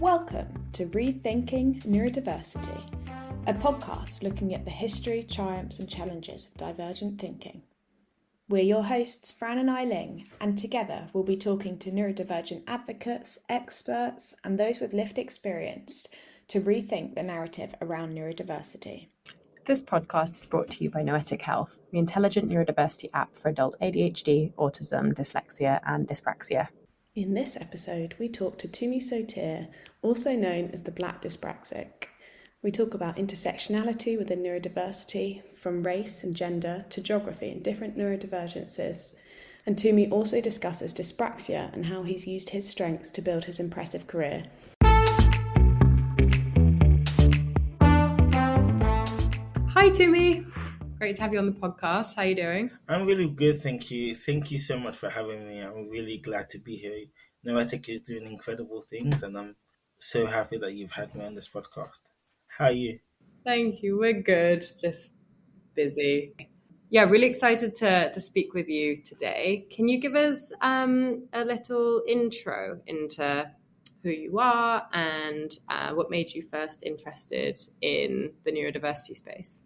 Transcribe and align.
Welcome 0.00 0.68
to 0.74 0.86
Rethinking 0.86 1.82
Neurodiversity, 1.84 2.84
a 3.48 3.52
podcast 3.52 4.22
looking 4.22 4.54
at 4.54 4.64
the 4.64 4.70
history, 4.70 5.24
triumphs, 5.24 5.80
and 5.80 5.88
challenges 5.88 6.46
of 6.46 6.54
divergent 6.54 7.20
thinking. 7.20 7.62
We're 8.48 8.62
your 8.62 8.84
hosts, 8.84 9.32
Fran 9.32 9.58
and 9.58 9.68
Eiling, 9.68 10.26
and 10.40 10.56
together 10.56 11.08
we'll 11.12 11.24
be 11.24 11.36
talking 11.36 11.80
to 11.80 11.90
neurodivergent 11.90 12.62
advocates, 12.68 13.40
experts, 13.48 14.36
and 14.44 14.56
those 14.56 14.78
with 14.78 14.92
lived 14.92 15.18
experience 15.18 16.06
to 16.46 16.60
rethink 16.60 17.16
the 17.16 17.24
narrative 17.24 17.74
around 17.82 18.16
neurodiversity. 18.16 19.08
This 19.66 19.82
podcast 19.82 20.30
is 20.30 20.46
brought 20.46 20.70
to 20.70 20.84
you 20.84 20.90
by 20.90 21.02
Noetic 21.02 21.42
Health, 21.42 21.80
the 21.90 21.98
intelligent 21.98 22.48
neurodiversity 22.48 23.10
app 23.14 23.36
for 23.36 23.48
adult 23.48 23.74
ADHD, 23.82 24.54
autism, 24.54 25.12
dyslexia, 25.12 25.80
and 25.88 26.06
dyspraxia. 26.06 26.68
In 27.14 27.34
this 27.34 27.56
episode, 27.56 28.14
we 28.18 28.28
talk 28.28 28.58
to 28.58 28.68
Tumi 28.68 28.98
Sotire, 28.98 29.68
also 30.02 30.36
known 30.36 30.70
as 30.72 30.84
the 30.84 30.92
Black 30.92 31.22
Dyspraxic. 31.22 32.06
We 32.62 32.70
talk 32.70 32.94
about 32.94 33.16
intersectionality 33.16 34.16
within 34.18 34.42
neurodiversity, 34.42 35.42
from 35.56 35.82
race 35.82 36.22
and 36.22 36.36
gender 36.36 36.84
to 36.90 37.00
geography 37.00 37.50
and 37.50 37.62
different 37.62 37.96
neurodivergences. 37.96 39.14
And 39.66 39.76
Tumi 39.76 40.12
also 40.12 40.40
discusses 40.40 40.94
dyspraxia 40.94 41.72
and 41.72 41.86
how 41.86 42.02
he's 42.04 42.26
used 42.26 42.50
his 42.50 42.68
strengths 42.68 43.10
to 43.12 43.22
build 43.22 43.46
his 43.46 43.58
impressive 43.58 44.06
career. 44.06 44.44
Hi, 49.74 49.90
Tumi. 49.90 50.46
Great 50.98 51.14
to 51.14 51.22
have 51.22 51.32
you 51.32 51.38
on 51.38 51.46
the 51.46 51.52
podcast. 51.52 52.16
How 52.16 52.22
are 52.22 52.26
you 52.26 52.34
doing? 52.34 52.70
I'm 52.88 53.06
really 53.06 53.28
good, 53.28 53.62
thank 53.62 53.88
you. 53.92 54.16
Thank 54.16 54.50
you 54.50 54.58
so 54.58 54.76
much 54.76 54.96
for 54.96 55.08
having 55.08 55.46
me. 55.46 55.60
I'm 55.60 55.88
really 55.88 56.18
glad 56.18 56.50
to 56.50 56.58
be 56.58 56.74
here. 56.74 57.04
Noetic 57.44 57.88
is 57.88 58.00
doing 58.00 58.26
incredible 58.26 58.82
things, 58.82 59.22
and 59.22 59.38
I'm 59.38 59.54
so 59.98 60.26
happy 60.26 60.58
that 60.58 60.72
you've 60.72 60.90
had 60.90 61.14
me 61.14 61.24
on 61.24 61.36
this 61.36 61.48
podcast. 61.48 62.00
How 62.48 62.64
are 62.64 62.72
you? 62.72 62.98
Thank 63.44 63.80
you. 63.80 63.96
We're 63.96 64.22
good. 64.22 64.64
Just 64.80 65.14
busy. 65.76 66.34
Yeah, 66.90 67.04
really 67.04 67.28
excited 67.28 67.76
to 67.76 68.10
to 68.10 68.20
speak 68.20 68.52
with 68.52 68.68
you 68.68 69.00
today. 69.00 69.68
Can 69.70 69.86
you 69.86 70.00
give 70.00 70.16
us 70.16 70.52
um, 70.62 71.28
a 71.32 71.44
little 71.44 72.02
intro 72.08 72.80
into 72.88 73.48
who 74.02 74.10
you 74.10 74.40
are 74.40 74.84
and 74.92 75.56
uh, 75.68 75.92
what 75.92 76.10
made 76.10 76.32
you 76.32 76.42
first 76.42 76.82
interested 76.82 77.60
in 77.82 78.32
the 78.44 78.50
neurodiversity 78.50 79.16
space? 79.16 79.62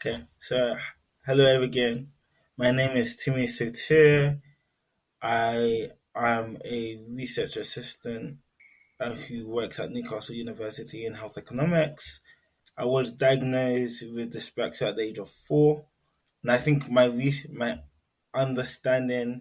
Okay, 0.00 0.22
so 0.38 0.76
hello 1.26 1.60
again. 1.60 2.12
My 2.56 2.70
name 2.70 2.96
is 2.96 3.16
Tumi 3.16 3.46
Sotire. 3.48 4.40
I 5.20 5.90
am 6.14 6.56
a 6.64 7.00
research 7.10 7.56
assistant 7.56 8.36
uh, 9.00 9.14
who 9.14 9.48
works 9.48 9.80
at 9.80 9.90
Newcastle 9.90 10.36
University 10.36 11.04
in 11.04 11.14
health 11.14 11.36
economics. 11.36 12.20
I 12.76 12.84
was 12.84 13.12
diagnosed 13.12 14.04
with 14.14 14.34
dyspraxia 14.34 14.90
at 14.90 14.94
the 14.94 15.02
age 15.02 15.18
of 15.18 15.32
four, 15.48 15.84
and 16.44 16.52
I 16.52 16.58
think 16.58 16.88
my 16.88 17.06
re- 17.06 17.50
my 17.52 17.80
understanding 18.32 19.40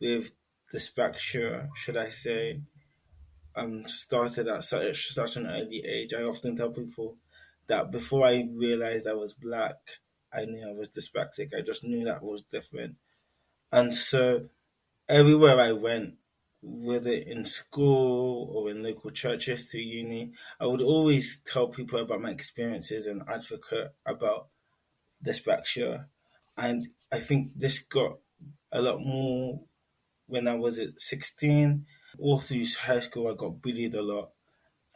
with 0.00 0.30
dyspraxia, 0.72 1.70
should 1.74 1.96
I 1.96 2.10
say, 2.10 2.60
um, 3.56 3.88
started 3.88 4.46
at 4.46 4.62
such 4.62 5.08
such 5.08 5.34
an 5.34 5.48
early 5.48 5.82
age. 5.84 6.14
I 6.14 6.22
often 6.22 6.54
tell 6.54 6.70
people 6.70 7.16
that 7.68 7.90
before 7.90 8.26
I 8.26 8.48
realized 8.54 9.06
I 9.06 9.14
was 9.14 9.34
black, 9.34 9.76
I 10.32 10.44
knew 10.44 10.68
I 10.68 10.72
was 10.72 10.90
dyspraxic. 10.90 11.54
I 11.56 11.62
just 11.62 11.84
knew 11.84 12.04
that 12.04 12.22
was 12.22 12.42
different. 12.42 12.96
And 13.72 13.92
so 13.92 14.48
everywhere 15.08 15.60
I 15.60 15.72
went, 15.72 16.14
whether 16.62 17.12
in 17.12 17.44
school 17.44 18.50
or 18.52 18.70
in 18.70 18.82
local 18.82 19.10
churches 19.10 19.70
to 19.70 19.78
uni, 19.78 20.32
I 20.60 20.66
would 20.66 20.82
always 20.82 21.38
tell 21.46 21.68
people 21.68 22.00
about 22.00 22.20
my 22.20 22.30
experiences 22.30 23.06
and 23.06 23.22
advocate 23.28 23.92
about 24.04 24.48
dyspraxia. 25.24 26.06
And 26.56 26.88
I 27.12 27.20
think 27.20 27.52
this 27.56 27.80
got 27.80 28.18
a 28.72 28.80
lot 28.80 29.00
more 29.00 29.60
when 30.26 30.48
I 30.48 30.54
was 30.54 30.78
at 30.78 31.00
16. 31.00 31.86
All 32.18 32.38
through 32.38 32.64
high 32.80 33.00
school, 33.00 33.28
I 33.28 33.34
got 33.36 33.60
bullied 33.60 33.94
a 33.94 34.02
lot. 34.02 34.30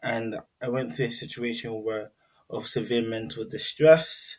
And 0.03 0.37
I 0.61 0.69
went 0.71 0.95
through 0.95 1.07
a 1.07 1.13
situation 1.13 1.85
where 1.85 2.11
of 2.51 2.67
severe 2.67 3.03
mental 3.03 3.45
distress 3.45 4.39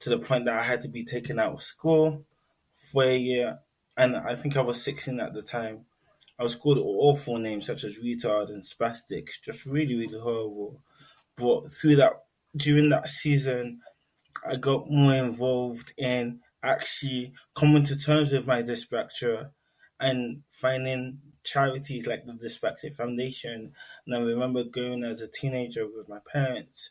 to 0.00 0.10
the 0.10 0.18
point 0.18 0.46
that 0.46 0.58
I 0.58 0.64
had 0.64 0.82
to 0.82 0.88
be 0.88 1.04
taken 1.04 1.38
out 1.38 1.54
of 1.54 1.62
school 1.62 2.24
for 2.76 3.04
a 3.04 3.16
year. 3.16 3.58
And 3.96 4.16
I 4.16 4.34
think 4.34 4.56
I 4.56 4.62
was 4.62 4.82
16 4.82 5.20
at 5.20 5.34
the 5.34 5.42
time. 5.42 5.86
I 6.38 6.42
was 6.42 6.56
called 6.56 6.78
awful 6.78 7.38
names 7.38 7.66
such 7.66 7.84
as 7.84 7.98
retard 7.98 8.48
and 8.48 8.64
spastic, 8.64 9.28
just 9.44 9.64
really, 9.64 9.94
really 9.94 10.18
horrible. 10.18 10.80
But 11.36 11.70
through 11.70 11.96
that, 11.96 12.24
during 12.56 12.88
that 12.88 13.08
season, 13.08 13.80
I 14.48 14.56
got 14.56 14.90
more 14.90 15.14
involved 15.14 15.92
in 15.96 16.40
actually 16.62 17.32
coming 17.54 17.84
to 17.84 17.96
terms 17.96 18.32
with 18.32 18.46
my 18.46 18.62
dyspraxia 18.62 19.50
and 20.00 20.42
finding 20.50 21.18
charities 21.44 22.06
like 22.06 22.26
the 22.26 22.32
Dyspraxia 22.32 22.94
Foundation. 22.94 23.72
And 24.06 24.14
I 24.14 24.18
remember 24.20 24.64
going 24.64 25.04
as 25.04 25.20
a 25.20 25.28
teenager 25.28 25.86
with 25.86 26.08
my 26.08 26.18
parents 26.32 26.90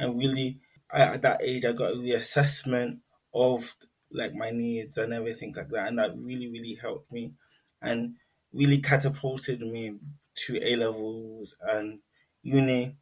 and 0.00 0.18
really 0.18 0.58
at 0.92 1.22
that 1.22 1.42
age 1.42 1.64
I 1.64 1.72
got 1.72 1.92
a 1.92 1.96
reassessment 1.96 2.98
of 3.32 3.76
like 4.10 4.34
my 4.34 4.50
needs 4.50 4.98
and 4.98 5.12
everything 5.12 5.54
like 5.56 5.68
that 5.68 5.86
and 5.88 5.98
that 5.98 6.16
really 6.16 6.48
really 6.48 6.76
helped 6.80 7.12
me 7.12 7.32
and 7.80 8.14
really 8.52 8.78
catapulted 8.78 9.60
me 9.60 9.94
to 10.46 10.58
A 10.62 10.76
levels 10.76 11.54
and 11.60 12.00
uni. 12.42 12.96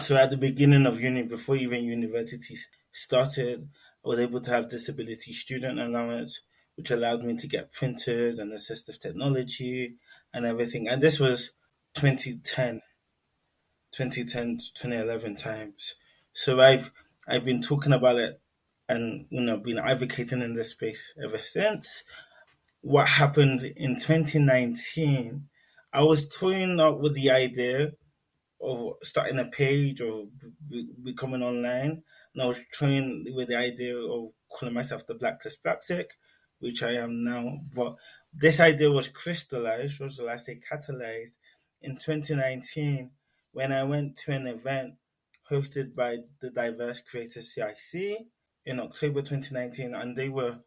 So 0.00 0.16
at 0.16 0.30
the 0.30 0.36
beginning 0.36 0.86
of 0.86 1.00
uni, 1.00 1.22
before 1.22 1.56
even 1.56 1.84
university 1.84 2.56
started, 2.92 3.68
I 4.04 4.08
was 4.08 4.20
able 4.20 4.40
to 4.42 4.50
have 4.50 4.68
disability 4.68 5.32
student 5.32 5.80
allowance, 5.80 6.40
which 6.76 6.90
allowed 6.90 7.24
me 7.24 7.36
to 7.36 7.48
get 7.48 7.72
printers 7.72 8.38
and 8.38 8.52
assistive 8.52 9.00
technology 9.00 9.96
and 10.32 10.46
everything. 10.46 10.88
And 10.88 11.02
this 11.02 11.18
was 11.18 11.50
2010, 11.94 12.80
2010 13.92 14.58
to 14.58 14.72
2011 14.74 15.36
times. 15.36 15.94
So 16.40 16.60
I've 16.60 16.92
I've 17.26 17.44
been 17.44 17.62
talking 17.62 17.92
about 17.92 18.16
it 18.18 18.40
and 18.88 19.26
you 19.28 19.40
know 19.40 19.58
been 19.58 19.80
advocating 19.80 20.40
in 20.40 20.54
this 20.54 20.70
space 20.70 21.12
ever 21.20 21.40
since. 21.40 22.04
What 22.80 23.08
happened 23.08 23.64
in 23.64 23.96
2019? 23.96 25.48
I 25.92 26.02
was 26.04 26.28
toying 26.28 26.78
up 26.78 27.00
with 27.00 27.14
the 27.14 27.32
idea 27.32 27.90
of 28.62 28.92
starting 29.02 29.40
a 29.40 29.46
page 29.46 30.00
or 30.00 30.26
becoming 31.02 31.42
online, 31.42 32.04
and 32.32 32.42
I 32.42 32.46
was 32.46 32.60
toying 32.72 33.26
with 33.34 33.48
the 33.48 33.56
idea 33.56 33.96
of 33.96 34.30
calling 34.48 34.76
myself 34.76 35.08
the 35.08 35.14
Black 35.14 35.42
Dyspraxic, 35.42 36.06
which 36.60 36.84
I 36.84 36.92
am 36.92 37.24
now. 37.24 37.58
But 37.74 37.96
this 38.32 38.60
idea 38.60 38.92
was 38.92 39.08
crystallized, 39.08 40.00
or 40.00 40.08
shall 40.08 40.28
I 40.28 40.36
say, 40.36 40.60
catalyzed 40.70 41.34
in 41.82 41.96
2019 41.96 43.10
when 43.50 43.72
I 43.72 43.82
went 43.82 44.18
to 44.18 44.30
an 44.30 44.46
event 44.46 44.94
hosted 45.50 45.94
by 45.94 46.18
the 46.40 46.50
Diverse 46.50 47.00
Creators 47.00 47.54
CIC 47.54 48.18
in 48.66 48.80
October 48.80 49.22
2019, 49.22 49.94
and 49.94 50.16
they 50.16 50.28
were 50.28 50.58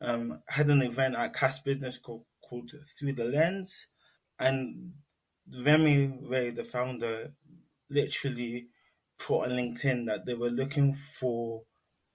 um, 0.00 0.42
had 0.48 0.68
an 0.70 0.82
event 0.82 1.14
at 1.14 1.34
Cass 1.34 1.60
Business 1.60 1.98
called, 1.98 2.24
called 2.42 2.72
Through 2.98 3.14
the 3.14 3.24
Lens, 3.24 3.86
and 4.38 4.92
Remy 5.62 6.18
Ray, 6.28 6.50
the 6.50 6.64
founder, 6.64 7.32
literally 7.90 8.68
put 9.18 9.44
on 9.44 9.50
LinkedIn 9.50 10.06
that 10.06 10.26
they 10.26 10.34
were 10.34 10.50
looking 10.50 10.94
for 10.94 11.62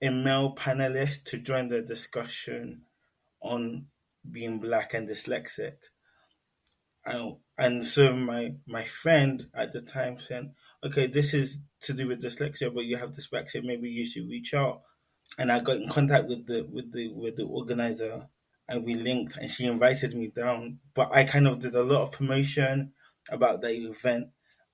a 0.02 0.10
male 0.10 0.56
panelist 0.56 1.26
to 1.26 1.38
join 1.38 1.70
the 1.70 1.82
discussion 1.82 2.82
on 3.42 3.86
being 4.30 4.60
black 4.60 4.94
and 4.94 5.08
dyslexic. 5.08 5.76
And, 7.06 7.38
and 7.58 7.86
so 7.86 8.14
my 8.14 8.54
my 8.68 8.84
friend 8.84 9.48
at 9.54 9.74
the 9.74 9.82
time 9.82 10.20
said, 10.20 10.52
okay, 10.84 11.08
this 11.08 11.34
is 11.34 11.60
to 11.82 11.94
do 11.94 12.08
with 12.08 12.22
dyslexia, 12.22 12.74
but 12.74 12.86
you 12.86 12.98
have 12.98 13.12
dyspraxia, 13.12 13.64
maybe 13.64 13.90
you 13.90 14.06
should 14.06 14.30
reach 14.30 14.54
out. 14.54 14.82
And 15.38 15.52
I 15.52 15.60
got 15.60 15.78
in 15.78 15.90
contact 15.90 16.28
with 16.28 16.48
the 16.48 16.64
with 16.64 16.92
the 16.92 17.14
with 17.14 17.36
the 17.36 17.44
organizer 17.44 18.28
and 18.68 18.86
we 18.86 18.94
linked 18.96 19.38
and 19.38 19.50
she 19.50 19.66
invited 19.66 20.16
me 20.16 20.28
down. 20.28 20.80
But 20.94 21.10
I 21.14 21.24
kind 21.24 21.48
of 21.48 21.60
did 21.60 21.76
a 21.76 21.84
lot 21.84 22.04
of 22.04 22.12
promotion 22.12 22.94
about 23.30 23.62
the 23.62 23.70
event 23.70 24.28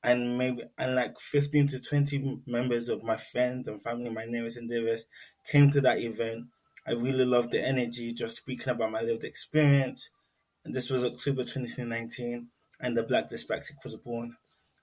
and 0.03 0.37
maybe 0.37 0.63
and 0.77 0.95
like 0.95 1.19
15 1.19 1.67
to 1.69 1.79
20 1.79 2.41
members 2.45 2.89
of 2.89 3.03
my 3.03 3.17
friends 3.17 3.67
and 3.67 3.81
family, 3.81 4.09
my 4.09 4.25
nearest 4.25 4.57
and 4.57 4.69
dearest, 4.69 5.07
came 5.47 5.71
to 5.71 5.81
that 5.81 5.99
event. 5.99 6.45
I 6.87 6.91
really 6.91 7.25
loved 7.25 7.51
the 7.51 7.65
energy, 7.65 8.13
just 8.13 8.37
speaking 8.37 8.69
about 8.69 8.91
my 8.91 9.01
lived 9.01 9.23
experience. 9.23 10.09
And 10.63 10.73
this 10.73 10.89
was 10.89 11.03
October 11.03 11.43
2019, 11.43 12.47
and 12.79 12.97
the 12.97 13.03
Black 13.03 13.29
Dyspraxic 13.29 13.83
was 13.83 13.95
born. 13.95 14.35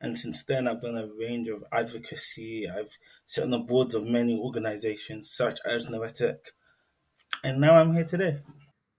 And 0.03 0.19
since 0.19 0.45
then, 0.45 0.67
I've 0.67 0.81
done 0.81 0.99
a 0.99 1.07
range 1.07 1.49
of 1.49 1.65
advocacy. 1.73 2.69
I've 2.69 2.99
sat 3.27 3.45
on 3.45 3.51
the 3.51 3.61
boards 3.61 3.95
of 3.95 4.05
many 4.05 4.37
organizations, 4.37 5.31
such 5.31 5.61
as 5.65 5.89
Noetic. 5.89 6.39
And 7.45 7.61
now 7.61 7.77
I'm 7.77 7.95
here 7.95 8.05
today. 8.05 8.41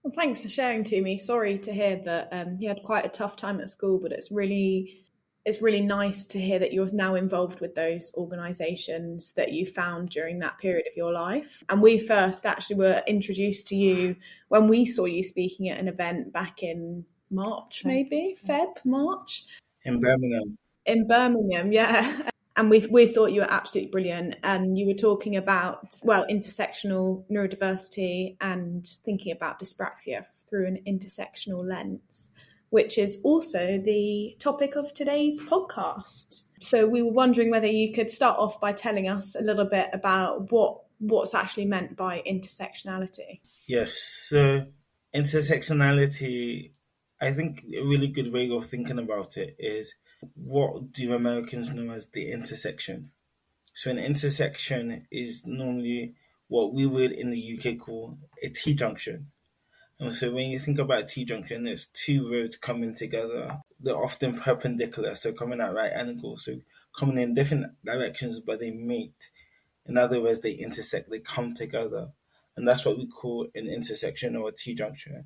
Well, 0.02 0.14
thanks 0.16 0.40
for 0.40 0.48
sharing 0.48 0.82
Tumi. 0.82 1.20
Sorry 1.20 1.58
to 1.58 1.72
hear 1.72 2.00
that 2.06 2.28
um, 2.32 2.56
you 2.58 2.68
had 2.68 2.82
quite 2.82 3.04
a 3.04 3.10
tough 3.10 3.36
time 3.36 3.60
at 3.60 3.68
school, 3.70 3.98
but 4.02 4.12
it's 4.12 4.32
really 4.32 5.00
it's 5.44 5.60
really 5.60 5.82
nice 5.82 6.24
to 6.24 6.40
hear 6.40 6.58
that 6.58 6.72
you're 6.72 6.90
now 6.94 7.16
involved 7.16 7.60
with 7.60 7.74
those 7.74 8.10
organisations 8.16 9.32
that 9.34 9.52
you 9.52 9.66
found 9.66 10.08
during 10.08 10.38
that 10.38 10.56
period 10.58 10.86
of 10.86 10.96
your 10.96 11.12
life. 11.12 11.62
And 11.68 11.82
we 11.82 11.98
first 11.98 12.46
actually 12.46 12.76
were 12.76 13.02
introduced 13.06 13.68
to 13.68 13.76
you 13.76 14.16
when 14.48 14.68
we 14.68 14.86
saw 14.86 15.04
you 15.04 15.22
speaking 15.22 15.68
at 15.68 15.78
an 15.78 15.88
event 15.88 16.32
back 16.32 16.62
in 16.62 17.04
March, 17.30 17.84
maybe 17.84 18.38
Feb, 18.42 18.82
March. 18.86 19.44
In 19.84 20.00
Birmingham. 20.00 20.56
In 20.86 21.06
Birmingham, 21.06 21.72
yeah. 21.72 22.28
And 22.56 22.70
we, 22.70 22.86
we 22.86 23.08
thought 23.08 23.32
you 23.32 23.40
were 23.40 23.50
absolutely 23.50 23.90
brilliant. 23.90 24.36
And 24.44 24.78
you 24.78 24.86
were 24.86 24.94
talking 24.94 25.34
about, 25.34 25.98
well, 26.04 26.24
intersectional 26.30 27.24
neurodiversity 27.28 28.36
and 28.40 28.86
thinking 28.86 29.32
about 29.32 29.58
dyspraxia 29.58 30.24
through 30.48 30.68
an 30.68 30.78
intersectional 30.86 31.68
lens 31.68 32.30
which 32.74 32.98
is 32.98 33.20
also 33.22 33.78
the 33.78 34.34
topic 34.40 34.74
of 34.74 34.92
today's 34.94 35.40
podcast. 35.42 36.42
So 36.60 36.88
we 36.88 37.02
were 37.02 37.12
wondering 37.12 37.52
whether 37.52 37.68
you 37.68 37.92
could 37.92 38.10
start 38.10 38.36
off 38.36 38.60
by 38.60 38.72
telling 38.72 39.08
us 39.08 39.36
a 39.36 39.42
little 39.42 39.64
bit 39.64 39.90
about 39.92 40.50
what 40.50 40.80
what's 40.98 41.34
actually 41.34 41.66
meant 41.66 41.96
by 41.96 42.20
intersectionality. 42.26 43.38
Yes, 43.68 43.92
so 44.28 44.66
intersectionality, 45.14 46.72
I 47.24 47.32
think 47.32 47.64
a 47.74 47.82
really 47.82 48.08
good 48.08 48.30
way 48.32 48.50
of 48.50 48.66
thinking 48.66 48.98
about 48.98 49.38
it 49.38 49.56
is 49.58 49.94
what 50.34 50.92
do 50.92 51.14
Americans 51.14 51.70
know 51.70 51.94
as 51.94 52.08
the 52.08 52.30
intersection? 52.30 53.12
So 53.72 53.90
an 53.90 53.98
intersection 53.98 55.06
is 55.10 55.46
normally 55.46 56.16
what 56.48 56.74
we 56.74 56.84
would 56.84 57.12
in 57.12 57.30
the 57.30 57.58
UK 57.58 57.78
call 57.78 58.18
a 58.42 58.50
T 58.50 58.74
junction. 58.74 59.28
And 59.98 60.14
so 60.14 60.32
when 60.32 60.50
you 60.50 60.58
think 60.58 60.78
about 60.78 61.08
T 61.08 61.24
junction, 61.24 61.66
it's 61.66 61.86
two 61.86 62.30
roads 62.30 62.58
coming 62.58 62.94
together. 62.94 63.58
They're 63.80 63.96
often 63.96 64.38
perpendicular, 64.38 65.14
so 65.14 65.32
coming 65.32 65.62
at 65.62 65.72
right 65.72 65.92
angles, 65.92 66.44
so 66.44 66.60
coming 66.98 67.16
in 67.16 67.32
different 67.32 67.72
directions, 67.86 68.38
but 68.38 68.60
they 68.60 68.70
meet. 68.70 69.30
In 69.86 69.96
other 69.96 70.20
words, 70.20 70.40
they 70.40 70.52
intersect, 70.52 71.10
they 71.10 71.20
come 71.20 71.54
together. 71.54 72.12
And 72.54 72.68
that's 72.68 72.84
what 72.84 72.98
we 72.98 73.06
call 73.06 73.48
an 73.54 73.66
intersection 73.66 74.36
or 74.36 74.50
a 74.50 74.52
T 74.52 74.74
junction. 74.74 75.24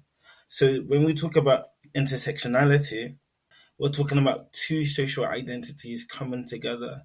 So 0.49 0.79
when 0.79 1.05
we 1.05 1.13
talk 1.13 1.37
about 1.37 1.67
intersectionality, 1.97 3.17
we're 3.79 3.91
talking 3.91 4.19
about 4.19 4.53
two 4.53 4.85
social 4.85 5.25
identities 5.25 6.05
coming 6.05 6.47
together 6.47 7.03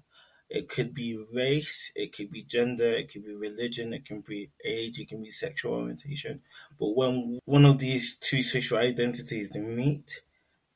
it 0.54 0.68
could 0.68 0.94
be 0.94 1.18
race, 1.32 1.90
it 1.96 2.14
could 2.14 2.30
be 2.30 2.42
gender, 2.42 2.90
it 2.90 3.10
could 3.10 3.24
be 3.24 3.34
religion, 3.34 3.92
it 3.94 4.04
can 4.04 4.20
be 4.20 4.50
age, 4.64 5.00
it 5.00 5.08
can 5.08 5.22
be 5.22 5.30
sexual 5.30 5.74
orientation. 5.74 6.42
But 6.78 6.94
when 6.94 7.40
one 7.44 7.64
of 7.64 7.78
these 7.78 8.16
two 8.16 8.42
social 8.42 8.78
identities 8.78 9.50
they 9.50 9.60
meet, 9.60 10.22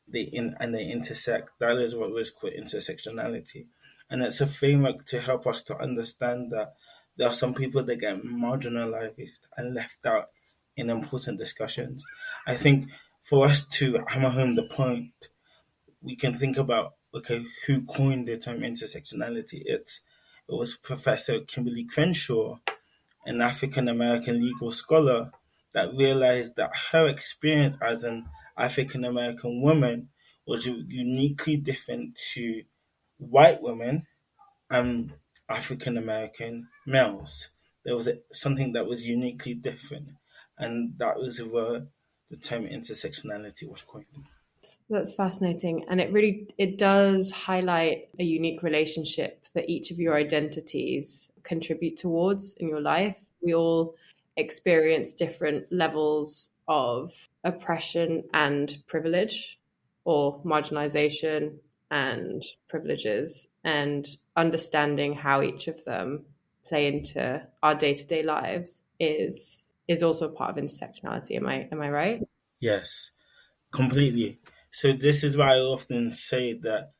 they 0.09 0.23
in 0.23 0.57
and 0.59 0.75
they 0.75 0.91
intersect, 0.91 1.51
that 1.61 1.79
is 1.79 1.95
what 1.95 2.11
was 2.11 2.31
called 2.31 2.55
intersectionality. 2.55 3.67
And 4.11 4.23
it's 4.23 4.41
a 4.41 4.47
framework 4.47 5.05
to 5.07 5.21
help 5.21 5.47
us 5.47 5.63
to 5.65 5.79
understand 5.79 6.53
that 6.53 6.75
there 7.17 7.29
are 7.29 7.35
some 7.35 7.53
people 7.53 7.83
that 7.85 7.97
get 7.97 8.23
marginalized 8.23 9.39
and 9.57 9.75
left 9.75 10.05
out 10.07 10.31
in 10.77 10.89
important 10.89 11.39
discussions. 11.39 12.05
I 12.47 12.57
think 12.57 12.89
for 13.29 13.47
us 13.47 13.67
to 13.67 14.03
hammer 14.09 14.31
home 14.31 14.55
the 14.55 14.63
point, 14.63 15.13
we 16.01 16.17
can 16.17 16.33
think 16.33 16.57
about 16.57 16.95
okay, 17.15 17.45
who 17.67 17.83
coined 17.83 18.27
the 18.27 18.39
term 18.39 18.61
intersectionality? 18.61 19.63
It's 19.65 20.01
it 20.49 20.55
was 20.55 20.77
Professor 20.77 21.41
Kimberlé 21.41 21.87
Crenshaw, 21.89 22.59
an 23.27 23.43
African 23.43 23.89
American 23.89 24.43
legal 24.43 24.71
scholar, 24.71 25.31
that 25.75 25.95
realized 25.95 26.57
that 26.57 26.71
her 26.91 27.07
experience 27.07 27.77
as 27.83 28.05
an 28.05 28.25
African 28.57 29.05
American 29.05 29.61
woman 29.61 30.09
was 30.47 30.67
uniquely 30.67 31.59
different 31.59 32.19
to 32.33 32.63
white 33.19 33.61
women 33.61 34.07
and 34.71 35.13
African 35.51 35.99
American 35.99 36.69
males. 36.87 37.51
There 37.85 37.95
was 37.95 38.09
something 38.33 38.73
that 38.73 38.87
was 38.87 39.07
uniquely 39.07 39.53
different, 39.53 40.09
and 40.57 40.95
that 40.99 41.19
was 41.19 41.43
where 41.43 41.89
the 42.31 42.37
term 42.37 42.65
intersectionality 42.67 43.69
was 43.69 43.83
coined. 43.83 44.07
That's 44.91 45.15
fascinating. 45.15 45.85
And 45.89 46.01
it 46.01 46.13
really 46.13 46.49
it 46.59 46.79
does 46.79 47.31
highlight 47.31 48.09
a 48.19 48.25
unique 48.25 48.63
relationship 48.63 49.47
that 49.55 49.69
each 49.69 49.91
of 49.91 49.99
your 49.99 50.17
identities 50.17 51.31
contribute 51.43 51.97
towards 51.97 52.55
in 52.55 52.69
your 52.69 52.81
life. 52.81 53.17
We 53.43 53.55
all 53.55 53.95
experience 54.37 55.13
different 55.13 55.71
levels 55.73 56.51
of 56.67 57.13
oppression 57.45 58.25
and 58.35 58.77
privilege 58.87 59.59
or 60.05 60.41
marginalization 60.43 61.57
and 61.91 62.45
privileges 62.69 63.49
and 63.65 64.09
understanding 64.37 65.15
how 65.15 65.43
each 65.43 65.69
of 65.69 65.85
them 65.85 66.25
play 66.67 66.87
into 66.87 67.43
our 67.63 67.75
day-to-day 67.75 68.23
lives 68.23 68.83
is 69.01 69.65
is 69.89 70.03
also 70.03 70.29
part 70.29 70.57
of 70.57 70.63
intersectionality. 70.63 71.37
Am 71.37 71.47
i 71.47 71.69
am 71.73 71.81
i 71.81 71.91
right? 71.91 72.23
Yes. 72.61 73.11
Completely. 73.73 74.39
So 74.71 74.93
this 74.93 75.25
is 75.25 75.37
why 75.37 75.55
I 75.55 75.59
often 75.59 76.13
say 76.13 76.55
that 76.63 76.93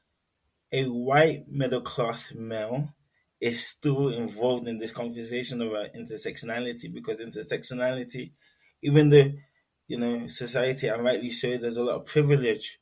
a 0.73 0.85
white 0.85 1.49
middle 1.49 1.81
class 1.81 2.33
male 2.35 2.95
is 3.41 3.67
still 3.67 4.09
involved 4.09 4.67
in 4.69 4.79
this 4.79 4.93
conversation 4.93 5.63
about 5.63 5.95
intersectionality 5.95 6.93
because 6.93 7.21
intersectionality, 7.21 8.33
even 8.83 9.11
though 9.11 9.33
you 9.87 9.99
know 9.99 10.29
society 10.29 10.89
and 10.89 11.05
rightly 11.05 11.31
so, 11.31 11.57
there's 11.57 11.77
a 11.77 11.83
lot 11.83 11.97
of 11.97 12.07
privilege 12.07 12.81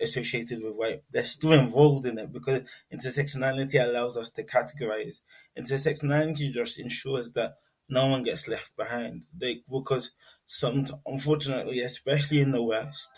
associated 0.00 0.62
with 0.62 0.76
white, 0.76 1.02
they're 1.10 1.24
still 1.24 1.52
involved 1.52 2.06
in 2.06 2.18
it 2.18 2.32
because 2.32 2.62
intersectionality 2.92 3.82
allows 3.82 4.16
us 4.16 4.30
to 4.30 4.44
categorize. 4.44 5.20
Intersectionality 5.58 6.52
just 6.52 6.78
ensures 6.78 7.32
that 7.32 7.56
no 7.88 8.06
one 8.06 8.22
gets 8.22 8.48
left 8.48 8.76
behind. 8.76 9.22
They, 9.36 9.62
because 9.70 10.10
some, 10.46 10.86
unfortunately, 11.06 11.80
especially 11.80 12.40
in 12.40 12.52
the 12.52 12.62
West, 12.62 13.08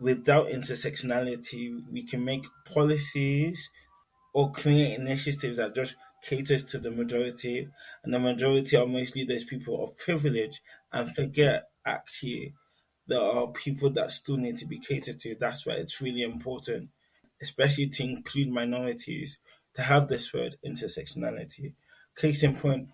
without 0.00 0.48
intersectionality, 0.48 1.80
we 1.90 2.04
can 2.04 2.24
make 2.24 2.44
policies 2.72 3.70
or 4.34 4.52
create 4.52 4.98
initiatives 4.98 5.56
that 5.58 5.74
just 5.74 5.94
caters 6.22 6.64
to 6.64 6.78
the 6.78 6.90
majority, 6.90 7.68
and 8.02 8.12
the 8.12 8.18
majority 8.18 8.76
are 8.76 8.86
mostly 8.86 9.24
those 9.24 9.44
people 9.44 9.84
of 9.84 9.96
privilege, 9.96 10.60
and 10.92 11.14
forget 11.14 11.68
actually 11.86 12.54
there 13.06 13.20
are 13.20 13.48
people 13.48 13.90
that 13.90 14.12
still 14.12 14.36
need 14.36 14.56
to 14.58 14.66
be 14.66 14.78
catered 14.78 15.20
to. 15.20 15.36
That's 15.38 15.66
why 15.66 15.74
it's 15.74 16.00
really 16.00 16.22
important, 16.22 16.88
especially 17.42 17.88
to 17.88 18.02
include 18.02 18.48
minorities, 18.48 19.38
to 19.74 19.82
have 19.82 20.08
this 20.08 20.32
word 20.32 20.56
intersectionality. 20.66 21.74
Case 22.16 22.42
in 22.42 22.56
point, 22.56 22.88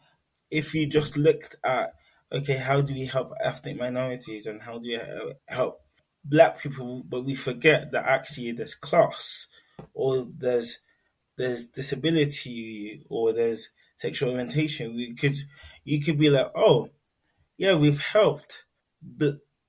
if 0.51 0.75
you 0.75 0.87
just 0.87 1.17
looked 1.17 1.57
at 1.65 1.95
okay, 2.33 2.57
how 2.57 2.81
do 2.81 2.95
we 2.95 3.07
help 3.07 3.33
ethnic 3.43 3.77
minorities 3.77 4.47
and 4.47 4.63
how 4.63 4.75
do 4.75 4.83
we 4.83 4.97
uh, 4.97 5.35
help 5.49 5.81
black 6.25 6.61
people, 6.61 7.03
but 7.09 7.25
we 7.25 7.35
forget 7.35 7.93
that 7.93 8.05
actually 8.05 8.53
there's 8.53 8.75
class 8.75 9.47
or 9.95 10.27
there's 10.39 10.79
there's 11.37 11.67
disability 11.67 13.05
or 13.09 13.33
there's 13.33 13.71
sexual 13.97 14.31
orientation. 14.31 14.95
We 14.95 15.15
could 15.15 15.37
you 15.85 16.01
could 16.01 16.19
be 16.19 16.31
like, 16.31 16.53
oh, 16.55 16.89
yeah, 17.57 17.75
we've 17.75 18.01
helped 18.01 18.65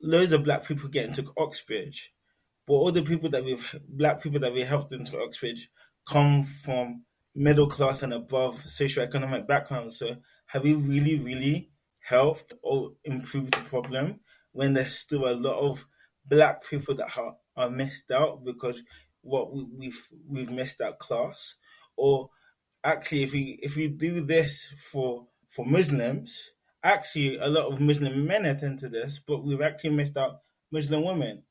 loads 0.01 0.33
of 0.33 0.43
black 0.43 0.65
people 0.65 0.89
get 0.89 1.07
into 1.07 1.31
Oxbridge, 1.37 2.11
but 2.67 2.73
all 2.73 2.91
the 2.91 3.03
people 3.03 3.29
that 3.29 3.45
we've 3.45 3.75
black 3.87 4.21
people 4.21 4.39
that 4.41 4.53
we 4.53 4.61
helped 4.61 4.93
into 4.93 5.19
Oxbridge 5.19 5.69
come 6.07 6.43
from 6.43 7.03
middle 7.33 7.69
class 7.69 8.03
and 8.03 8.13
above 8.13 8.63
socioeconomic 8.63 9.47
backgrounds. 9.47 9.97
So 9.97 10.17
have 10.51 10.63
we 10.63 10.73
really, 10.73 11.17
really 11.17 11.69
helped 12.01 12.53
or 12.61 12.91
improved 13.05 13.53
the 13.53 13.61
problem 13.69 14.19
when 14.51 14.73
there's 14.73 14.97
still 14.97 15.29
a 15.29 15.31
lot 15.33 15.57
of 15.57 15.85
black 16.25 16.67
people 16.69 16.93
that 16.93 17.17
are, 17.17 17.35
are 17.55 17.69
missed 17.69 18.11
out 18.11 18.43
because 18.43 18.83
what 19.21 19.53
we, 19.53 19.65
we've 19.77 20.07
we've 20.27 20.51
missed 20.51 20.81
out 20.81 20.99
class? 20.99 21.55
Or 21.95 22.31
actually 22.83 23.23
if 23.23 23.31
we 23.31 23.59
if 23.63 23.77
we 23.77 23.87
do 23.87 24.25
this 24.25 24.67
for 24.77 25.25
for 25.47 25.65
Muslims 25.65 26.51
actually 26.83 27.37
a 27.37 27.47
lot 27.47 27.71
of 27.71 27.79
Muslim 27.79 28.25
men 28.25 28.45
attend 28.45 28.79
to 28.79 28.89
this 28.89 29.21
but 29.25 29.45
we've 29.45 29.61
actually 29.61 29.91
missed 29.91 30.17
out 30.17 30.41
Muslim 30.69 31.03
women. 31.03 31.43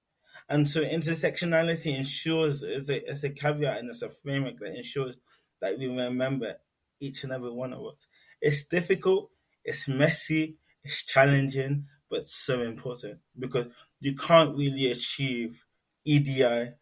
And 0.46 0.68
so 0.68 0.82
intersectionality 0.82 1.96
ensures 1.96 2.64
is 2.64 2.90
a, 2.90 3.10
it's 3.10 3.22
a 3.22 3.30
caveat 3.30 3.78
and 3.78 3.88
it's 3.88 4.02
a 4.02 4.10
framework 4.10 4.58
that 4.58 4.76
ensures 4.76 5.16
that 5.62 5.78
we 5.78 5.86
remember 5.86 6.56
each 7.00 7.24
and 7.24 7.32
every 7.32 7.50
one 7.50 7.72
of 7.72 7.80
us 7.80 8.06
it's 8.40 8.64
difficult 8.64 9.30
it's 9.64 9.88
messy 9.88 10.56
it's 10.84 11.02
challenging 11.04 11.86
but 12.10 12.28
so 12.28 12.60
important 12.62 13.18
because 13.38 13.66
you 14.00 14.16
can't 14.16 14.56
really 14.56 14.90
achieve 14.90 15.64
EDI 16.04 16.72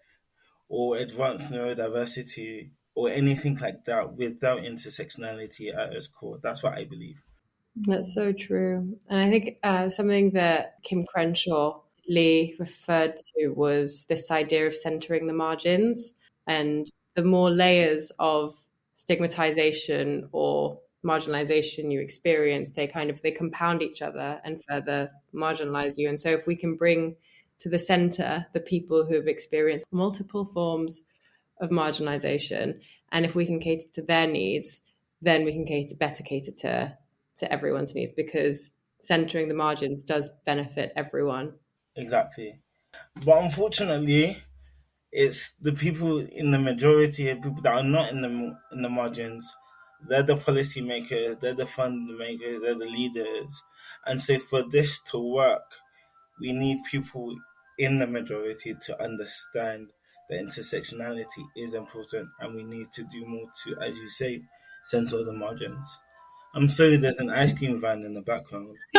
or 0.69 0.97
advanced 0.97 1.51
neurodiversity 1.51 2.71
or 2.95 3.11
anything 3.11 3.57
like 3.57 3.85
that 3.85 4.15
without 4.15 4.61
intersectionality 4.61 5.77
at 5.77 5.93
its 5.93 6.07
core. 6.07 6.39
That's 6.43 6.63
what 6.63 6.75
I 6.75 6.85
believe. 6.85 7.23
That's 7.77 8.13
so 8.13 8.33
true. 8.33 8.99
And 9.09 9.21
I 9.21 9.31
think 9.31 9.59
uh, 9.63 9.89
something 9.91 10.31
that 10.33 10.75
Kim 10.83 11.05
Crenshaw 11.07 11.81
Lee 12.09 12.57
referred 12.59 13.15
to 13.17 13.49
was 13.51 14.05
this 14.09 14.31
idea 14.31 14.67
of 14.67 14.75
centering 14.75 15.27
the 15.27 15.33
margins. 15.33 16.13
And 16.47 16.91
the 17.15 17.25
more 17.25 17.51
layers 17.51 18.11
of 18.19 18.57
stigmatization 18.95 20.29
or 20.33 20.81
marginalization 21.05 21.93
you 21.93 22.01
experience, 22.01 22.73
they 22.73 22.87
kind 22.87 23.11
of 23.11 23.21
they 23.21 23.31
compound 23.31 23.83
each 23.83 24.03
other 24.03 24.41
and 24.45 24.63
further 24.65 25.11
marginalize 25.35 25.95
you. 25.97 26.09
And 26.09 26.21
so 26.21 26.31
if 26.31 26.47
we 26.47 26.57
can 26.57 26.77
bring 26.77 27.17
to 27.61 27.69
the 27.69 27.79
center 27.79 28.47
the 28.53 28.61
people 28.61 29.05
who 29.05 29.15
have 29.15 29.27
experienced 29.29 29.87
multiple 29.91 30.51
forms 30.53 31.03
of 31.61 31.71
marginalization, 31.71 32.81
and 33.11 33.25
if 33.25 33.35
we 33.35 33.47
can 33.47 33.61
cater 33.61 33.87
to 33.95 34.03
their 34.03 34.27
needs, 34.27 34.81
then 35.23 35.45
we 35.45 35.53
can 35.53 35.67
cater 35.67 35.95
better 35.97 36.23
cater 36.23 36.53
to 36.53 36.97
to 37.39 37.53
everyone's 37.53 37.95
needs 37.95 38.13
because 38.13 38.71
centering 39.01 39.49
the 39.49 39.55
margins 39.55 40.03
does 40.03 40.29
benefit 40.45 40.93
everyone. 40.97 41.53
Exactly. 41.97 42.61
But 43.25 43.45
unfortunately, 43.45 44.43
it's 45.13 45.53
the 45.61 45.73
people 45.73 46.19
in 46.19 46.51
the 46.51 46.59
majority 46.59 47.31
of 47.31 47.43
people 47.43 47.63
that 47.63 47.75
are 47.75 47.85
not 47.85 48.11
in 48.11 48.23
the 48.23 48.57
in 48.73 48.83
the 48.83 48.89
margins. 48.89 49.53
They're 50.07 50.23
the 50.23 50.37
policymakers, 50.37 51.41
they're 51.41 51.55
the 51.55 51.67
fund 51.67 52.17
makers, 52.17 52.61
they're 52.63 52.75
the 52.79 52.87
leaders. 52.87 53.63
And 54.07 54.21
so 54.21 54.39
for 54.39 54.63
this 54.63 55.01
to 55.11 55.19
work, 55.19 55.65
we 56.41 56.53
need 56.53 56.79
people 56.91 57.35
in 57.79 57.99
the 57.99 58.07
majority 58.07 58.75
to 58.87 59.03
understand 59.03 59.89
that 60.29 60.41
intersectionality 60.45 61.45
is 61.57 61.75
important 61.75 62.29
and 62.41 62.55
we 62.55 62.65
need 62.65 62.91
to 62.93 63.05
do 63.05 63.25
more 63.27 63.47
to, 63.65 63.77
as 63.83 63.97
you 63.99 64.09
say, 64.09 64.43
center 64.85 65.25
the 65.25 65.33
margins. 65.33 65.99
I'm 66.55 66.69
sorry, 66.69 66.97
there's 66.97 67.19
an 67.19 67.31
ice 67.31 67.53
cream 67.53 67.81
van 67.81 68.05
in 68.05 68.15
the 68.15 68.23
background. 68.23 68.77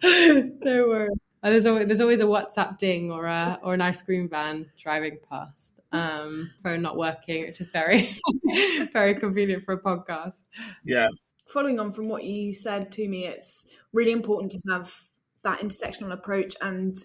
Don't 0.00 0.88
worry. 0.88 1.08
There's 1.42 1.66
always 1.66 1.86
there's 1.86 2.00
always 2.00 2.20
a 2.20 2.24
WhatsApp 2.24 2.78
ding 2.78 3.10
or 3.10 3.26
a 3.26 3.58
or 3.62 3.74
an 3.74 3.80
ice 3.80 4.02
cream 4.02 4.28
van 4.28 4.70
driving 4.80 5.18
past. 5.28 5.80
Um, 5.90 6.50
phone 6.62 6.80
not 6.80 6.96
working, 6.96 7.46
which 7.46 7.60
is 7.60 7.70
very 7.70 8.16
very 8.92 9.14
convenient 9.14 9.64
for 9.64 9.74
a 9.74 9.80
podcast. 9.80 10.44
Yeah. 10.84 11.08
Following 11.48 11.80
on 11.80 11.92
from 11.92 12.08
what 12.08 12.24
you 12.24 12.54
said 12.54 12.90
Tumi, 12.90 13.24
it's 13.24 13.66
really 13.92 14.12
important 14.12 14.52
to 14.52 14.60
have 14.70 14.94
that 15.42 15.60
intersectional 15.60 16.12
approach 16.12 16.54
and 16.62 16.96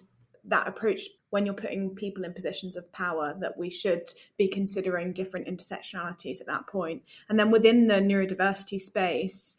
that 0.44 0.66
approach 0.66 1.02
when 1.30 1.44
you're 1.44 1.54
putting 1.54 1.94
people 1.94 2.24
in 2.24 2.32
positions 2.32 2.76
of 2.76 2.90
power 2.92 3.36
that 3.40 3.56
we 3.58 3.68
should 3.68 4.08
be 4.38 4.48
considering 4.48 5.12
different 5.12 5.46
intersectionalities 5.46 6.40
at 6.40 6.46
that 6.46 6.66
point. 6.66 6.68
point 6.68 7.02
and 7.28 7.38
then 7.38 7.50
within 7.50 7.86
the 7.86 7.94
neurodiversity 7.94 8.80
space 8.80 9.56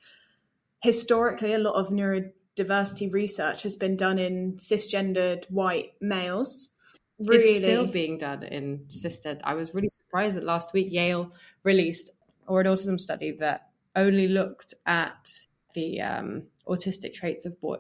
historically 0.81 1.53
a 1.53 1.59
lot 1.59 1.75
of 1.75 1.89
neurodiversity 2.60 3.12
research 3.12 3.63
has 3.63 3.75
been 3.75 3.96
done 3.96 4.20
in 4.20 4.54
cisgendered 4.58 5.50
white 5.50 5.94
males 6.01 6.70
really 7.20 7.56
it's 7.56 7.66
still 7.66 7.86
being 7.86 8.18
done 8.18 8.44
in 8.44 8.80
cisgendered 8.89 9.42
i 9.44 9.54
was 9.54 9.74
really 9.74 9.89
surprised 9.89 10.36
that 10.36 10.44
last 10.44 10.74
week 10.74 10.88
yale 10.92 11.32
released 11.63 12.12
or 12.48 12.62
an 12.62 12.68
autism 12.68 13.00
study 13.00 13.36
that 13.39 13.70
only 13.96 14.28
looked 14.28 14.74
at 14.86 15.32
the 15.74 16.01
um, 16.01 16.44
autistic 16.68 17.13
traits 17.13 17.46
of 17.46 17.60
boy 17.62 17.78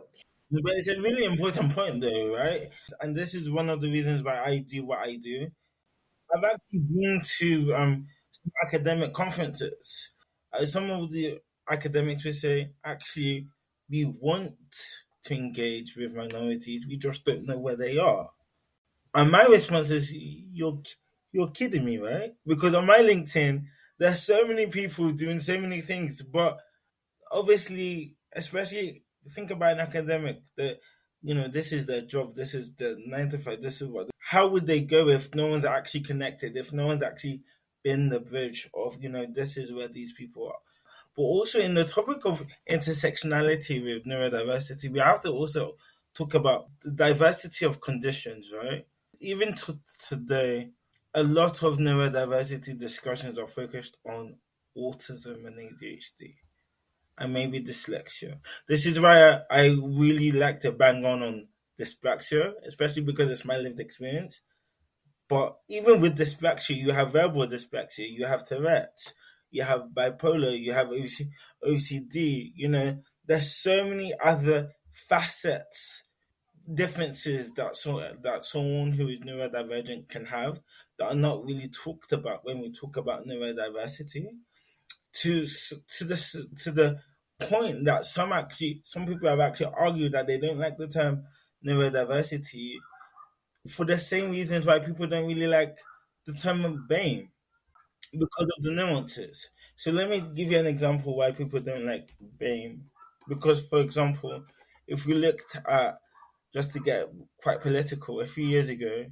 but 0.51 0.73
it's 0.75 0.87
a 0.87 0.99
really 1.01 1.25
important 1.25 1.75
point, 1.75 2.01
though, 2.01 2.35
right? 2.35 2.69
And 2.99 3.15
this 3.15 3.35
is 3.35 3.51
one 3.51 3.69
of 3.69 3.81
the 3.81 3.91
reasons 3.91 4.23
why 4.23 4.39
I 4.39 4.57
do 4.59 4.83
what 4.83 4.99
I 4.99 5.15
do. 5.15 5.47
I've 6.35 6.43
actually 6.43 6.79
been 6.79 7.21
to 7.37 7.75
um, 7.75 8.07
academic 8.65 9.13
conferences. 9.13 10.11
Uh, 10.51 10.65
some 10.65 10.89
of 10.89 11.11
the 11.11 11.39
academics 11.69 12.25
will 12.25 12.33
say, 12.33 12.71
actually, 12.83 13.47
we 13.89 14.05
want 14.05 14.55
to 15.23 15.33
engage 15.33 15.95
with 15.97 16.13
minorities, 16.15 16.85
we 16.87 16.97
just 16.97 17.25
don't 17.25 17.45
know 17.45 17.57
where 17.57 17.75
they 17.75 17.97
are. 17.97 18.29
And 19.13 19.31
my 19.31 19.43
response 19.43 19.91
is, 19.91 20.11
you're 20.13 20.81
you're 21.31 21.51
kidding 21.51 21.85
me, 21.85 21.97
right? 21.97 22.31
Because 22.45 22.73
on 22.73 22.85
my 22.85 22.99
LinkedIn, 22.99 23.65
there's 23.97 24.21
so 24.23 24.47
many 24.47 24.67
people 24.67 25.11
doing 25.11 25.39
so 25.39 25.59
many 25.59 25.81
things, 25.81 26.21
but 26.21 26.57
obviously, 27.31 28.15
especially 28.33 29.03
think 29.31 29.51
about 29.51 29.73
an 29.73 29.79
academic 29.79 30.41
that 30.57 30.77
you 31.21 31.35
know 31.35 31.47
this 31.47 31.71
is 31.71 31.85
their 31.85 32.01
job, 32.01 32.35
this 32.35 32.53
is 32.53 32.73
the 32.75 32.97
nine 33.05 33.29
to 33.29 33.37
five, 33.37 33.61
this 33.61 33.81
is 33.81 33.87
what. 33.87 34.09
How 34.19 34.47
would 34.47 34.67
they 34.67 34.81
go 34.81 35.09
if 35.09 35.33
no 35.33 35.47
one's 35.47 35.65
actually 35.65 36.01
connected? 36.01 36.55
If 36.55 36.71
no 36.71 36.85
one's 36.87 37.03
actually 37.03 37.41
been 37.83 38.09
the 38.09 38.19
bridge 38.19 38.69
of 38.73 39.01
you 39.01 39.09
know 39.09 39.25
this 39.33 39.57
is 39.57 39.73
where 39.73 39.87
these 39.87 40.13
people 40.13 40.47
are. 40.47 40.59
But 41.19 41.25
also 41.25 41.59
in 41.59 41.73
the 41.73 41.83
topic 41.83 42.23
of 42.23 42.45
intersectionality 42.71 43.83
with 43.83 44.05
neurodiversity, 44.05 44.89
we 44.89 44.99
have 44.99 45.21
to 45.23 45.31
also 45.31 45.75
talk 46.13 46.33
about 46.33 46.69
the 46.81 46.91
diversity 46.91 47.65
of 47.65 47.81
conditions, 47.81 48.53
right? 48.55 48.87
Even 49.19 49.53
to 49.53 49.79
today, 50.07 50.69
a 51.13 51.21
lot 51.21 51.61
of 51.61 51.77
neurodiversity 51.77 52.79
discussions 52.79 53.37
are 53.37 53.49
focused 53.49 53.97
on 54.05 54.37
autism 54.77 55.45
and 55.45 55.57
ADHD 55.57 56.35
and 57.17 57.33
maybe 57.33 57.61
dyslexia. 57.61 58.37
This 58.69 58.85
is 58.85 58.97
why 58.97 59.29
I, 59.29 59.41
I 59.51 59.65
really 59.67 60.31
like 60.31 60.61
to 60.61 60.71
bang 60.71 61.03
on 61.03 61.21
on 61.21 61.47
dyspraxia, 61.77 62.53
especially 62.65 63.01
because 63.01 63.29
it's 63.29 63.43
my 63.43 63.57
lived 63.57 63.81
experience. 63.81 64.39
But 65.27 65.57
even 65.67 65.99
with 65.99 66.17
dyspraxia, 66.17 66.77
you 66.77 66.93
have 66.93 67.11
verbal 67.11 67.45
dyspraxia, 67.45 68.09
you 68.09 68.25
have 68.25 68.47
Tourette's, 68.47 69.15
you 69.51 69.63
have 69.63 69.89
bipolar, 69.95 70.57
you 70.57 70.73
have 70.73 70.87
OCD. 70.87 72.51
You 72.55 72.69
know, 72.69 72.97
there's 73.25 73.55
so 73.55 73.85
many 73.85 74.13
other 74.23 74.69
facets, 75.07 76.03
differences 76.71 77.51
that 77.51 77.75
so 77.75 78.03
that 78.23 78.45
someone 78.45 78.91
who 78.91 79.07
is 79.07 79.19
neurodivergent 79.19 80.07
can 80.07 80.25
have 80.25 80.59
that 80.97 81.11
are 81.11 81.15
not 81.15 81.43
really 81.45 81.67
talked 81.69 82.11
about 82.11 82.45
when 82.45 82.59
we 82.59 82.71
talk 82.71 82.97
about 82.97 83.25
neurodiversity. 83.25 84.25
To 85.21 85.45
to 85.45 86.03
the 86.03 86.47
to 86.63 86.71
the 86.71 86.99
point 87.39 87.85
that 87.85 88.05
some 88.05 88.31
actually 88.31 88.81
some 88.83 89.07
people 89.07 89.27
have 89.29 89.39
actually 89.39 89.73
argued 89.75 90.11
that 90.11 90.27
they 90.27 90.37
don't 90.37 90.59
like 90.59 90.77
the 90.77 90.87
term 90.87 91.23
neurodiversity 91.65 92.75
for 93.67 93.85
the 93.85 93.97
same 93.97 94.31
reasons 94.31 94.65
why 94.65 94.79
people 94.79 95.07
don't 95.07 95.25
really 95.25 95.47
like 95.47 95.77
the 96.25 96.33
term 96.33 96.63
of 96.63 96.87
BAME 96.87 97.29
because 98.11 98.47
of 98.57 98.63
the 98.63 98.71
nuances. 98.71 99.49
So 99.75 99.91
let 99.91 100.09
me 100.09 100.21
give 100.35 100.51
you 100.51 100.57
an 100.59 100.67
example 100.67 101.15
why 101.15 101.31
people 101.31 101.59
don't 101.59 101.85
like 101.85 102.09
BAME. 102.39 102.81
Because 103.27 103.67
for 103.67 103.79
example, 103.79 104.43
if 104.87 105.05
we 105.05 105.13
looked 105.13 105.55
at 105.67 105.99
just 106.53 106.71
to 106.73 106.79
get 106.79 107.09
quite 107.41 107.61
political, 107.61 108.21
a 108.21 108.27
few 108.27 108.45
years 108.45 108.69
ago 108.69 109.05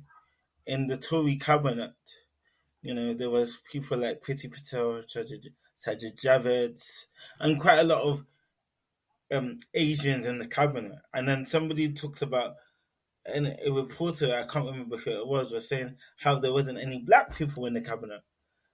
in 0.65 0.87
the 0.87 0.97
Tory 0.97 1.37
cabinet, 1.37 1.93
you 2.81 2.93
know, 2.93 3.13
there 3.13 3.29
was 3.29 3.59
people 3.71 3.97
like 3.97 4.21
Priti 4.21 4.51
Patel, 4.51 5.03
Sajid 5.07 6.21
Javid, 6.23 6.81
and 7.39 7.59
quite 7.59 7.79
a 7.79 7.83
lot 7.83 8.01
of 8.01 8.25
um, 9.31 9.59
Asians 9.73 10.25
in 10.25 10.39
the 10.39 10.47
cabinet. 10.47 10.99
And 11.13 11.27
then 11.27 11.45
somebody 11.45 11.93
talked 11.93 12.21
about, 12.21 12.55
and 13.25 13.47
a 13.65 13.71
reporter, 13.71 14.33
I 14.35 14.51
can't 14.51 14.65
remember 14.65 14.97
who 14.97 15.11
it 15.11 15.27
was, 15.27 15.51
was 15.51 15.67
saying 15.69 15.97
how 16.17 16.39
there 16.39 16.53
wasn't 16.53 16.79
any 16.79 16.99
black 16.99 17.35
people 17.35 17.65
in 17.65 17.73
the 17.73 17.81
cabinet. 17.81 18.21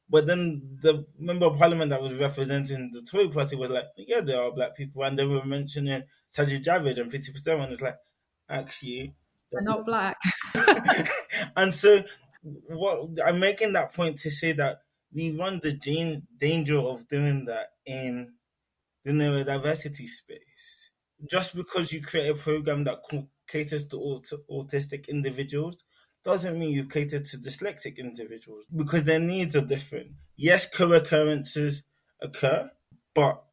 But 0.10 0.28
then 0.28 0.78
the 0.82 1.06
member 1.18 1.46
of 1.48 1.58
parliament 1.58 1.90
that 1.90 2.02
was 2.02 2.14
representing 2.14 2.92
the 2.92 3.02
Tory 3.02 3.30
party 3.30 3.56
was 3.56 3.70
like, 3.70 3.86
yeah, 3.98 4.22
there 4.22 4.42
are 4.42 4.52
black 4.52 4.76
people. 4.76 5.04
And 5.04 5.18
they 5.18 5.26
were 5.26 5.46
mentioning 5.46 6.04
Sajid 6.36 6.64
Javid 6.64 7.00
and 7.00 7.12
Priti 7.12 7.34
Patel. 7.34 7.62
And 7.62 7.74
it's 7.74 7.82
like, 7.82 7.98
actually, 8.50 9.16
they're 9.52 9.62
not 9.62 9.86
black. 9.86 10.18
and 11.56 11.74
so 11.74 12.04
what 12.68 13.10
I'm 13.26 13.40
making 13.40 13.74
that 13.74 13.94
point 13.94 14.20
to 14.20 14.32
say 14.32 14.52
that 14.54 14.80
we 15.14 15.32
run 15.38 15.60
the 15.62 15.74
danger 16.40 16.80
of 16.80 17.08
doing 17.08 17.46
that 17.46 17.70
in 17.86 18.34
the 19.06 19.12
neurodiversity 19.12 20.08
space. 20.08 20.90
Just 21.30 21.56
because 21.56 21.94
you 21.94 22.02
create 22.02 22.30
a 22.30 22.36
program 22.36 22.84
that 22.86 23.00
caters 23.48 23.86
to 23.88 24.22
autistic 24.52 25.08
individuals 25.08 25.78
doesn't 26.24 26.58
mean 26.58 26.72
you've 26.72 26.89
catered 26.89 27.25
to 27.27 27.38
dyslexic 27.38 27.98
individuals 27.98 28.65
because 28.75 29.03
their 29.03 29.20
needs 29.20 29.56
are 29.56 29.65
different. 29.65 30.12
Yes, 30.36 30.70
co-occurrences 30.70 31.84
occur, 32.22 32.72
but 33.13 33.44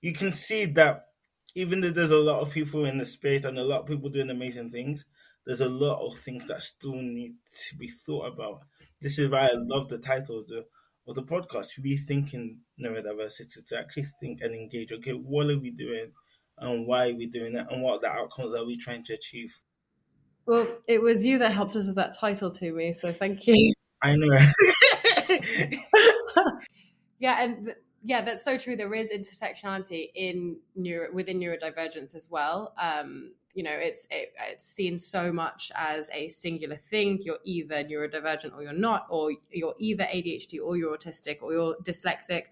you 0.00 0.12
can 0.12 0.32
see 0.32 0.66
that 0.66 1.06
even 1.54 1.80
though 1.80 1.90
there's 1.90 2.10
a 2.10 2.16
lot 2.16 2.40
of 2.40 2.50
people 2.50 2.84
in 2.84 2.98
the 2.98 3.06
space 3.06 3.44
and 3.44 3.58
a 3.58 3.64
lot 3.64 3.80
of 3.80 3.86
people 3.86 4.10
doing 4.10 4.30
amazing 4.30 4.70
things, 4.70 5.06
there's 5.46 5.60
a 5.60 5.68
lot 5.68 6.04
of 6.04 6.16
things 6.18 6.46
that 6.46 6.62
still 6.62 6.94
need 6.94 7.34
to 7.68 7.76
be 7.76 7.88
thought 7.88 8.26
about. 8.26 8.60
This 9.00 9.18
is 9.18 9.30
why 9.30 9.46
I 9.46 9.54
love 9.54 9.88
the 9.88 9.98
title 9.98 10.40
of 10.40 10.48
the 10.48 10.66
of 11.08 11.14
the 11.14 11.22
podcast, 11.22 11.78
rethinking 11.80 12.56
neurodiversity 12.82 13.64
to 13.68 13.78
actually 13.78 14.06
think 14.20 14.40
and 14.40 14.54
engage. 14.54 14.90
Okay, 14.92 15.12
what 15.12 15.48
are 15.48 15.58
we 15.58 15.70
doing, 15.70 16.12
and 16.58 16.86
why 16.86 17.10
are 17.10 17.14
we 17.14 17.26
doing 17.26 17.56
it, 17.56 17.66
and 17.70 17.80
what 17.80 18.00
the 18.00 18.10
outcomes 18.10 18.52
are 18.52 18.66
we 18.66 18.76
trying 18.76 19.04
to 19.04 19.14
achieve? 19.14 19.56
Well, 20.46 20.68
it 20.86 21.02
was 21.02 21.24
you 21.24 21.38
that 21.38 21.52
helped 21.52 21.74
us 21.76 21.86
with 21.86 21.96
that 21.96 22.16
title 22.16 22.50
Tumi, 22.50 22.94
so 22.94 23.12
thank 23.12 23.46
you. 23.46 23.72
I 24.02 24.14
know. 24.14 24.38
yeah, 27.18 27.42
and 27.42 27.74
yeah, 28.04 28.22
that's 28.22 28.44
so 28.44 28.56
true. 28.56 28.76
There 28.76 28.94
is 28.94 29.10
intersectionality 29.10 30.10
in 30.14 30.58
neuro 30.76 31.12
within 31.12 31.40
neurodivergence 31.40 32.14
as 32.14 32.28
well. 32.30 32.72
Um, 32.80 33.32
you 33.54 33.64
know, 33.64 33.72
it's 33.72 34.06
it, 34.10 34.34
it's 34.48 34.64
seen 34.64 34.96
so 34.98 35.32
much 35.32 35.72
as 35.74 36.08
a 36.12 36.28
singular 36.28 36.76
thing. 36.76 37.18
You're 37.22 37.40
either 37.44 37.82
neurodivergent 37.82 38.54
or 38.54 38.62
you're 38.62 38.72
not, 38.72 39.06
or 39.10 39.32
you're 39.50 39.74
either 39.78 40.04
ADHD 40.04 40.60
or 40.62 40.76
you're 40.76 40.96
autistic 40.96 41.38
or 41.42 41.52
you're 41.52 41.76
dyslexic. 41.82 42.44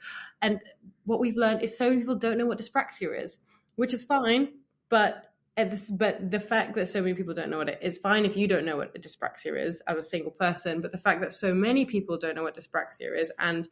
And 0.43 0.59
what 1.05 1.21
we've 1.21 1.37
learned 1.37 1.63
is 1.63 1.79
so 1.79 1.91
many 1.91 2.01
people 2.01 2.17
don't 2.17 2.39
know 2.39 2.47
what 2.47 2.59
dyspraxia 2.59 3.23
is, 3.23 3.39
which 3.77 3.95
is 3.95 4.03
fine, 4.03 4.55
but 4.89 5.34
this, 5.57 5.91
but 5.91 6.31
the 6.31 6.41
fact 6.41 6.75
that 6.75 6.89
so 6.89 7.01
many 7.01 7.15
people 7.15 7.35
don't 7.35 7.51
know 7.51 7.59
what 7.59 7.69
it 7.69 7.79
is 7.81 7.99
fine 7.99 8.25
if 8.25 8.37
you 8.37 8.49
don't 8.49 8.65
know 8.65 8.77
what 8.77 8.95
dyspraxia 9.01 9.57
is 9.57 9.81
as 9.83 9.97
a 9.97 10.03
single 10.03 10.33
person 10.33 10.81
but 10.81 10.91
the 10.91 10.99
fact 10.99 11.21
that 11.21 11.33
so 11.33 11.55
many 11.55 11.85
people 11.85 12.19
don't 12.19 12.35
know 12.35 12.43
what 12.43 12.57
dyspraxia 12.57 13.17
is 13.17 13.31
and 13.39 13.69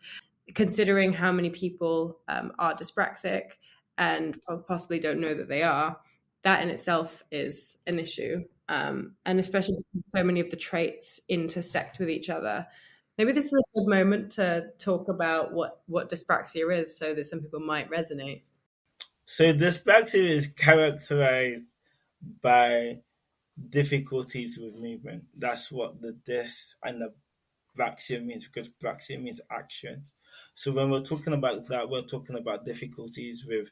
considering 0.55 1.12
how 1.12 1.33
many 1.33 1.51
people 1.51 2.21
um, 2.29 2.53
are 2.59 2.75
dyspraxic 2.75 3.53
and 3.99 4.39
possibly 4.67 4.99
don't 4.99 5.21
know 5.21 5.35
that 5.35 5.49
they 5.49 5.62
are, 5.62 5.97
that 6.45 6.62
in 6.62 6.71
itself 6.71 7.23
is 7.31 7.77
an 7.87 7.99
issue. 7.99 8.45
Um, 8.69 9.15
and 9.27 9.39
especially 9.39 9.77
so 10.17 10.25
many 10.25 10.41
of 10.41 10.51
the 10.51 10.57
traits 10.57 11.21
intersect 11.29 11.99
with 11.99 12.09
each 12.09 12.31
other. 12.31 12.67
Maybe 13.19 13.33
this 13.33 13.45
is 13.45 13.53
a 13.53 13.81
good 13.81 13.89
moment 13.89 14.33
to 14.33 14.69
talk 14.79 15.09
about 15.09 15.53
what, 15.53 15.83
what 15.87 16.11
dyspraxia 16.11 16.81
is 16.81 16.97
so 16.97 17.15
that 17.15 17.27
some 17.27 17.41
people 17.41 17.61
might 17.61 17.91
resonate. 17.91 18.43
So, 19.27 19.53
dyspraxia 19.53 20.31
is 20.31 20.47
characterized 20.47 21.67
by 22.43 22.99
difficulties 23.71 24.59
with 24.61 24.75
movement. 24.75 25.25
That's 25.37 25.71
what 25.71 26.00
the 26.00 26.17
dys 26.29 26.75
and 26.83 27.00
the 27.00 27.12
praxia 27.79 28.25
means 28.25 28.47
because 28.47 28.71
praxia 28.83 29.21
means 29.21 29.41
action. 29.50 30.07
So 30.55 30.73
when 30.73 30.91
we're 30.91 31.02
talking 31.02 31.33
about 31.33 31.67
that, 31.69 31.88
we're 31.88 32.02
talking 32.02 32.37
about 32.37 32.64
difficulties 32.64 33.45
with 33.47 33.71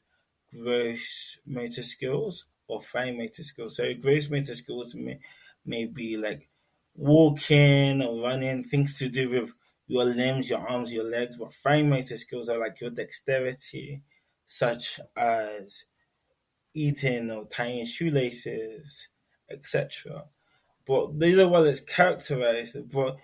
gross 0.62 1.38
motor 1.46 1.82
skills 1.82 2.46
or 2.66 2.80
fine 2.80 3.18
motor 3.18 3.44
skills. 3.44 3.76
So 3.76 3.92
gross 3.94 4.30
motor 4.30 4.54
skills 4.54 4.94
may, 4.94 5.20
may 5.64 5.86
be 5.86 6.16
like 6.16 6.48
walking 6.94 8.02
or 8.02 8.22
running, 8.22 8.64
things 8.64 8.94
to 8.98 9.08
do 9.08 9.30
with 9.30 9.52
your 9.86 10.04
limbs, 10.04 10.50
your 10.50 10.66
arms, 10.66 10.92
your 10.92 11.04
legs. 11.04 11.36
But 11.36 11.52
fine 11.52 11.88
motor 11.90 12.16
skills 12.16 12.48
are 12.48 12.58
like 12.58 12.80
your 12.80 12.90
dexterity, 12.90 14.02
such 14.46 15.00
as 15.16 15.84
eating 16.74 17.30
or 17.30 17.44
tying 17.46 17.86
shoelaces, 17.86 19.08
etc. 19.50 20.24
But 20.86 21.18
these 21.18 21.38
are 21.38 21.48
well 21.48 21.64
it's 21.64 21.80
characterized, 21.80 22.76
but 22.90 23.16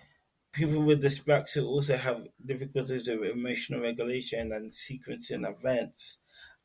people 0.51 0.81
with 0.81 1.03
dyspraxia 1.03 1.63
also 1.63 1.97
have 1.97 2.27
difficulties 2.45 3.07
with 3.07 3.29
emotional 3.29 3.81
regulation 3.81 4.51
and 4.51 4.71
sequencing 4.71 5.47
events 5.47 6.17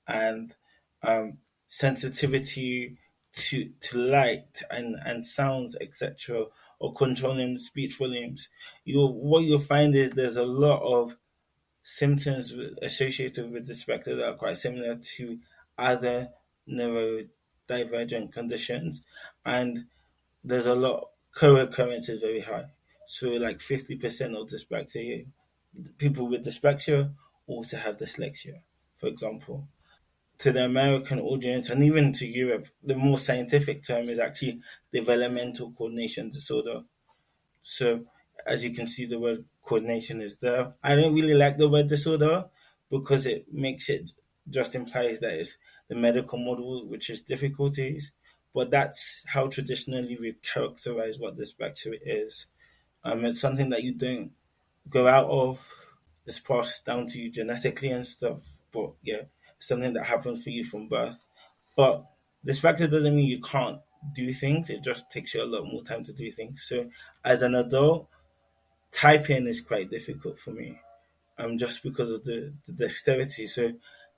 and 0.06 0.54
um, 1.02 1.38
sensitivity 1.68 2.96
to 3.32 3.70
to 3.80 3.98
light 3.98 4.62
and, 4.70 4.96
and 5.04 5.26
sounds, 5.26 5.76
etc., 5.80 6.44
or 6.78 6.92
controlling 6.94 7.58
speech 7.58 7.96
volumes. 7.96 8.48
You 8.84 9.06
what 9.06 9.44
you'll 9.44 9.60
find 9.60 9.94
is 9.94 10.12
there's 10.12 10.36
a 10.36 10.44
lot 10.44 10.82
of 10.82 11.16
symptoms 11.84 12.54
associated 12.80 13.50
with 13.50 13.68
dyspraxia 13.68 14.16
that 14.16 14.28
are 14.28 14.36
quite 14.36 14.56
similar 14.56 14.96
to 14.96 15.38
other 15.78 16.28
neurodivergent 16.68 18.32
conditions, 18.32 19.02
and 19.44 19.86
there's 20.44 20.66
a 20.66 20.74
lot 20.74 21.08
co-occurrence 21.34 22.08
is 22.08 22.20
very 22.20 22.40
high. 22.40 22.66
So 23.06 23.30
like 23.30 23.58
50% 23.58 24.40
of 24.40 24.48
dyspraxia, 24.48 25.26
people 25.98 26.28
with 26.28 26.44
dyspraxia 26.44 27.12
also 27.46 27.76
have 27.76 27.98
dyslexia, 27.98 28.60
for 28.96 29.08
example. 29.08 29.66
To 30.38 30.52
the 30.52 30.64
American 30.64 31.20
audience 31.20 31.70
and 31.70 31.84
even 31.84 32.12
to 32.14 32.26
Europe, 32.26 32.66
the 32.82 32.96
more 32.96 33.18
scientific 33.18 33.84
term 33.84 34.08
is 34.08 34.18
actually 34.18 34.60
developmental 34.92 35.72
coordination 35.72 36.30
disorder. 36.30 36.82
So 37.62 38.04
as 38.44 38.64
you 38.64 38.70
can 38.74 38.86
see, 38.86 39.06
the 39.06 39.20
word 39.20 39.44
coordination 39.62 40.20
is 40.20 40.36
there. 40.38 40.74
I 40.82 40.96
don't 40.96 41.14
really 41.14 41.34
like 41.34 41.58
the 41.58 41.68
word 41.68 41.88
disorder 41.88 42.46
because 42.90 43.26
it 43.26 43.52
makes 43.52 43.88
it 43.88 44.10
just 44.50 44.74
implies 44.74 45.20
that 45.20 45.34
it's 45.34 45.56
the 45.88 45.94
medical 45.94 46.38
model, 46.38 46.86
which 46.86 47.10
is 47.10 47.22
difficulties. 47.22 48.12
But 48.54 48.70
that's 48.70 49.24
how 49.26 49.46
traditionally 49.46 50.16
we 50.20 50.34
characterize 50.42 51.18
what 51.18 51.38
dyspraxia 51.38 51.98
is. 52.04 52.46
Um, 53.04 53.24
it's 53.24 53.40
something 53.40 53.70
that 53.70 53.82
you 53.82 53.94
don't 53.94 54.32
go 54.88 55.08
out 55.08 55.28
of. 55.28 55.64
It's 56.26 56.38
passed 56.38 56.86
down 56.86 57.06
to 57.08 57.20
you 57.20 57.30
genetically 57.30 57.90
and 57.90 58.06
stuff. 58.06 58.40
But 58.72 58.92
yeah, 59.02 59.22
something 59.58 59.94
that 59.94 60.06
happens 60.06 60.44
for 60.44 60.50
you 60.50 60.64
from 60.64 60.88
birth. 60.88 61.18
But 61.76 62.04
dyspraxia 62.46 62.90
doesn't 62.90 63.16
mean 63.16 63.26
you 63.26 63.40
can't 63.40 63.80
do 64.14 64.32
things. 64.34 64.70
It 64.70 64.82
just 64.82 65.10
takes 65.10 65.34
you 65.34 65.42
a 65.42 65.46
lot 65.46 65.64
more 65.64 65.82
time 65.82 66.04
to 66.04 66.12
do 66.12 66.30
things. 66.30 66.62
So 66.62 66.90
as 67.24 67.42
an 67.42 67.54
adult, 67.54 68.08
typing 68.92 69.46
is 69.46 69.60
quite 69.60 69.90
difficult 69.90 70.38
for 70.38 70.50
me. 70.50 70.78
Um, 71.38 71.56
just 71.56 71.82
because 71.82 72.10
of 72.10 72.24
the, 72.24 72.52
the 72.66 72.72
dexterity. 72.72 73.46
So 73.46 73.72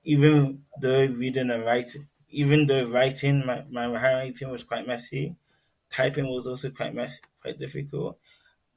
even 0.04 0.64
though 0.80 1.06
reading 1.06 1.50
and 1.50 1.64
writing, 1.64 2.08
even 2.30 2.66
though 2.66 2.86
writing, 2.86 3.44
my, 3.46 3.64
my 3.70 3.84
handwriting 3.98 4.50
was 4.50 4.64
quite 4.64 4.86
messy, 4.86 5.36
typing 5.90 6.28
was 6.28 6.46
also 6.46 6.70
quite 6.70 6.94
messy, 6.94 7.20
quite 7.40 7.58
difficult. 7.58 8.18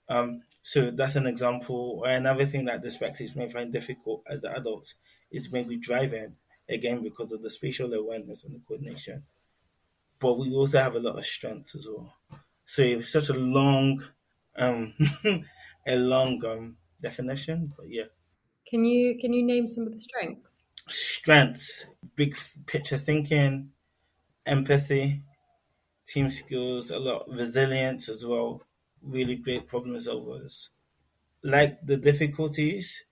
Um, 0.10 0.44
so 0.64 0.92
that's 0.92 1.16
an 1.18 1.28
example. 1.28 2.02
Or 2.04 2.10
another 2.10 2.46
thing 2.46 2.66
that 2.66 2.84
dyspraxics 2.84 3.36
may 3.36 3.50
find 3.52 3.74
difficult 3.74 4.24
as 4.28 4.42
the 4.42 4.56
adults 4.56 4.96
is 5.32 5.52
maybe 5.52 5.78
driving, 5.78 6.38
again, 6.70 7.04
because 7.04 7.32
of 7.32 7.42
the 7.42 7.50
spatial 7.52 7.94
awareness 7.94 8.44
and 8.44 8.56
the 8.56 8.60
coordination. 8.60 9.26
But 10.20 10.36
we 10.36 10.54
also 10.54 10.80
have 10.82 10.96
a 10.96 11.00
lot 11.00 11.18
of 11.18 11.26
strengths 11.26 11.76
as 11.76 11.88
well. 11.88 12.16
So 12.66 12.84
it's 12.84 13.12
such 13.12 13.30
a 13.30 13.34
long, 13.34 14.04
um, 14.56 14.96
a 15.88 15.96
long 15.98 16.44
um, 16.46 16.78
definition, 17.02 17.74
but 17.78 17.90
yeah. 17.90 18.06
Can 18.68 18.86
you 18.86 19.18
can 19.18 19.34
you 19.34 19.42
name 19.42 19.66
some 19.68 19.88
of 19.88 19.94
the 19.94 20.00
strengths? 20.00 20.62
Strengths: 20.90 21.86
big 22.18 22.38
picture 22.66 22.98
thinking, 22.98 23.72
empathy, 24.46 25.24
team 26.08 26.32
skills, 26.32 26.92
a 26.92 27.00
lot 27.00 27.30
resilience 27.30 28.10
as 28.10 28.26
well, 28.26 28.64
really 29.02 29.36
great 29.38 29.68
problem 29.68 29.96
solvers. 29.98 30.70
Like 31.44 31.86
the 31.86 31.98
difficulties 31.98 33.06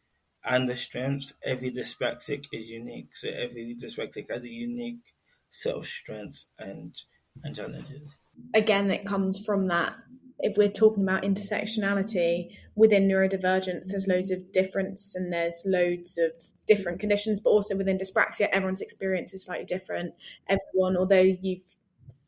and 0.43 0.69
the 0.69 0.77
strengths, 0.77 1.33
every 1.43 1.71
dyspraxic 1.71 2.47
is 2.53 2.69
unique. 2.71 3.15
So 3.15 3.29
every 3.29 3.75
dyspraxic 3.75 4.29
has 4.31 4.43
a 4.43 4.49
unique 4.49 5.15
set 5.51 5.75
of 5.75 5.88
strengths 5.88 6.47
and 6.59 6.95
and 7.43 7.55
challenges. 7.55 8.17
Again, 8.55 8.89
it 8.89 9.05
comes 9.05 9.43
from 9.43 9.67
that. 9.67 9.97
If 10.45 10.58
we're 10.58 10.69
talking 10.69 11.01
about 11.01 11.23
intersectionality 11.23 12.55
within 12.75 13.08
neurodivergence, 13.08 13.88
there's 13.88 14.08
loads 14.08 14.29
of 14.29 14.51
difference 14.51 15.15
and 15.15 15.34
there's 15.34 15.63
loads 15.65 16.19
of 16.19 16.31
different 16.67 16.99
conditions, 16.99 17.39
but 17.39 17.49
also 17.49 17.75
within 17.75 17.97
dyspraxia, 17.97 18.47
everyone's 18.51 18.79
experience 18.79 19.34
is 19.34 19.43
slightly 19.43 19.65
different. 19.65 20.13
Everyone, 20.47 20.95
although 20.95 21.19
you 21.19 21.62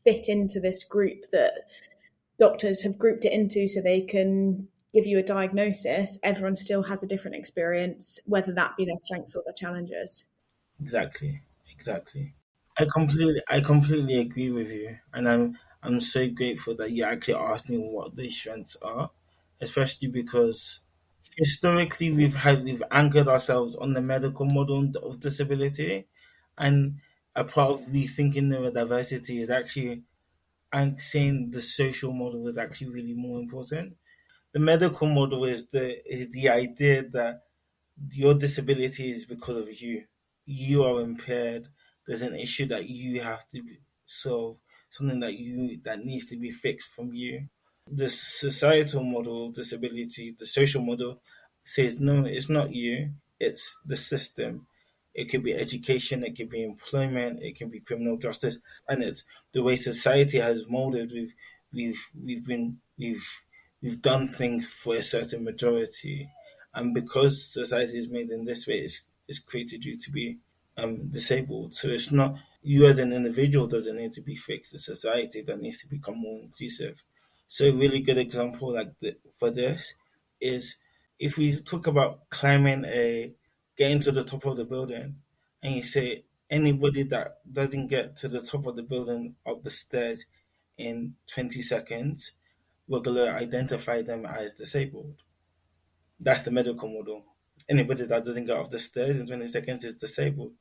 fit 0.04 0.28
into 0.28 0.58
this 0.58 0.82
group 0.82 1.30
that 1.30 1.52
doctors 2.40 2.82
have 2.82 2.98
grouped 2.98 3.24
it 3.24 3.32
into 3.32 3.68
so 3.68 3.80
they 3.80 4.00
can 4.00 4.66
give 4.92 5.06
you 5.06 5.18
a 5.18 5.22
diagnosis, 5.22 6.18
everyone 6.24 6.56
still 6.56 6.82
has 6.82 7.04
a 7.04 7.06
different 7.06 7.36
experience, 7.36 8.18
whether 8.26 8.52
that 8.52 8.76
be 8.76 8.84
their 8.84 8.98
strengths 9.00 9.36
or 9.36 9.44
their 9.44 9.54
challenges. 9.54 10.24
Exactly, 10.80 11.42
exactly. 11.72 12.34
I 12.78 12.86
completely, 12.92 13.42
I 13.48 13.60
completely 13.60 14.18
agree 14.18 14.50
with 14.50 14.70
you, 14.70 14.98
and 15.12 15.28
I'm, 15.28 15.58
I'm 15.82 16.00
so 16.00 16.28
grateful 16.30 16.74
that 16.76 16.90
you 16.92 17.04
actually 17.04 17.34
asked 17.34 17.68
me 17.68 17.78
what 17.78 18.16
these 18.16 18.36
strengths 18.36 18.76
are, 18.82 19.10
especially 19.60 20.08
because 20.08 20.80
historically 21.36 22.12
we've 22.12 22.36
had 22.36 22.64
we've 22.64 22.82
anchored 22.90 23.28
ourselves 23.28 23.76
on 23.76 23.92
the 23.94 24.02
medical 24.02 24.46
model 24.46 24.90
of 25.02 25.20
disability, 25.20 26.06
and 26.58 27.00
a 27.36 27.44
part 27.44 27.70
of 27.72 27.80
rethinking 27.86 28.48
neurodiversity 28.52 29.40
is 29.40 29.50
actually 29.50 30.02
and 30.72 31.00
saying 31.00 31.50
the 31.50 31.60
social 31.60 32.12
model 32.12 32.46
is 32.48 32.58
actually 32.58 32.90
really 32.90 33.14
more 33.14 33.40
important. 33.40 33.96
The 34.52 34.58
medical 34.60 35.08
model 35.08 35.44
is 35.44 35.68
the 35.68 35.86
is 36.12 36.30
the 36.30 36.48
idea 36.50 37.08
that 37.10 37.44
your 38.12 38.34
disability 38.34 39.10
is 39.10 39.24
because 39.26 39.56
of 39.62 39.80
you. 39.80 40.06
You 40.46 40.84
are 40.84 41.00
impaired. 41.02 41.68
There's 42.06 42.22
an 42.22 42.34
issue 42.34 42.66
that 42.66 42.88
you 42.88 43.22
have 43.22 43.48
to 43.50 43.62
solve, 44.06 44.58
something 44.90 45.20
that 45.20 45.34
you 45.34 45.80
that 45.84 46.04
needs 46.04 46.26
to 46.26 46.36
be 46.36 46.50
fixed 46.50 46.88
from 46.88 47.12
you. 47.12 47.48
The 47.90 48.08
societal 48.08 49.02
model 49.02 49.50
disability, 49.50 50.36
the 50.38 50.46
social 50.46 50.82
model, 50.82 51.20
says 51.64 52.00
no, 52.00 52.24
it's 52.24 52.48
not 52.48 52.74
you, 52.74 53.10
it's 53.40 53.78
the 53.86 53.96
system. 53.96 54.66
It 55.14 55.30
could 55.30 55.42
be 55.42 55.54
education, 55.54 56.24
it 56.24 56.36
could 56.36 56.48
be 56.48 56.62
employment, 56.62 57.42
it 57.42 57.56
can 57.56 57.70
be 57.70 57.80
criminal 57.80 58.18
justice, 58.18 58.58
and 58.88 59.02
it's 59.02 59.24
the 59.52 59.62
way 59.62 59.76
society 59.76 60.38
has 60.38 60.68
molded. 60.68 61.12
We've 61.12 61.34
we've 61.72 62.10
we've 62.24 62.46
been 62.46 62.78
we've 62.98 63.26
we've 63.82 64.00
done 64.00 64.28
things 64.28 64.70
for 64.70 64.96
a 64.96 65.02
certain 65.02 65.44
majority, 65.44 66.30
and 66.74 66.94
because 66.94 67.52
society 67.52 67.98
is 67.98 68.08
made 68.08 68.30
in 68.30 68.44
this 68.44 68.66
way, 68.66 68.80
it's 68.80 69.02
it's 69.26 69.40
created 69.40 69.84
you 69.84 69.98
to 69.98 70.10
be 70.10 70.38
um, 70.76 71.08
disabled. 71.08 71.74
So 71.74 71.88
it's 71.88 72.12
not 72.12 72.36
you 72.62 72.86
as 72.86 72.98
an 72.98 73.12
individual 73.12 73.66
doesn't 73.66 73.96
need 73.96 74.12
to 74.14 74.20
be 74.20 74.36
fixed. 74.36 74.72
The 74.72 74.78
society 74.78 75.42
that 75.42 75.60
needs 75.60 75.80
to 75.80 75.88
become 75.88 76.18
more 76.20 76.40
inclusive. 76.42 77.02
So 77.46 77.66
a 77.66 77.72
really 77.72 78.00
good 78.00 78.18
example 78.18 78.74
like 78.74 78.92
the, 79.00 79.16
for 79.38 79.50
this 79.50 79.94
is 80.40 80.76
if 81.18 81.38
we 81.38 81.60
talk 81.60 81.86
about 81.86 82.28
climbing 82.30 82.84
a 82.84 83.32
getting 83.76 84.00
to 84.00 84.12
the 84.12 84.24
top 84.24 84.44
of 84.44 84.56
the 84.56 84.64
building, 84.64 85.16
and 85.62 85.74
you 85.74 85.82
say 85.82 86.24
anybody 86.50 87.04
that 87.04 87.38
doesn't 87.50 87.88
get 87.88 88.16
to 88.16 88.28
the 88.28 88.40
top 88.40 88.66
of 88.66 88.76
the 88.76 88.82
building 88.82 89.34
of 89.46 89.62
the 89.62 89.70
stairs 89.70 90.24
in 90.76 91.14
20 91.32 91.62
seconds, 91.62 92.32
we're 92.86 93.00
going 93.00 93.16
to 93.16 93.32
identify 93.32 94.02
them 94.02 94.26
as 94.26 94.52
disabled. 94.52 95.22
That's 96.20 96.42
the 96.42 96.50
medical 96.50 96.88
model. 96.88 97.24
Anybody 97.68 98.04
that 98.06 98.24
doesn't 98.24 98.46
get 98.46 98.56
off 98.56 98.70
the 98.70 98.78
stairs 98.78 99.18
in 99.18 99.26
20 99.26 99.48
seconds 99.48 99.84
is 99.84 99.96
disabled. 99.96 100.52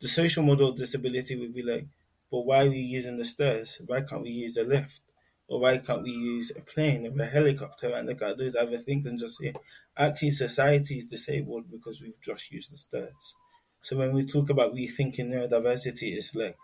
The 0.00 0.08
social 0.08 0.42
model 0.42 0.70
of 0.70 0.76
disability 0.76 1.36
would 1.36 1.54
be 1.54 1.62
like, 1.62 1.86
but 2.30 2.40
why 2.40 2.66
are 2.66 2.70
we 2.70 2.78
using 2.78 3.16
the 3.16 3.24
stairs? 3.24 3.80
Why 3.86 4.02
can't 4.02 4.22
we 4.22 4.30
use 4.30 4.54
the 4.54 4.64
lift? 4.64 5.00
Or 5.48 5.60
why 5.60 5.78
can't 5.78 6.02
we 6.02 6.10
use 6.10 6.52
a 6.54 6.60
plane 6.60 7.06
or 7.06 7.22
a 7.22 7.26
helicopter 7.26 7.94
and 7.94 8.06
look 8.08 8.20
at 8.22 8.36
those 8.36 8.54
other 8.54 8.76
things 8.78 9.06
and 9.06 9.18
just 9.18 9.38
say, 9.38 9.54
actually, 9.96 10.32
society 10.32 10.98
is 10.98 11.06
disabled 11.06 11.70
because 11.70 12.00
we've 12.02 12.20
just 12.20 12.50
used 12.52 12.72
the 12.72 12.76
stairs. 12.76 13.34
So 13.80 13.96
when 13.96 14.12
we 14.12 14.26
talk 14.26 14.50
about 14.50 14.74
rethinking 14.74 15.30
neurodiversity, 15.30 16.16
it's 16.16 16.34
like, 16.34 16.56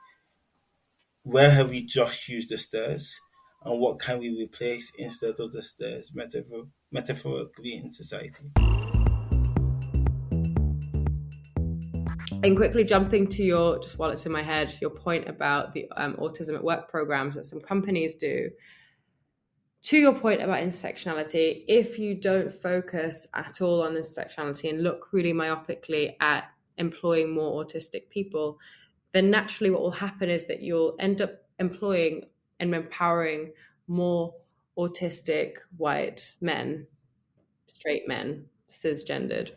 where 1.25 1.51
have 1.51 1.71
we 1.71 1.83
just 1.83 2.29
used 2.29 2.51
the 2.51 2.57
stairs? 2.59 3.21
And 3.65 3.81
what 3.81 3.99
can 3.99 4.19
we 4.21 4.31
replace 4.31 4.93
instead 4.97 5.41
of 5.41 5.53
the 5.53 5.63
stairs 5.63 6.13
metaphor- 6.15 6.69
metaphorically 6.93 7.75
in 7.75 7.93
society? 7.93 8.51
And 12.45 12.59
quickly 12.59 12.85
jumping 12.85 13.27
to 13.29 13.43
your, 13.43 13.79
just 13.79 13.99
while 13.99 14.11
it's 14.11 14.27
in 14.27 14.33
my 14.33 14.43
head, 14.43 14.75
your 14.79 14.91
point 14.91 15.27
about 15.31 15.73
the 15.73 15.91
um, 15.97 16.13
autism 16.17 16.55
at 16.55 16.63
work 16.63 16.91
programs 16.91 17.37
that 17.37 17.47
some 17.47 17.59
companies 17.59 18.17
do. 18.17 18.51
To 19.85 19.97
your 19.97 20.15
point 20.19 20.43
about 20.43 20.63
intersectionality, 20.63 21.65
if 21.69 21.99
you 21.99 22.15
don't 22.15 22.53
focus 22.53 23.27
at 23.33 23.63
all 23.63 23.83
on 23.83 23.95
intersectionality 23.95 24.69
and 24.69 24.83
look 24.83 25.09
really 25.11 25.33
myopically 25.33 26.17
at 26.21 26.45
employing 26.77 27.35
more 27.35 27.65
autistic 27.65 28.11
people, 28.11 28.59
then 29.13 29.31
naturally 29.31 29.71
what 29.71 29.81
will 29.81 29.91
happen 29.91 30.29
is 30.29 30.45
that 30.45 30.61
you'll 30.61 30.97
end 30.99 31.23
up 31.23 31.31
employing 31.61 32.27
and 32.61 32.75
empowering 32.75 33.55
more 33.89 34.35
autistic 34.77 35.55
white 35.79 36.35
men, 36.43 36.87
straight 37.69 38.07
men, 38.07 38.45
cisgendered 38.71 39.53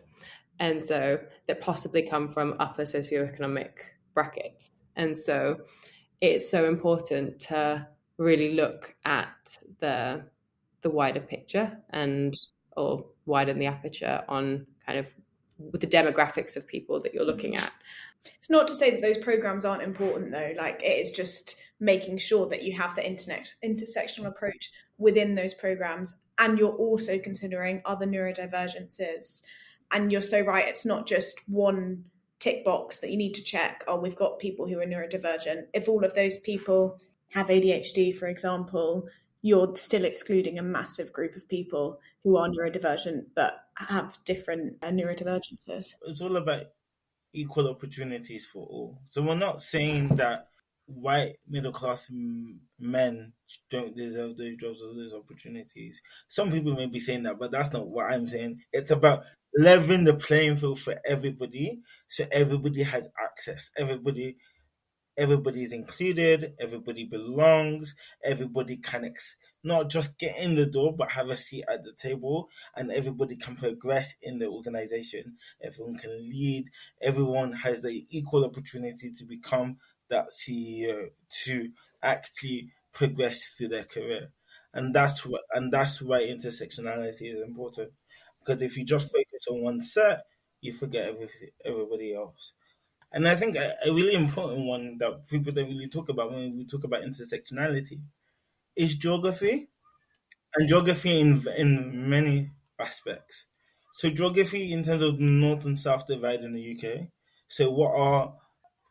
and 0.59 0.83
so 0.83 1.19
that 1.47 1.61
possibly 1.61 2.01
come 2.01 2.31
from 2.31 2.55
upper 2.59 2.83
socioeconomic 2.83 3.71
brackets. 4.13 4.71
And 4.95 5.17
so 5.17 5.61
it's 6.21 6.49
so 6.49 6.65
important 6.65 7.39
to 7.41 7.87
really 8.17 8.53
look 8.53 8.95
at 9.05 9.57
the 9.79 10.25
the 10.81 10.89
wider 10.89 11.19
picture 11.19 11.77
and 11.91 12.35
or 12.75 13.05
widen 13.25 13.59
the 13.59 13.65
aperture 13.65 14.23
on 14.27 14.65
kind 14.85 14.99
of 14.99 15.07
the 15.79 15.87
demographics 15.87 16.55
of 16.55 16.67
people 16.67 16.99
that 17.01 17.13
you're 17.13 17.25
looking 17.25 17.55
at. 17.55 17.71
It's 18.37 18.49
not 18.49 18.67
to 18.67 18.75
say 18.75 18.91
that 18.91 19.01
those 19.01 19.17
programs 19.17 19.65
aren't 19.65 19.83
important 19.83 20.31
though. 20.31 20.53
Like 20.57 20.81
it 20.83 20.99
is 20.99 21.11
just 21.11 21.57
making 21.79 22.17
sure 22.17 22.47
that 22.47 22.63
you 22.63 22.75
have 22.75 22.95
the 22.95 23.05
internet 23.05 23.51
intersectional 23.63 24.27
approach 24.27 24.71
within 24.97 25.35
those 25.35 25.53
programs 25.53 26.15
and 26.39 26.57
you're 26.57 26.75
also 26.75 27.19
considering 27.19 27.81
other 27.85 28.05
neurodivergences 28.05 29.43
and 29.91 30.11
you're 30.11 30.21
so 30.21 30.41
right 30.41 30.67
it's 30.67 30.85
not 30.85 31.07
just 31.07 31.39
one 31.47 32.03
tick 32.39 32.63
box 32.63 32.99
that 32.99 33.09
you 33.09 33.17
need 33.17 33.33
to 33.33 33.43
check 33.43 33.83
oh 33.87 33.97
we've 33.97 34.15
got 34.15 34.39
people 34.39 34.67
who 34.67 34.79
are 34.79 34.85
neurodivergent. 34.85 35.65
If 35.73 35.87
all 35.87 36.03
of 36.03 36.13
those 36.13 36.37
people 36.39 36.99
have 37.31 37.47
adhd 37.47 38.15
for 38.15 38.27
example 38.27 39.07
you're 39.41 39.75
still 39.77 40.05
excluding 40.05 40.59
a 40.59 40.63
massive 40.63 41.13
group 41.13 41.35
of 41.35 41.47
people 41.47 41.99
who 42.23 42.37
are 42.37 42.49
neurodivergent 42.49 43.25
but 43.35 43.65
have 43.75 44.17
different 44.25 44.75
uh, 44.81 44.87
neurodivergences. 44.87 45.93
It's 46.05 46.21
all 46.21 46.37
about 46.37 46.65
equal 47.33 47.69
opportunities 47.69 48.45
for 48.45 48.65
all. 48.65 48.99
So 49.09 49.21
we're 49.21 49.35
not 49.35 49.61
saying 49.61 50.15
that 50.15 50.47
white 50.87 51.35
middle 51.47 51.71
class 51.71 52.09
men 52.79 53.33
don't 53.69 53.95
deserve 53.95 54.37
those 54.37 54.55
jobs 54.57 54.81
or 54.81 54.93
those 54.93 55.13
opportunities. 55.13 56.01
Some 56.27 56.51
people 56.51 56.75
may 56.75 56.87
be 56.87 56.99
saying 56.99 57.23
that, 57.23 57.39
but 57.39 57.51
that's 57.51 57.71
not 57.73 57.87
what 57.87 58.05
I'm 58.09 58.27
saying. 58.27 58.61
It's 58.71 58.91
about 58.91 59.23
leveling 59.55 60.05
the 60.05 60.13
playing 60.15 60.57
field 60.57 60.79
for 60.79 60.95
everybody, 61.05 61.79
so 62.07 62.25
everybody 62.31 62.83
has 62.83 63.07
access. 63.21 63.69
Everybody, 63.77 64.37
everybody 65.17 65.63
is 65.63 65.73
included. 65.73 66.53
Everybody 66.59 67.05
belongs. 67.05 67.93
Everybody 68.23 68.77
can 68.77 69.05
ex- 69.05 69.35
not 69.63 69.89
just 69.89 70.17
get 70.17 70.37
in 70.37 70.55
the 70.55 70.65
door, 70.65 70.95
but 70.95 71.11
have 71.11 71.29
a 71.29 71.37
seat 71.37 71.65
at 71.69 71.83
the 71.83 71.91
table, 71.97 72.47
and 72.75 72.91
everybody 72.91 73.35
can 73.35 73.55
progress 73.55 74.13
in 74.21 74.39
the 74.39 74.45
organization. 74.45 75.35
Everyone 75.61 75.97
can 75.97 76.17
lead. 76.17 76.65
Everyone 77.01 77.51
has 77.53 77.81
the 77.81 78.05
equal 78.09 78.45
opportunity 78.45 79.11
to 79.11 79.25
become 79.25 79.77
that 80.09 80.29
CEO 80.29 81.09
to 81.43 81.69
actually 82.01 82.71
progress 82.93 83.55
through 83.57 83.69
their 83.69 83.83
career. 83.83 84.29
And 84.73 84.93
that's 84.93 85.25
what 85.25 85.41
and 85.53 85.71
that's 85.71 86.01
why 86.01 86.21
intersectionality 86.21 87.33
is 87.33 87.41
important. 87.41 87.91
Because 88.39 88.61
if 88.61 88.77
you 88.77 88.85
just 88.85 89.11
focus 89.11 89.47
on 89.49 89.61
one 89.61 89.81
set, 89.81 90.25
you 90.61 90.73
forget 90.73 91.15
everybody 91.65 92.13
else. 92.13 92.53
And 93.11 93.27
I 93.27 93.35
think 93.35 93.55
a, 93.55 93.75
really 93.85 94.15
important 94.15 94.65
one 94.65 94.97
that 94.99 95.27
people 95.29 95.53
don't 95.53 95.69
really 95.69 95.87
talk 95.87 96.09
about 96.09 96.31
when 96.31 96.57
we 96.57 96.65
talk 96.65 96.83
about 96.83 97.03
intersectionality 97.03 98.01
is 98.75 98.95
geography, 98.95 99.69
and 100.55 100.67
geography 100.69 101.19
in 101.19 101.45
in 101.57 102.09
many 102.09 102.51
aspects. 102.79 103.45
So 103.93 104.09
geography 104.09 104.71
in 104.71 104.83
terms 104.83 105.03
of 105.03 105.19
north 105.19 105.65
and 105.65 105.77
south 105.77 106.07
divide 106.07 106.41
in 106.41 106.53
the 106.53 106.77
UK. 106.77 107.07
So 107.47 107.71
what 107.71 107.95
are 107.95 108.35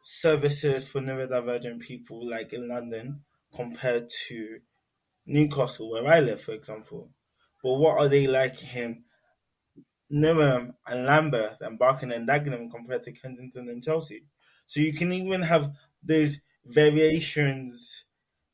services 0.08 0.86
for 0.86 1.00
neurodivergent 1.00 1.80
people 1.80 2.30
like 2.30 2.52
in 2.52 2.68
London 2.68 3.22
compared 3.52 4.08
to 4.08 4.60
Newcastle, 5.26 5.90
where 5.90 6.06
I 6.06 6.20
live, 6.20 6.40
for 6.40 6.52
example. 6.52 7.10
But 7.60 7.72
what 7.74 7.98
are 7.98 8.08
they 8.08 8.28
like 8.28 8.76
in 8.76 9.02
Newham 10.12 10.74
and 10.86 11.06
Lambeth 11.06 11.60
and 11.60 11.76
Barking 11.76 12.12
and 12.12 12.28
Dagenham 12.28 12.70
compared 12.70 13.02
to 13.02 13.12
Kensington 13.12 13.68
and 13.68 13.82
Chelsea? 13.82 14.22
So 14.66 14.78
you 14.78 14.92
can 14.92 15.12
even 15.12 15.42
have 15.42 15.72
those 16.04 16.38
variations 16.64 18.04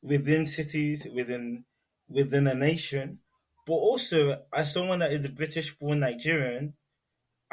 within 0.01 0.47
cities, 0.47 1.05
within 1.13 1.65
within 2.09 2.47
a 2.47 2.55
nation. 2.55 3.19
But 3.67 3.73
also, 3.73 4.41
as 4.51 4.73
someone 4.73 4.99
that 4.99 5.13
is 5.13 5.23
a 5.23 5.29
British 5.29 5.77
born 5.77 5.99
Nigerian, 5.99 6.73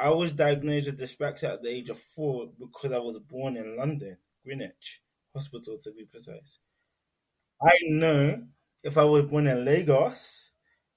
I 0.01 0.09
was 0.09 0.33
diagnosed 0.33 0.87
with 0.87 0.99
dyslexia 0.99 1.53
at 1.53 1.63
the 1.63 1.69
age 1.69 1.89
of 1.89 1.99
four 2.01 2.47
because 2.59 2.91
I 2.91 2.99
was 2.99 3.19
born 3.19 3.57
in 3.57 3.77
London, 3.77 4.17
Greenwich 4.43 5.01
Hospital 5.33 5.77
to 5.83 5.91
be 5.93 6.05
precise. 6.05 6.59
I 7.61 7.71
know 7.83 8.47
if 8.83 8.97
I 8.97 9.03
was 9.05 9.23
born 9.25 9.47
in 9.47 9.63
Lagos 9.65 10.51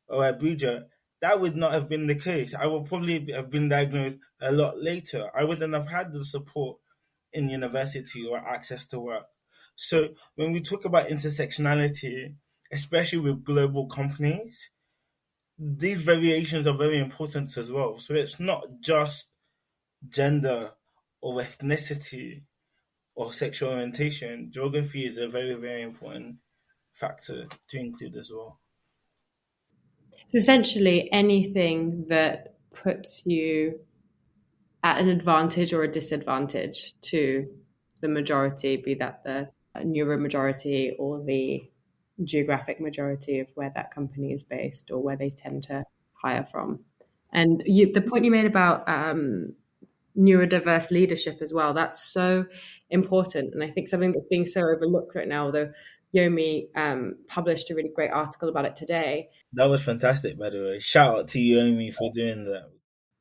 or 0.09 0.23
Abuja, 0.23 0.89
that 1.21 1.41
would 1.41 1.57
not 1.57 1.73
have 1.73 1.89
been 1.89 2.07
the 2.07 2.15
case. 2.17 2.55
I 2.55 2.67
would 2.67 2.87
probably 2.87 3.33
have 3.33 3.51
been 3.51 3.69
diagnosed 3.69 4.19
a 4.41 4.53
lot 4.53 4.81
later. 4.83 5.31
I 5.37 5.45
wouldn't 5.45 5.75
have 5.75 5.89
had 5.89 6.13
the 6.13 6.25
support 6.25 6.79
in 7.33 7.49
university 7.49 8.27
or 8.27 8.39
access 8.39 8.87
to 8.89 9.01
work. 9.01 9.27
So 9.77 10.15
when 10.37 10.53
we 10.53 10.61
talk 10.63 10.85
about 10.85 11.09
intersectionality, 11.09 12.37
especially 12.73 13.21
with 13.21 13.45
global 13.45 13.87
companies, 13.89 14.71
these 15.59 16.03
variations 16.03 16.67
are 16.67 16.77
very 16.77 16.99
important 16.99 17.57
as 17.57 17.71
well. 17.71 17.99
So 17.99 18.15
it's 18.15 18.41
not 18.41 18.67
just 18.81 19.31
gender 20.09 20.73
or 21.21 21.41
ethnicity 21.41 22.43
or 23.15 23.33
sexual 23.33 23.71
orientation. 23.71 24.51
Geography 24.53 25.07
is 25.07 25.19
a 25.19 25.29
very, 25.29 25.55
very 25.55 25.83
important 25.83 26.37
factor 26.93 27.47
to 27.69 27.79
include 27.79 28.17
as 28.17 28.31
well. 28.35 28.59
It's 30.27 30.35
essentially 30.35 31.09
anything 31.13 32.07
that 32.09 32.57
puts 32.73 33.25
you 33.25 33.81
at 34.83 34.99
an 34.99 35.09
advantage 35.09 35.73
or 35.73 35.85
a 35.85 35.91
disadvantage 35.91 37.01
to 37.03 37.47
the 38.01 38.09
majority, 38.09 38.77
be 38.77 38.95
that 38.95 39.25
the 39.25 39.49
neuro 39.83 40.19
majority 40.19 40.95
or 40.99 41.23
the 41.25 41.63
geographic 42.23 42.81
majority 42.81 43.41
of 43.41 43.49
where 43.55 43.73
that 43.75 43.93
company 43.93 44.33
is 44.33 44.45
based 44.45 44.91
or 44.91 45.03
where 45.03 45.17
they 45.17 45.31
tend 45.31 45.65
to 45.65 45.85
hire 46.13 46.45
from. 46.45 46.81
And 47.33 47.63
you, 47.67 47.93
the 47.93 48.01
point 48.01 48.25
you 48.25 48.31
made 48.31 48.45
about 48.45 48.89
um, 48.89 49.55
neurodiverse 50.17 50.91
leadership 50.93 51.39
as 51.43 51.53
well, 51.53 51.75
that's 51.75 52.03
so 52.03 52.47
important. 52.91 53.55
And 53.55 53.65
I 53.65 53.71
think 53.71 53.89
something 53.89 54.13
that's 54.13 54.27
being 54.31 54.47
so 54.47 54.61
overlooked 54.61 55.17
right 55.17 55.27
now, 55.27 55.47
although 55.47 55.73
Yomi 56.15 56.69
um, 56.77 57.17
published 57.27 57.71
a 57.71 57.75
really 57.75 57.91
great 57.93 58.13
article 58.13 58.49
about 58.49 58.67
it 58.67 58.77
today. 58.77 59.31
That 59.55 59.65
was 59.65 59.83
fantastic, 59.83 60.39
by 60.39 60.51
the 60.51 60.61
way. 60.61 60.79
Shout 60.79 61.19
out 61.19 61.29
to 61.29 61.41
Yomi 61.41 61.93
for 61.93 62.13
doing 62.15 62.45
that. 62.45 62.71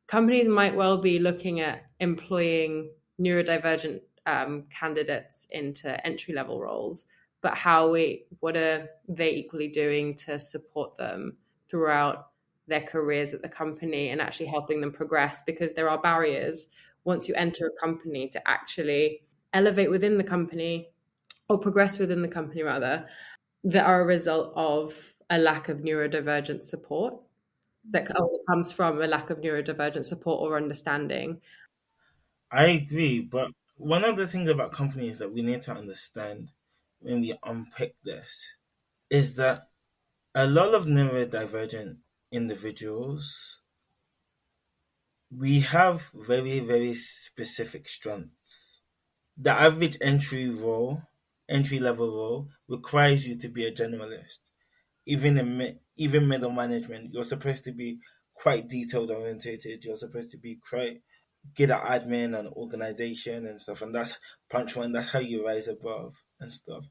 companies 0.07 0.47
might 0.47 0.75
well 0.75 0.99
be 0.99 1.17
looking 1.17 1.59
at 1.59 1.83
employing 1.99 2.91
neurodivergent 3.19 4.01
um, 4.27 4.65
candidates 4.69 5.47
into 5.49 6.05
entry 6.05 6.35
level 6.35 6.61
roles, 6.61 7.05
but 7.43 7.55
how 7.55 7.91
we 7.91 8.25
what 8.39 8.57
are 8.57 8.89
they 9.07 9.35
equally 9.35 9.67
doing 9.67 10.15
to 10.15 10.39
support 10.39 10.97
them 10.97 11.37
throughout 11.69 12.29
their 12.67 12.81
careers 12.81 13.33
at 13.33 13.41
the 13.43 13.49
company 13.49 14.09
and 14.09 14.21
actually 14.21 14.47
helping 14.47 14.81
them 14.81 14.91
progress 14.91 15.43
because 15.45 15.73
there 15.73 15.89
are 15.89 16.01
barriers 16.01 16.69
once 17.03 17.27
you 17.27 17.35
enter 17.35 17.67
a 17.67 17.85
company 17.85 18.27
to 18.29 18.47
actually 18.47 19.21
elevate 19.51 19.91
within 19.91 20.17
the 20.17 20.23
company 20.23 20.87
or 21.49 21.59
progress 21.59 21.99
within 21.99 22.21
the 22.21 22.27
company 22.27 22.63
rather 22.63 23.05
that 23.65 23.85
are 23.85 24.01
a 24.01 24.05
result 24.05 24.53
of 24.55 25.13
a 25.29 25.37
lack 25.37 25.69
of 25.69 25.79
neurodivergent 25.79 26.63
support 26.63 27.13
that 27.91 28.05
mm-hmm. 28.05 28.51
comes 28.51 28.71
from 28.71 29.01
a 29.01 29.07
lack 29.07 29.29
of 29.29 29.39
neurodivergent 29.39 30.05
support 30.05 30.41
or 30.41 30.55
understanding. 30.55 31.41
I 32.51 32.67
agree, 32.67 33.19
but 33.19 33.49
one 33.75 34.05
of 34.05 34.15
the 34.15 34.27
things 34.27 34.49
about 34.49 34.71
companies 34.71 35.19
that 35.19 35.33
we 35.33 35.41
need 35.41 35.63
to 35.63 35.73
understand 35.73 36.51
when 37.03 37.21
we 37.21 37.37
unpick 37.43 37.95
this 38.03 38.55
is 39.09 39.35
that 39.35 39.67
a 40.33 40.47
lot 40.47 40.73
of 40.73 40.85
neurodivergent 40.85 41.97
individuals 42.31 43.61
we 45.35 45.59
have 45.61 46.09
very 46.13 46.59
very 46.59 46.93
specific 46.93 47.87
strengths. 47.87 48.81
The 49.37 49.51
average 49.51 49.97
entry 50.01 50.49
role 50.49 51.03
entry 51.49 51.79
level 51.79 52.07
role 52.07 52.49
requires 52.67 53.27
you 53.27 53.35
to 53.39 53.49
be 53.49 53.65
a 53.65 53.71
generalist. 53.71 54.39
Even 55.05 55.37
in 55.37 55.79
even 55.97 56.27
middle 56.27 56.51
management 56.51 57.13
you're 57.13 57.23
supposed 57.23 57.63
to 57.65 57.71
be 57.71 57.99
quite 58.33 58.67
detailed 58.69 59.11
orientated 59.11 59.83
you're 59.83 59.97
supposed 59.97 60.31
to 60.31 60.37
be 60.37 60.55
quite 60.69 61.01
good 61.55 61.71
at 61.71 61.83
admin 61.83 62.37
and 62.37 62.47
organization 62.49 63.45
and 63.45 63.59
stuff 63.59 63.81
and 63.81 63.93
that's 63.93 64.17
punch 64.49 64.75
one 64.75 64.91
that's 64.91 65.11
how 65.11 65.19
you 65.19 65.45
rise 65.45 65.67
above 65.67 66.15
and 66.39 66.51
stuff 66.51 66.85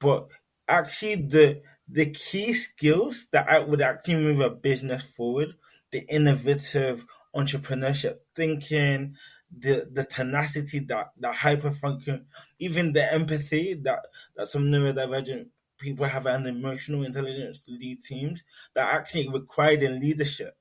but 0.00 0.28
actually 0.68 1.16
the 1.16 1.62
the 1.88 2.10
key 2.10 2.52
skills 2.52 3.26
that 3.32 3.48
I 3.50 3.58
would 3.58 3.80
actually 3.82 4.14
move 4.16 4.40
a 4.40 4.50
business 4.50 5.04
forward, 5.04 5.54
the 5.90 6.04
innovative 6.08 7.04
entrepreneurship 7.34 8.18
thinking, 8.36 9.16
the 9.56 9.88
the 9.92 10.04
tenacity 10.04 10.78
that 10.80 11.10
that 11.18 11.34
hyper 11.34 11.72
function, 11.72 12.26
even 12.58 12.92
the 12.92 13.12
empathy 13.12 13.74
that 13.82 14.06
that 14.36 14.48
some 14.48 14.64
neurodivergent 14.64 15.48
people 15.78 16.06
have 16.06 16.26
an 16.26 16.46
emotional 16.46 17.04
intelligence 17.04 17.60
to 17.60 17.72
lead 17.72 18.04
teams 18.04 18.44
that 18.74 18.94
actually 18.94 19.28
required 19.28 19.82
in 19.82 19.98
leadership. 19.98 20.54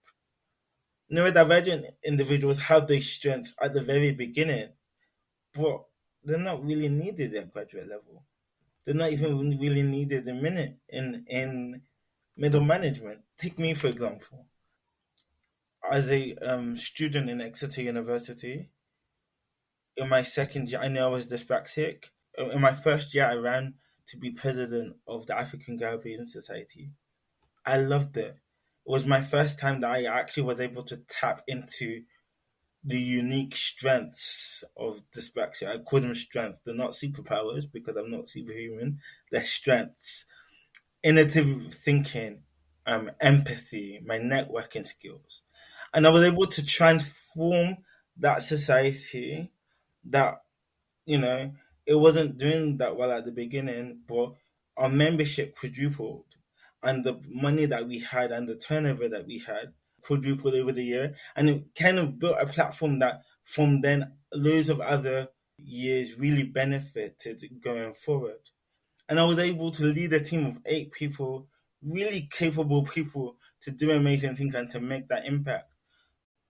Neurodivergent 1.12 1.86
individuals 2.04 2.60
have 2.60 2.88
these 2.88 3.10
strengths 3.10 3.54
at 3.62 3.74
the 3.74 3.82
very 3.82 4.12
beginning, 4.12 4.70
but 5.54 5.86
they're 6.24 6.38
not 6.38 6.64
really 6.64 6.90
needed 6.90 7.34
at 7.36 7.52
graduate 7.52 7.88
level 7.90 8.24
they're 8.90 8.98
not 8.98 9.12
even 9.12 9.60
really 9.60 9.84
needed 9.84 10.28
a 10.28 10.34
minute 10.34 10.76
in 10.90 11.24
in 11.28 11.82
middle 12.36 12.64
management. 12.64 13.20
Take 13.38 13.60
me 13.60 13.76
for 13.76 13.86
example. 13.86 14.48
As 15.92 16.10
a 16.10 16.34
um, 16.38 16.76
student 16.76 17.30
in 17.30 17.40
Exeter 17.40 17.84
University, 17.84 18.72
in 19.96 20.10
my 20.10 20.24
second 20.24 20.72
year, 20.72 20.82
I 20.82 20.88
knew 20.88 21.02
I 21.02 21.08
was 21.08 21.28
dyspraxic. 21.28 22.06
In 22.36 22.60
my 22.62 22.74
first 22.74 23.14
year, 23.14 23.26
I 23.26 23.36
ran 23.36 23.76
to 24.08 24.18
be 24.18 24.32
president 24.32 24.96
of 25.08 25.28
the 25.28 25.38
African 25.38 25.78
Caribbean 25.78 26.26
Society. 26.26 26.90
I 27.64 27.78
loved 27.78 28.18
it. 28.18 28.38
Was 28.90 29.06
my 29.06 29.22
first 29.22 29.60
time 29.60 29.82
that 29.82 29.92
I 29.92 30.06
actually 30.06 30.44
was 30.44 30.60
able 30.60 30.82
to 30.86 30.98
tap 30.98 31.44
into 31.48 32.06
the 32.84 32.98
unique 33.00 33.56
strengths 33.56 34.64
of 34.76 35.04
dyspraxia. 35.16 35.68
I 35.68 35.78
call 35.78 36.02
them 36.02 36.16
strengths. 36.16 36.62
They're 36.66 36.74
not 36.74 36.94
superpowers 36.94 37.72
because 37.72 37.96
I'm 37.96 38.10
not 38.10 38.28
superhuman. 38.28 38.98
They're 39.32 39.44
strengths. 39.44 40.26
Innovative 41.04 41.72
thinking, 41.72 42.42
um, 42.88 43.12
empathy, 43.22 44.02
my 44.04 44.18
networking 44.18 44.88
skills. 44.88 45.44
And 45.94 46.08
I 46.08 46.10
was 46.10 46.24
able 46.24 46.48
to 46.48 46.66
transform 46.66 47.78
that 48.18 48.42
society 48.42 49.52
that, 50.06 50.42
you 51.06 51.20
know, 51.20 51.52
it 51.86 51.94
wasn't 51.94 52.40
doing 52.40 52.78
that 52.78 52.98
well 52.98 53.12
at 53.12 53.26
the 53.26 53.32
beginning, 53.32 54.00
but 54.08 54.34
our 54.76 54.90
membership 54.90 55.56
quadrupled. 55.56 56.26
And 56.82 57.04
the 57.04 57.20
money 57.28 57.66
that 57.66 57.88
we 57.88 58.00
had 58.00 58.32
and 58.32 58.48
the 58.48 58.56
turnover 58.56 59.10
that 59.10 59.26
we 59.26 59.40
had 59.40 59.74
quadrupled 60.02 60.56
over 60.56 60.72
the 60.72 60.84
year, 60.84 61.16
and 61.36 61.50
it 61.50 61.64
kind 61.78 62.00
of 62.00 62.20
built 62.20 62.38
a 62.40 62.46
platform 62.46 63.00
that 63.00 63.22
from 63.44 63.82
then 63.82 64.14
loads 64.34 64.70
of 64.70 64.80
other 64.80 65.28
years 65.58 66.20
really 66.20 66.44
benefited 66.44 67.44
going 67.62 67.94
forward. 67.94 68.40
And 69.10 69.20
I 69.20 69.26
was 69.26 69.40
able 69.40 69.72
to 69.72 69.84
lead 69.84 70.14
a 70.14 70.24
team 70.24 70.46
of 70.46 70.60
eight 70.66 70.92
people, 70.92 71.48
really 71.82 72.30
capable 72.32 72.84
people 72.84 73.38
to 73.62 73.72
do 73.72 73.92
amazing 73.92 74.36
things 74.36 74.56
and 74.56 74.70
to 74.72 74.80
make 74.80 75.08
that 75.10 75.26
impact. 75.26 75.74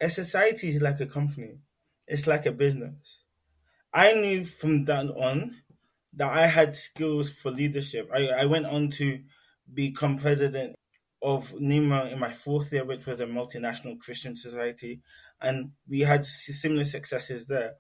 A 0.02 0.10
society 0.10 0.70
is 0.70 0.82
like 0.82 1.00
a 1.00 1.06
company, 1.06 1.60
it's 2.08 2.28
like 2.28 2.46
a 2.46 2.52
business. 2.52 3.20
I 3.94 4.14
knew 4.14 4.46
from 4.46 4.86
then 4.86 5.10
on 5.10 5.56
that 6.14 6.32
I 6.32 6.48
had 6.48 6.76
skills 6.76 7.30
for 7.30 7.52
leadership. 7.52 8.10
I, 8.14 8.28
I 8.28 8.46
went 8.46 8.66
on 8.66 8.90
to 8.92 9.20
become 9.74 10.18
president 10.18 10.76
of 11.22 11.54
NEMA 11.60 12.06
in 12.12 12.20
my 12.20 12.32
fourth 12.32 12.72
year, 12.72 12.86
which 12.86 13.06
was 13.06 13.20
a 13.20 13.26
multinational 13.26 14.00
Christian 14.00 14.36
society, 14.36 15.02
and 15.42 15.72
we 15.88 16.02
had 16.02 16.26
similar 16.26 16.86
successes 16.86 17.48
there. 17.48 17.74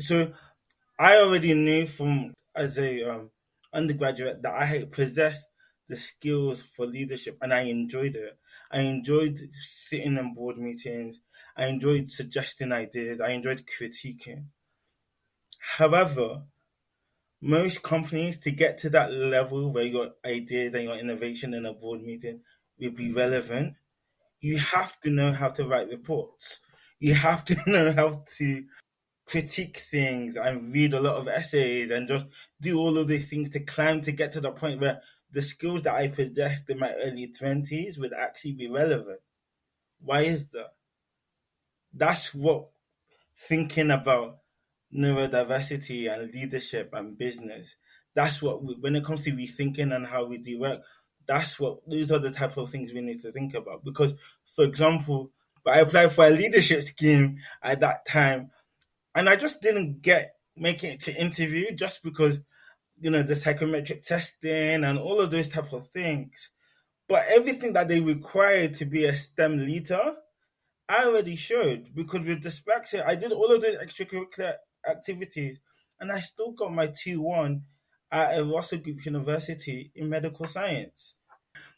So 0.00 0.32
I 0.98 1.16
already 1.16 1.54
knew 1.54 1.86
from 1.86 2.34
as 2.54 2.78
a 2.78 3.02
um, 3.04 3.30
undergraduate 3.72 4.42
that 4.42 4.54
I 4.54 4.84
possessed 4.90 5.44
the 5.88 5.96
skills 5.96 6.62
for 6.62 6.86
leadership, 6.86 7.38
and 7.40 7.52
I 7.52 7.62
enjoyed 7.62 8.16
it. 8.16 8.38
I 8.70 8.80
enjoyed 8.80 9.38
sitting 9.52 10.16
in 10.16 10.34
board 10.34 10.58
meetings. 10.58 11.20
I 11.56 11.66
enjoyed 11.66 12.08
suggesting 12.08 12.72
ideas. 12.72 13.20
I 13.20 13.30
enjoyed 13.30 13.62
critiquing. 13.66 14.46
However, 15.58 16.42
most 17.42 17.82
companies 17.82 18.38
to 18.38 18.52
get 18.52 18.78
to 18.78 18.90
that 18.90 19.12
level 19.12 19.72
where 19.72 19.84
your 19.84 20.12
ideas 20.24 20.74
and 20.74 20.84
your 20.84 20.96
innovation 20.96 21.52
in 21.52 21.66
a 21.66 21.72
board 21.72 22.00
meeting, 22.00 22.40
will 22.78 22.92
be 22.92 23.12
relevant, 23.12 23.74
you 24.40 24.58
have 24.58 24.98
to 25.00 25.10
know 25.10 25.32
how 25.32 25.48
to 25.48 25.66
write 25.66 25.88
reports. 25.88 26.60
You 27.00 27.14
have 27.14 27.44
to 27.46 27.56
know 27.66 27.92
how 27.92 28.24
to 28.38 28.64
critique 29.26 29.78
things 29.78 30.36
and 30.36 30.72
read 30.72 30.94
a 30.94 31.00
lot 31.00 31.16
of 31.16 31.26
essays 31.26 31.90
and 31.90 32.06
just 32.06 32.26
do 32.60 32.78
all 32.78 32.96
of 32.96 33.08
these 33.08 33.28
things 33.28 33.50
to 33.50 33.60
climb 33.60 34.00
to 34.02 34.12
get 34.12 34.32
to 34.32 34.40
the 34.40 34.52
point 34.52 34.80
where 34.80 35.00
the 35.32 35.42
skills 35.42 35.82
that 35.82 35.94
I 35.94 36.08
possessed 36.08 36.70
in 36.70 36.78
my 36.78 36.92
early 36.92 37.32
20s 37.32 37.98
would 37.98 38.12
actually 38.12 38.52
be 38.52 38.68
relevant. 38.68 39.20
Why 40.00 40.22
is 40.22 40.46
that? 40.48 40.74
That's 41.92 42.34
what 42.34 42.68
thinking 43.36 43.90
about 43.90 44.41
neurodiversity 44.94 46.12
and 46.12 46.32
leadership 46.32 46.90
and 46.92 47.16
business, 47.18 47.76
that's 48.14 48.42
what, 48.42 48.62
we, 48.62 48.74
when 48.80 48.96
it 48.96 49.04
comes 49.04 49.22
to 49.22 49.32
rethinking 49.32 49.94
and 49.94 50.06
how 50.06 50.24
we 50.24 50.38
do 50.38 50.58
work, 50.58 50.80
that's 51.26 51.58
what 51.58 51.78
these 51.88 52.10
are 52.12 52.18
the 52.18 52.30
type 52.30 52.56
of 52.56 52.70
things 52.70 52.92
we 52.92 53.00
need 53.00 53.22
to 53.22 53.32
think 53.32 53.54
about. 53.54 53.84
Because, 53.84 54.14
for 54.54 54.64
example, 54.64 55.30
I 55.66 55.80
applied 55.80 56.12
for 56.12 56.26
a 56.26 56.30
leadership 56.30 56.82
scheme 56.82 57.38
at 57.62 57.80
that 57.80 58.06
time, 58.06 58.50
and 59.14 59.28
I 59.28 59.36
just 59.36 59.62
didn't 59.62 60.02
get 60.02 60.34
making 60.56 60.92
it 60.92 61.00
to 61.02 61.14
interview 61.14 61.72
just 61.72 62.02
because 62.02 62.38
you 63.00 63.10
know 63.10 63.22
the 63.22 63.36
psychometric 63.36 64.02
testing 64.04 64.84
and 64.84 64.98
all 64.98 65.20
of 65.20 65.30
those 65.30 65.48
type 65.48 65.72
of 65.72 65.88
things. 65.88 66.50
But 67.08 67.24
everything 67.28 67.74
that 67.74 67.88
they 67.88 68.00
required 68.00 68.74
to 68.76 68.86
be 68.86 69.04
a 69.04 69.14
STEM 69.14 69.58
leader, 69.58 70.14
I 70.88 71.04
already 71.04 71.36
showed 71.36 71.94
because 71.94 72.26
with 72.26 72.42
dyspraxia, 72.42 73.06
I 73.06 73.16
did 73.16 73.32
all 73.32 73.52
of 73.52 73.62
those 73.62 73.76
extracurricular 73.76 74.54
activities, 74.88 75.58
and 76.00 76.10
I 76.12 76.20
still 76.20 76.52
got 76.52 76.72
my 76.72 76.88
T 76.88 77.16
one 77.16 77.62
at 78.10 78.38
a 78.38 78.44
Russell 78.44 78.78
Group 78.78 79.04
University 79.04 79.90
in 79.94 80.08
medical 80.08 80.46
science. 80.46 81.14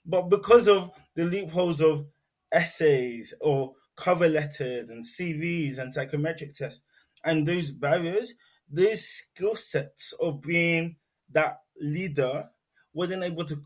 But 0.04 0.28
because 0.28 0.68
of 0.68 0.90
the 1.14 1.24
loopholes 1.24 1.80
of 1.80 2.06
essays 2.52 3.32
or 3.40 3.72
cover 3.96 4.28
letters 4.28 4.90
and 4.90 5.04
CVs 5.04 5.78
and 5.78 5.94
psychometric 5.94 6.54
tests 6.54 6.82
and 7.24 7.46
those 7.46 7.70
barriers, 7.70 8.34
those 8.68 9.04
skill 9.04 9.56
sets 9.56 10.12
of 10.20 10.42
being 10.42 10.96
that 11.32 11.60
leader 11.80 12.48
wasn't 12.92 13.22
able 13.22 13.44
to 13.44 13.60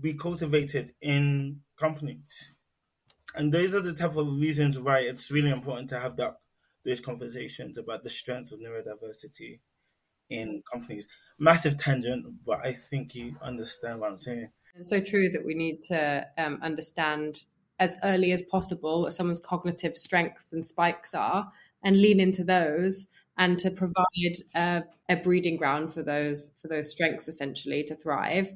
be 0.00 0.14
cultivated 0.14 0.94
in 1.00 1.60
companies. 1.78 2.52
And 3.34 3.52
those 3.52 3.74
are 3.74 3.80
the 3.80 3.94
type 3.94 4.16
of 4.16 4.28
reasons 4.28 4.78
why 4.78 5.00
it's 5.00 5.30
really 5.30 5.50
important 5.50 5.90
to 5.90 6.00
have 6.00 6.16
that 6.16 6.36
those 6.84 7.00
conversations 7.00 7.78
about 7.78 8.02
the 8.02 8.10
strengths 8.10 8.52
of 8.52 8.60
neurodiversity 8.60 9.60
in 10.30 10.62
companies. 10.70 11.06
Massive 11.38 11.78
tangent, 11.78 12.26
but 12.44 12.64
I 12.64 12.72
think 12.72 13.14
you 13.14 13.36
understand 13.42 14.00
what 14.00 14.10
I'm 14.10 14.18
saying. 14.18 14.50
It's 14.78 14.90
so 14.90 15.00
true 15.00 15.30
that 15.30 15.44
we 15.44 15.54
need 15.54 15.82
to 15.84 16.26
um, 16.38 16.58
understand 16.62 17.44
as 17.78 17.96
early 18.04 18.32
as 18.32 18.42
possible 18.42 19.02
what 19.02 19.12
someone's 19.12 19.40
cognitive 19.40 19.96
strengths 19.96 20.52
and 20.52 20.66
spikes 20.66 21.14
are 21.14 21.50
and 21.82 22.00
lean 22.00 22.20
into 22.20 22.44
those 22.44 23.06
and 23.36 23.58
to 23.58 23.70
provide 23.70 24.36
a, 24.54 24.82
a 25.08 25.16
breeding 25.16 25.56
ground 25.56 25.92
for 25.92 26.02
those 26.02 26.52
for 26.62 26.68
those 26.68 26.90
strengths 26.90 27.28
essentially 27.28 27.82
to 27.82 27.96
thrive 27.96 28.52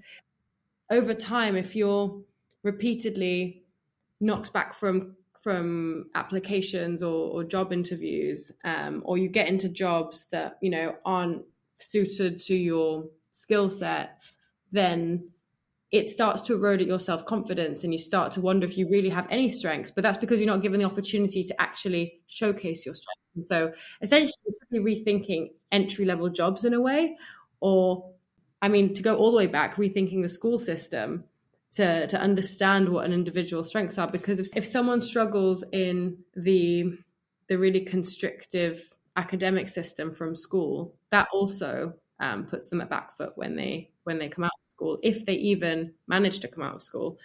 over 0.90 1.14
time 1.14 1.56
if 1.56 1.74
you're 1.74 2.20
repeatedly 2.62 3.64
knocked 4.20 4.52
back 4.52 4.72
from 4.74 5.16
from 5.48 6.04
applications 6.14 7.02
or, 7.02 7.30
or 7.30 7.42
job 7.42 7.72
interviews 7.72 8.52
um, 8.64 9.02
or 9.06 9.16
you 9.16 9.30
get 9.30 9.48
into 9.48 9.66
jobs 9.66 10.26
that 10.30 10.58
you 10.60 10.68
know 10.68 10.94
aren't 11.06 11.42
suited 11.78 12.38
to 12.38 12.54
your 12.54 13.06
skill 13.32 13.70
set 13.70 14.18
then 14.72 15.26
it 15.90 16.10
starts 16.10 16.42
to 16.42 16.52
erode 16.52 16.82
at 16.82 16.86
your 16.86 16.98
self 16.98 17.24
confidence 17.24 17.82
and 17.82 17.94
you 17.94 17.98
start 17.98 18.30
to 18.32 18.42
wonder 18.42 18.66
if 18.66 18.76
you 18.76 18.90
really 18.90 19.08
have 19.08 19.26
any 19.30 19.50
strengths. 19.50 19.90
But 19.90 20.02
that's 20.02 20.18
because 20.18 20.38
you're 20.38 20.54
not 20.54 20.60
given 20.60 20.80
the 20.80 20.84
opportunity 20.84 21.42
to 21.44 21.58
actually 21.58 22.20
showcase 22.26 22.84
your 22.84 22.94
strengths. 22.94 23.22
And 23.36 23.46
so 23.46 23.72
essentially, 24.02 24.34
rethinking 24.74 25.48
entry 25.72 26.04
level 26.04 26.28
jobs 26.28 26.66
in 26.66 26.74
a 26.74 26.80
way, 26.82 27.16
or 27.60 28.12
I 28.60 28.68
mean, 28.68 28.92
to 28.92 29.02
go 29.02 29.16
all 29.16 29.30
the 29.30 29.38
way 29.38 29.46
back, 29.46 29.76
rethinking 29.76 30.20
the 30.20 30.28
school 30.28 30.58
system 30.58 31.24
to, 31.72 32.06
to 32.06 32.20
understand 32.20 32.88
what 32.88 33.04
an 33.04 33.12
individual's 33.12 33.68
strengths 33.68 33.98
are. 33.98 34.08
Because 34.08 34.40
if, 34.40 34.48
if 34.56 34.66
someone 34.66 35.00
struggles 35.00 35.64
in 35.72 36.18
the 36.34 36.98
the 37.48 37.58
really 37.58 37.80
constrictive 37.80 38.94
academic 39.16 39.68
system 39.68 40.12
from 40.12 40.36
school, 40.36 40.94
that 41.10 41.28
also 41.32 41.94
um, 42.20 42.44
puts 42.44 42.68
them 42.68 42.80
at 42.80 42.90
back 42.90 43.16
foot 43.16 43.32
when 43.36 43.56
they 43.56 43.90
when 44.04 44.18
they 44.18 44.28
come 44.28 44.44
out 44.44 44.50
of 44.50 44.72
school, 44.72 44.98
if 45.02 45.24
they 45.24 45.34
even 45.34 45.92
manage 46.06 46.40
to 46.40 46.48
come 46.48 46.62
out 46.62 46.76
of 46.76 46.82
school. 46.82 47.18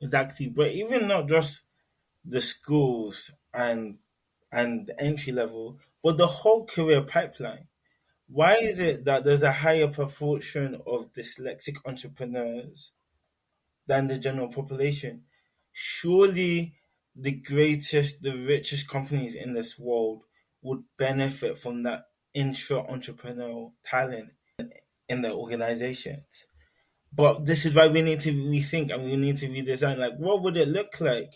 Exactly, 0.00 0.48
but 0.48 0.70
even 0.70 1.08
not 1.08 1.28
just 1.28 1.62
the 2.24 2.40
schools 2.40 3.30
and 3.52 3.98
and 4.52 4.86
the 4.86 5.00
entry 5.00 5.32
level, 5.32 5.78
but 6.02 6.16
the 6.16 6.26
whole 6.26 6.66
career 6.66 7.02
pipeline. 7.02 7.66
Why 8.28 8.58
is 8.58 8.78
it 8.78 9.04
that 9.06 9.24
there's 9.24 9.42
a 9.42 9.52
higher 9.52 9.88
proportion 9.88 10.80
of 10.86 11.12
dyslexic 11.12 11.78
entrepreneurs 11.84 12.92
than 13.90 14.06
the 14.06 14.18
general 14.18 14.48
population? 14.48 15.24
Surely 15.72 16.74
the 17.16 17.32
greatest, 17.32 18.22
the 18.22 18.36
richest 18.36 18.88
companies 18.88 19.34
in 19.34 19.52
this 19.52 19.76
world 19.76 20.22
would 20.62 20.84
benefit 20.96 21.58
from 21.58 21.82
that 21.82 22.04
intra 22.32 22.84
entrepreneurial 22.84 23.72
talent 23.84 24.30
in 25.08 25.22
their 25.22 25.32
organizations. 25.32 26.46
But 27.12 27.44
this 27.44 27.66
is 27.66 27.74
why 27.74 27.88
we 27.88 28.02
need 28.02 28.20
to 28.20 28.32
rethink 28.32 28.94
and 28.94 29.04
we 29.04 29.16
need 29.16 29.38
to 29.38 29.48
redesign. 29.48 29.98
Like, 29.98 30.16
what 30.18 30.42
would 30.44 30.56
it 30.56 30.68
look 30.68 31.00
like? 31.00 31.32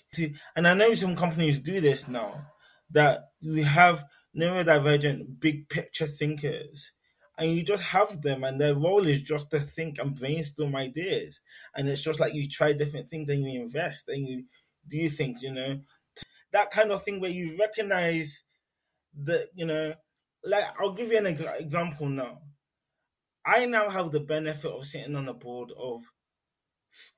And 0.55 0.69
I 0.69 0.75
know 0.75 0.95
some 0.95 1.17
companies 1.17 1.59
do 1.59 1.81
this 1.81 2.07
now, 2.07 2.47
that 2.93 3.31
we 3.43 3.65
have 3.65 4.05
neurodivergent 4.39 5.41
big 5.41 5.69
picture 5.69 6.07
thinkers 6.07 6.93
and 7.39 7.51
you 7.51 7.63
just 7.63 7.83
have 7.83 8.23
them 8.23 8.45
and 8.45 8.61
their 8.61 8.75
role 8.75 9.07
is 9.07 9.23
just 9.23 9.51
to 9.51 9.61
think 9.61 9.99
and 9.99 10.19
brainstorm 10.19 10.77
ideas. 10.77 11.41
And 11.75 11.89
it's 11.89 12.03
just 12.03 12.21
like 12.21 12.35
you 12.35 12.49
try 12.49 12.73
different 12.73 13.11
things 13.11 13.29
and 13.29 13.45
you 13.45 13.63
invest 13.63 14.09
and 14.09 14.27
you 14.27 14.45
do 14.87 15.09
things 15.09 15.43
you 15.43 15.53
know? 15.53 15.81
That 16.53 16.71
kind 16.71 16.93
of 16.93 17.03
thing 17.03 17.21
where 17.21 17.31
you 17.31 17.57
recognize 17.59 18.45
that 19.23 19.49
you 19.55 19.67
know 19.67 19.95
like 20.45 20.65
i'll 20.81 20.93
give 20.93 21.11
you 21.11 21.19
an 21.19 21.27
ex- 21.27 21.43
example 21.59 22.09
now. 22.09 22.41
I 23.47 23.67
now 23.67 23.91
have 23.91 24.11
the 24.11 24.21
benefit 24.21 24.71
of 24.71 24.87
sitting 24.87 25.17
on 25.17 25.27
the 25.27 25.35
board 25.35 25.71
of 25.79 26.03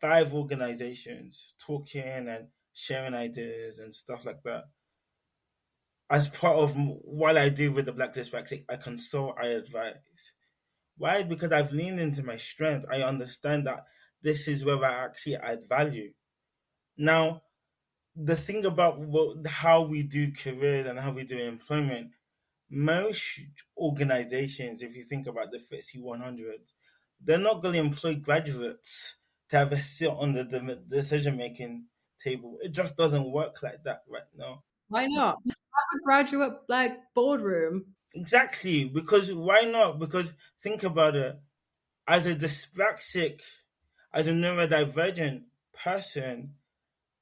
five 0.01 0.35
organizations, 0.35 1.55
talking 1.65 2.29
and 2.29 2.49
sharing 2.73 3.15
ideas 3.15 3.79
and 3.79 3.95
stuff 3.95 4.27
like 4.27 4.43
that. 4.43 4.65
As 6.09 6.29
part 6.29 6.57
of 6.57 6.77
what 6.77 7.37
I 7.37 7.49
do 7.49 7.73
with 7.73 7.87
the 7.87 7.93
Black 7.93 8.15
Dyspraxic, 8.15 8.65
I 8.69 8.77
consult, 8.77 9.37
I 9.43 9.49
advise. 9.49 9.95
Why? 10.97 11.25
Because 11.25 11.53
I've 11.53 11.73
leaned 11.73 12.01
into 12.01 12.23
my 12.23 12.37
strength. 12.37 12.87
I 12.91 13.03
understand 13.03 13.67
that 13.67 13.85
this 14.23 14.49
is 14.49 14.65
where 14.65 14.85
I 14.85 15.05
actually 15.05 15.37
add 15.37 15.69
value. 15.69 16.13
Now, 16.97 17.43
the 18.15 18.37
thing 18.37 18.65
about 18.65 19.01
what, 19.01 19.47
how 19.47 19.83
we 19.83 20.03
do 20.03 20.33
careers 20.33 20.87
and 20.87 20.99
how 20.99 21.13
we 21.13 21.25
do 21.25 21.39
employment 21.39 22.13
most 22.71 23.41
organizations, 23.77 24.83
if 24.83 24.97
you 24.97 25.05
think 25.05 25.27
about 25.27 25.51
the 25.51 25.59
FTSE 25.59 26.01
100, 26.01 26.61
they're 27.23 27.39
not 27.39 27.63
going 27.63 27.75
to 27.75 27.81
employ 27.81 28.15
graduates 28.17 29.17
to 29.51 29.57
have 29.57 29.73
a 29.73 29.81
seat 29.81 30.09
on 30.09 30.33
the, 30.33 30.45
the 30.45 30.83
decision 30.89 31.37
making 31.37 31.85
table. 32.23 32.59
It 32.61 32.73
just 32.73 32.97
doesn't 32.97 33.31
work 33.31 33.63
like 33.63 33.83
that 33.85 34.01
right 34.09 34.23
now. 34.37 34.65
Why 34.89 35.07
not? 35.07 35.39
A 35.95 35.99
graduate 36.05 36.61
like 36.69 37.13
boardroom. 37.13 37.97
Exactly, 38.15 38.85
because 38.85 39.33
why 39.33 39.63
not? 39.63 39.99
Because 39.99 40.33
think 40.61 40.83
about 40.83 41.15
it. 41.17 41.39
As 42.09 42.27
a 42.27 42.35
dyspraxic, 42.35 43.43
as 44.13 44.27
a 44.27 44.33
neurodivergent 44.33 45.45
person, 45.75 46.55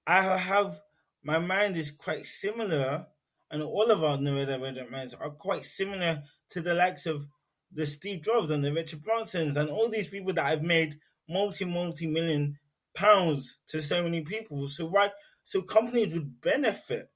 I 0.06 0.38
have 0.38 0.82
my 1.22 1.38
mind 1.38 1.76
is 1.76 1.90
quite 1.90 2.26
similar 2.26 3.06
and 3.50 3.62
all 3.62 3.90
of 3.90 4.04
our 4.04 4.18
neurodivergent 4.18 4.90
minds 4.90 5.14
are 5.14 5.30
quite 5.30 5.66
similar 5.66 6.24
to 6.50 6.60
the 6.62 6.74
likes 6.74 7.06
of 7.06 7.26
the 7.72 7.86
Steve 7.86 8.22
Jobs 8.22 8.50
and 8.50 8.64
the 8.64 8.72
Richard 8.72 9.02
Bransons 9.02 9.56
and 9.56 9.70
all 9.70 9.88
these 9.88 10.08
people 10.08 10.32
that 10.34 10.46
have 10.46 10.62
made 10.62 11.00
multi 11.28 11.64
multi 11.64 12.06
million 12.06 12.58
pounds 12.94 13.58
to 13.68 13.82
so 13.82 14.02
many 14.02 14.22
people. 14.22 14.68
So 14.68 14.86
why? 14.86 15.10
So 15.44 15.62
companies 15.62 16.14
would 16.14 16.40
benefit 16.40 17.10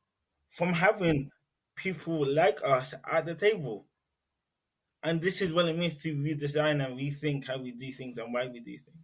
from 0.50 0.72
having 0.74 1.30
people 1.78 2.26
like 2.26 2.60
us 2.64 2.94
at 3.10 3.24
the 3.26 3.34
table. 3.34 3.86
And 5.02 5.20
this 5.22 5.40
is 5.40 5.52
what 5.52 5.66
it 5.66 5.78
means 5.78 5.96
to 5.98 6.14
redesign 6.14 6.84
and 6.84 6.98
rethink 6.98 7.46
how 7.46 7.58
we 7.58 7.70
do 7.72 7.92
things 7.92 8.18
and 8.18 8.34
why 8.34 8.46
we 8.48 8.60
do 8.60 8.72
things. 8.72 8.98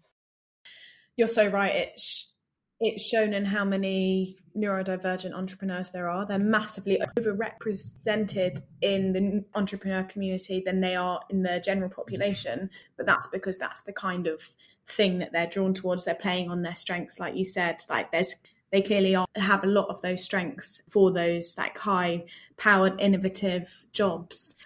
You're 1.16 1.28
so 1.28 1.48
right. 1.48 1.72
It's 1.72 2.32
it's 2.80 3.06
shown 3.06 3.32
in 3.32 3.44
how 3.44 3.64
many 3.64 4.36
neurodivergent 4.56 5.32
entrepreneurs 5.32 5.90
there 5.90 6.08
are. 6.08 6.26
They're 6.26 6.40
massively 6.40 7.00
overrepresented 7.16 8.60
in 8.82 9.12
the 9.12 9.44
entrepreneur 9.54 10.02
community 10.02 10.60
than 10.64 10.80
they 10.80 10.96
are 10.96 11.20
in 11.30 11.42
the 11.42 11.62
general 11.64 11.88
population. 11.88 12.68
But 12.96 13.06
that's 13.06 13.28
because 13.28 13.58
that's 13.58 13.82
the 13.82 13.92
kind 13.92 14.26
of 14.26 14.42
thing 14.88 15.20
that 15.20 15.32
they're 15.32 15.46
drawn 15.46 15.72
towards. 15.72 16.04
They're 16.04 16.16
playing 16.16 16.50
on 16.50 16.62
their 16.62 16.74
strengths, 16.74 17.20
like 17.20 17.36
you 17.36 17.44
said. 17.44 17.76
Like 17.88 18.10
there's 18.10 18.34
they 18.74 18.82
clearly 18.82 19.14
are, 19.14 19.28
have 19.36 19.62
a 19.62 19.68
lot 19.68 19.86
of 19.88 20.02
those 20.02 20.24
strengths 20.24 20.82
for 20.88 21.12
those 21.12 21.56
like 21.56 21.78
high 21.78 22.24
powered 22.56 23.00
innovative 23.00 23.86
jobs. 23.92 24.56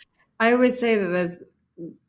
I 0.40 0.52
always 0.52 0.78
say 0.78 0.96
that 0.96 1.08
there's 1.08 1.42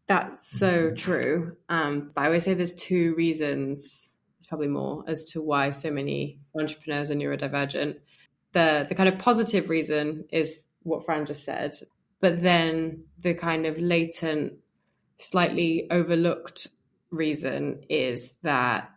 that's 0.07 0.49
so 0.49 0.91
true. 0.91 1.57
Um, 1.67 2.11
but 2.15 2.21
I 2.21 2.25
always 2.27 2.45
say 2.45 2.53
there's 2.53 2.73
two 2.73 3.13
reasons 3.15 4.09
it's 4.37 4.47
probably 4.47 4.69
more 4.69 5.03
as 5.07 5.25
to 5.31 5.41
why 5.41 5.71
so 5.71 5.91
many 5.91 6.39
entrepreneurs 6.57 7.11
are 7.11 7.15
neurodivergent. 7.15 7.97
The 8.53 8.85
the 8.87 8.95
kind 8.95 9.09
of 9.09 9.19
positive 9.19 9.67
reason 9.67 10.23
is 10.31 10.67
what 10.83 11.05
Fran 11.05 11.25
just 11.25 11.43
said, 11.43 11.75
but 12.21 12.41
then 12.41 13.03
the 13.21 13.33
kind 13.33 13.65
of 13.65 13.77
latent, 13.77 14.53
slightly 15.17 15.85
overlooked 15.91 16.67
reason 17.11 17.83
is 17.89 18.31
that 18.43 18.89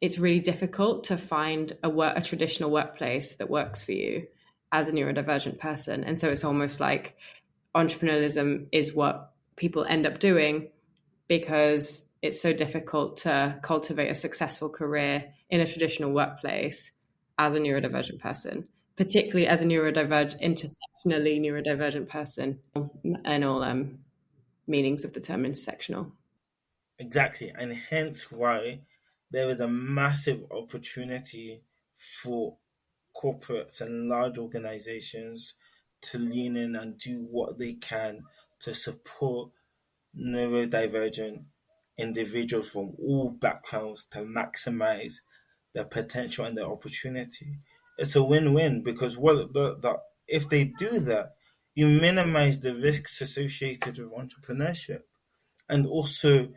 it's 0.00 0.18
really 0.18 0.40
difficult 0.40 1.04
to 1.04 1.18
find 1.18 1.76
a 1.82 1.90
work 1.90 2.16
a 2.16 2.20
traditional 2.20 2.70
workplace 2.70 3.34
that 3.34 3.50
works 3.50 3.84
for 3.84 3.92
you 3.92 4.26
as 4.72 4.88
a 4.88 4.92
neurodivergent 4.92 5.58
person. 5.58 6.04
And 6.04 6.18
so 6.18 6.28
it's 6.28 6.44
almost 6.44 6.80
like 6.80 7.16
entrepreneurialism 7.74 8.68
is 8.72 8.94
what 8.94 9.32
people 9.56 9.84
end 9.84 10.06
up 10.06 10.18
doing 10.18 10.68
because 11.26 12.04
it's 12.22 12.40
so 12.40 12.52
difficult 12.52 13.18
to 13.18 13.58
cultivate 13.62 14.08
a 14.08 14.14
successful 14.14 14.68
career 14.68 15.32
in 15.50 15.60
a 15.60 15.66
traditional 15.66 16.12
workplace 16.12 16.92
as 17.38 17.54
a 17.54 17.58
neurodivergent 17.58 18.18
person, 18.18 18.66
particularly 18.96 19.46
as 19.46 19.62
a 19.62 19.64
neurodivergent, 19.64 20.42
intersectionally 20.42 21.40
neurodivergent 21.40 22.08
person, 22.08 22.58
and 23.24 23.44
all 23.44 23.62
um, 23.62 23.98
meanings 24.66 25.04
of 25.04 25.12
the 25.12 25.20
term 25.20 25.44
intersectional. 25.44 26.10
Exactly, 26.98 27.52
and 27.56 27.72
hence 27.72 28.32
why 28.32 28.80
there 29.30 29.48
is 29.50 29.60
a 29.60 29.68
massive 29.68 30.44
opportunity 30.50 31.62
for 32.22 32.56
corporates 33.14 33.80
and 33.80 34.08
large 34.08 34.38
organizations 34.38 35.54
to 36.00 36.18
lean 36.18 36.56
in 36.56 36.76
and 36.76 36.98
do 36.98 37.26
what 37.30 37.58
they 37.58 37.74
can 37.74 38.22
to 38.60 38.74
support 38.74 39.50
neurodivergent 40.16 41.42
individuals 41.98 42.70
from 42.70 42.94
all 43.00 43.30
backgrounds 43.30 44.06
to 44.06 44.18
maximize 44.18 45.14
their 45.74 45.84
potential 45.84 46.44
and 46.44 46.56
their 46.56 46.66
opportunity. 46.66 47.58
It's 47.98 48.16
a 48.16 48.22
win-win 48.22 48.82
because 48.82 49.18
what 49.18 49.52
the, 49.52 49.76
the, 49.80 49.98
if 50.28 50.48
they 50.48 50.64
do 50.64 51.00
that, 51.00 51.32
you 51.74 51.86
minimize 51.86 52.60
the 52.60 52.74
risks 52.74 53.20
associated 53.20 53.98
with 53.98 54.12
entrepreneurship, 54.12 55.02
and 55.68 55.86
also 55.86 56.48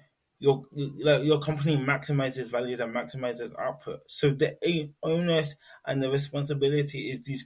your 0.41 0.65
your 0.73 1.39
company 1.39 1.77
maximizes 1.77 2.49
values 2.49 2.79
and 2.79 2.93
maximizes 2.93 3.51
output. 3.59 3.99
So 4.07 4.31
the 4.31 4.57
onus 5.03 5.55
and 5.85 6.01
the 6.01 6.09
responsibility 6.09 7.11
is 7.11 7.21
these 7.21 7.45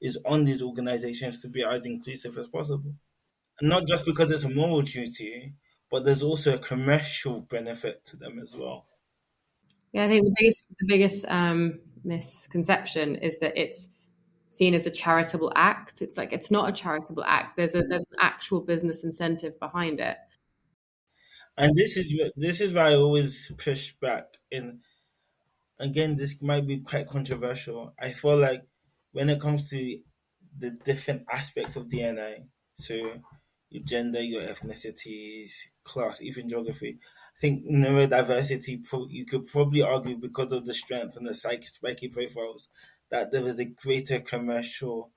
is 0.00 0.18
on 0.24 0.44
these 0.44 0.62
organizations 0.62 1.42
to 1.42 1.48
be 1.48 1.62
as 1.62 1.84
inclusive 1.84 2.38
as 2.38 2.48
possible. 2.48 2.94
And 3.60 3.68
not 3.68 3.86
just 3.86 4.06
because 4.06 4.30
it's 4.30 4.44
a 4.44 4.48
moral 4.48 4.80
duty, 4.80 5.52
but 5.90 6.06
there's 6.06 6.22
also 6.22 6.54
a 6.54 6.58
commercial 6.58 7.42
benefit 7.42 8.06
to 8.06 8.16
them 8.16 8.38
as 8.42 8.56
well. 8.56 8.86
Yeah, 9.92 10.06
I 10.06 10.08
think 10.08 10.24
the 10.24 10.34
biggest 10.38 10.62
the 10.78 10.86
biggest 10.86 11.26
um, 11.28 11.80
misconception 12.04 13.16
is 13.16 13.38
that 13.40 13.52
it's 13.54 13.88
seen 14.48 14.72
as 14.72 14.86
a 14.86 14.90
charitable 14.90 15.52
act. 15.56 16.00
It's 16.00 16.16
like 16.16 16.32
it's 16.32 16.50
not 16.50 16.70
a 16.70 16.72
charitable 16.72 17.24
act. 17.24 17.58
There's 17.58 17.74
a 17.74 17.82
there's 17.82 18.06
an 18.12 18.18
actual 18.18 18.62
business 18.62 19.04
incentive 19.04 19.60
behind 19.60 20.00
it. 20.00 20.16
And 21.60 21.70
this 21.76 21.92
is 21.96 22.08
this 22.36 22.60
is 22.60 22.72
why 22.72 22.86
I 22.90 22.94
always 22.96 23.52
push 23.64 23.92
back. 24.06 24.24
In 24.50 24.80
again, 25.78 26.16
this 26.16 26.42
might 26.42 26.66
be 26.66 26.80
quite 26.80 27.08
controversial. 27.08 27.94
I 27.98 28.12
feel 28.12 28.38
like 28.38 28.62
when 29.12 29.30
it 29.30 29.40
comes 29.40 29.68
to 29.70 30.00
the 30.58 30.70
different 30.70 31.22
aspects 31.32 31.76
of 31.76 31.88
D&I, 31.90 32.44
so 32.76 32.94
your 33.70 33.84
gender, 33.84 34.22
your 34.22 34.42
ethnicities, 34.42 35.52
class, 35.84 36.22
even 36.22 36.48
geography, 36.48 36.98
I 37.36 37.38
think 37.40 37.64
neurodiversity, 37.66 38.82
you 39.10 39.26
could 39.26 39.46
probably 39.46 39.82
argue 39.82 40.16
because 40.16 40.52
of 40.52 40.66
the 40.66 40.74
strength 40.74 41.16
and 41.16 41.26
the 41.26 41.34
psych- 41.34 41.66
spiky 41.68 42.08
profiles, 42.08 42.68
that 43.10 43.32
there 43.32 43.44
is 43.44 43.58
a 43.58 43.64
greater 43.66 44.20
commercial 44.20 45.12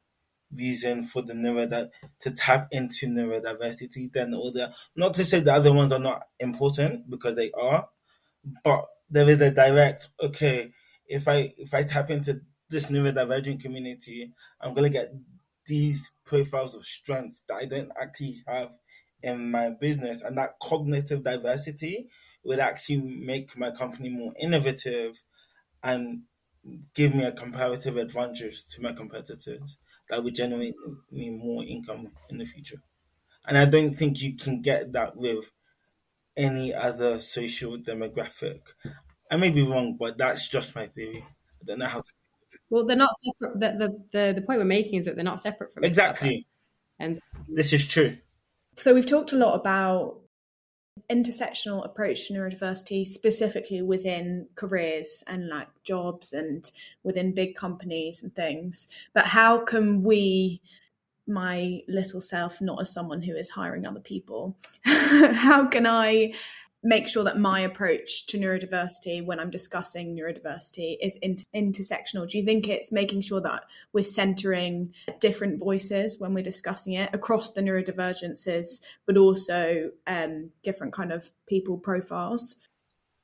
reason 0.55 1.03
for 1.03 1.21
the 1.21 1.33
neurod 1.33 1.89
to 2.19 2.31
tap 2.31 2.67
into 2.71 3.07
neurodiversity 3.07 4.11
than 4.11 4.31
the. 4.31 4.73
Not 4.95 5.13
to 5.15 5.25
say 5.25 5.39
the 5.39 5.53
other 5.53 5.73
ones 5.73 5.91
are 5.91 5.99
not 5.99 6.23
important 6.39 7.09
because 7.09 7.35
they 7.35 7.51
are, 7.51 7.89
but 8.63 8.85
there 9.09 9.29
is 9.29 9.41
a 9.41 9.51
direct 9.51 10.09
okay. 10.21 10.71
If 11.07 11.27
I 11.27 11.53
if 11.57 11.73
I 11.73 11.83
tap 11.83 12.09
into 12.09 12.41
this 12.69 12.85
neurodivergent 12.85 13.61
community, 13.61 14.31
I'm 14.61 14.73
gonna 14.73 14.89
get 14.89 15.13
these 15.65 16.11
profiles 16.25 16.75
of 16.75 16.85
strength 16.85 17.41
that 17.47 17.55
I 17.55 17.65
don't 17.65 17.91
actually 17.99 18.43
have 18.47 18.71
in 19.21 19.49
my 19.51 19.69
business 19.69 20.21
and 20.21 20.37
that 20.37 20.59
cognitive 20.61 21.23
diversity 21.23 22.09
would 22.43 22.59
actually 22.59 22.97
make 22.97 23.57
my 23.57 23.71
company 23.71 24.09
more 24.09 24.33
innovative 24.37 25.21
and 25.81 26.23
give 26.93 27.13
me 27.15 27.23
a 27.23 27.31
comparative 27.31 27.97
advantage 27.97 28.65
to 28.67 28.81
my 28.81 28.91
competitors 28.93 29.77
that 30.09 30.23
would 30.23 30.35
generate 30.35 30.75
me 31.11 31.29
more 31.29 31.63
income 31.63 32.09
in 32.29 32.37
the 32.37 32.45
future. 32.45 32.81
And 33.45 33.57
I 33.57 33.65
don't 33.65 33.93
think 33.93 34.21
you 34.21 34.35
can 34.37 34.61
get 34.61 34.93
that 34.93 35.15
with 35.17 35.51
any 36.35 36.73
other 36.73 37.21
social 37.21 37.77
demographic. 37.77 38.61
I 39.29 39.37
may 39.37 39.49
be 39.49 39.63
wrong, 39.63 39.97
but 39.99 40.17
that's 40.17 40.47
just 40.47 40.75
my 40.75 40.87
theory. 40.87 41.25
I 41.25 41.65
don't 41.65 41.79
know 41.79 41.87
how 41.87 41.99
to. 41.99 42.11
Well, 42.69 42.85
they're 42.85 42.95
not 42.95 43.11
separate. 43.15 43.59
The, 43.59 43.67
the, 43.77 44.03
the, 44.11 44.33
the 44.35 44.41
point 44.41 44.59
we're 44.59 44.65
making 44.65 44.99
is 44.99 45.05
that 45.05 45.15
they're 45.15 45.23
not 45.23 45.39
separate 45.39 45.73
from 45.73 45.83
exactly. 45.83 46.47
And 46.99 47.17
this 47.49 47.73
is 47.73 47.87
true. 47.87 48.17
So 48.77 48.93
we've 48.93 49.05
talked 49.05 49.33
a 49.33 49.37
lot 49.37 49.55
about 49.55 50.21
intersectional 51.09 51.85
approach 51.85 52.27
to 52.27 52.33
neurodiversity 52.33 53.05
specifically 53.05 53.81
within 53.81 54.47
careers 54.55 55.23
and 55.27 55.49
like 55.49 55.67
jobs 55.83 56.33
and 56.33 56.71
within 57.03 57.33
big 57.33 57.55
companies 57.55 58.23
and 58.23 58.35
things. 58.35 58.87
But 59.13 59.25
how 59.25 59.63
can 59.63 60.03
we 60.03 60.61
my 61.25 61.79
little 61.87 62.19
self 62.19 62.59
not 62.59 62.81
as 62.81 62.91
someone 62.91 63.21
who 63.21 63.33
is 63.33 63.49
hiring 63.49 63.85
other 63.85 64.01
people 64.01 64.57
how 64.83 65.65
can 65.65 65.87
i 65.87 66.33
make 66.83 67.07
sure 67.07 67.23
that 67.23 67.39
my 67.39 67.61
approach 67.61 68.27
to 68.27 68.37
neurodiversity 68.37 69.25
when 69.25 69.39
I'm 69.39 69.49
discussing 69.49 70.15
neurodiversity 70.15 70.97
is 71.01 71.17
inter- 71.21 71.45
intersectional? 71.55 72.29
Do 72.29 72.37
you 72.37 72.43
think 72.43 72.67
it's 72.67 72.91
making 72.91 73.21
sure 73.21 73.41
that 73.41 73.65
we're 73.93 74.03
centering 74.03 74.93
different 75.19 75.59
voices 75.59 76.19
when 76.19 76.33
we're 76.33 76.43
discussing 76.43 76.93
it 76.93 77.09
across 77.13 77.51
the 77.51 77.61
neurodivergences, 77.61 78.81
but 79.05 79.17
also 79.17 79.91
um, 80.05 80.51
different 80.61 80.93
kind 80.93 81.13
of 81.13 81.31
people 81.47 81.77
profiles? 81.77 82.57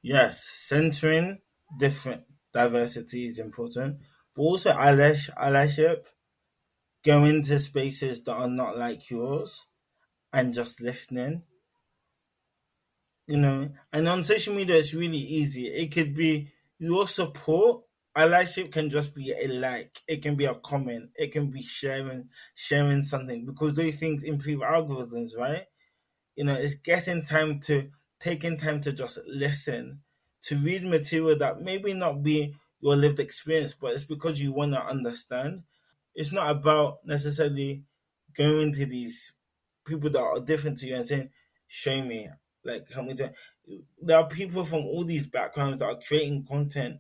Yes, 0.02 0.44
centering 0.44 1.40
different 1.78 2.24
diversity 2.54 3.28
is 3.28 3.40
important, 3.40 3.98
but 4.36 4.42
also 4.42 4.72
allyship, 4.72 6.06
going 7.04 7.44
to 7.44 7.60
spaces 7.60 8.24
that 8.24 8.34
are 8.34 8.50
not 8.50 8.78
like 8.78 9.10
yours 9.10 9.66
and 10.32 10.54
just 10.54 10.82
listening 10.82 11.44
you 13.30 13.38
know, 13.38 13.70
and 13.94 14.10
on 14.10 14.24
social 14.24 14.56
media, 14.56 14.78
it's 14.78 14.96
really 14.96 15.20
easy. 15.20 15.68
It 15.68 15.92
could 15.92 16.16
be 16.16 16.52
your 16.80 17.08
support. 17.08 17.84
Allyship 18.18 18.72
can 18.72 18.90
just 18.90 19.14
be 19.14 19.32
a 19.32 19.48
like. 19.48 20.02
It 20.08 20.24
can 20.24 20.36
be 20.36 20.46
a 20.46 20.56
comment. 20.56 21.12
It 21.16 21.32
can 21.32 21.52
be 21.52 21.62
sharing, 21.62 22.30
sharing 22.56 23.04
something 23.04 23.46
because 23.46 23.76
those 23.76 23.98
things 23.98 24.24
improve 24.24 24.62
algorithms, 24.62 25.38
right? 25.38 25.66
You 26.36 26.46
know, 26.46 26.56
it's 26.56 26.74
getting 26.74 27.24
time 27.24 27.60
to 27.68 27.92
taking 28.20 28.58
time 28.58 28.82
to 28.82 28.94
just 28.94 29.20
listen, 29.28 30.02
to 30.46 30.56
read 30.58 30.84
material 30.84 31.38
that 31.38 31.62
maybe 31.62 31.94
not 31.94 32.24
be 32.24 32.56
your 32.82 32.96
lived 32.96 33.20
experience, 33.20 33.76
but 33.80 33.94
it's 33.94 34.06
because 34.06 34.42
you 34.42 34.54
want 34.54 34.74
to 34.74 34.84
understand. 34.84 35.62
It's 36.16 36.32
not 36.32 36.50
about 36.50 37.06
necessarily 37.06 37.84
going 38.36 38.74
to 38.74 38.88
these 38.88 39.34
people 39.86 40.10
that 40.10 40.20
are 40.20 40.40
different 40.40 40.80
to 40.80 40.88
you 40.88 40.96
and 40.96 41.06
saying, 41.06 41.30
"Show 41.68 42.02
me." 42.04 42.30
Like 42.64 42.92
how 42.94 43.02
many 43.02 43.16
times 43.16 43.36
there 44.02 44.18
are 44.18 44.28
people 44.28 44.64
from 44.66 44.80
all 44.86 45.06
these 45.06 45.28
backgrounds 45.28 45.80
that 45.80 45.86
are 45.86 46.00
creating 46.00 46.46
content 46.46 46.98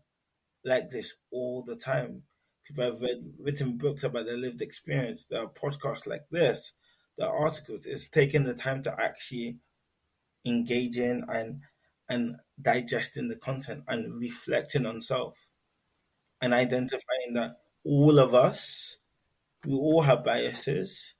like 0.63 0.89
this 0.89 1.15
all 1.31 1.63
the 1.63 1.75
time. 1.75 2.23
People 2.65 2.85
have 2.85 3.01
read 3.01 3.33
written 3.39 3.77
books 3.77 4.03
about 4.03 4.25
their 4.25 4.37
lived 4.37 4.61
experience. 4.61 5.25
There 5.25 5.41
are 5.41 5.47
podcasts 5.49 6.07
like 6.07 6.29
this. 6.29 6.73
There 7.17 7.27
are 7.27 7.45
articles. 7.45 7.85
It's 7.85 8.07
taking 8.09 8.43
the 8.43 8.53
time 8.53 8.83
to 8.83 8.95
actually 9.01 9.57
engage 10.45 10.97
in 10.97 11.25
and 11.27 11.61
and 12.07 12.37
digesting 12.59 13.27
the 13.27 13.35
content 13.35 13.83
and 13.87 14.19
reflecting 14.19 14.85
on 14.85 15.01
self 15.01 15.35
and 16.41 16.53
identifying 16.53 17.33
that 17.33 17.57
all 17.83 18.17
of 18.19 18.33
us 18.33 18.97
we 19.65 19.73
all 19.73 20.01
have 20.01 20.23
biases 20.23 21.13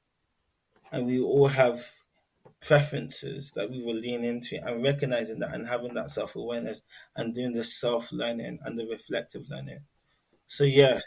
and 0.91 1.05
we 1.05 1.19
all 1.19 1.47
have 1.49 1.91
preferences 2.61 3.51
that 3.55 3.69
we 3.69 3.81
will 3.81 3.95
lean 3.95 4.23
into 4.23 4.57
and 4.65 4.83
recognizing 4.83 5.39
that 5.39 5.53
and 5.53 5.67
having 5.67 5.93
that 5.93 6.11
self 6.11 6.35
awareness 6.35 6.81
and 7.15 7.33
doing 7.35 7.53
the 7.53 7.63
self 7.63 8.11
learning 8.11 8.59
and 8.63 8.77
the 8.79 8.85
reflective 8.85 9.49
learning. 9.49 9.79
So, 10.47 10.63
yes, 10.65 11.03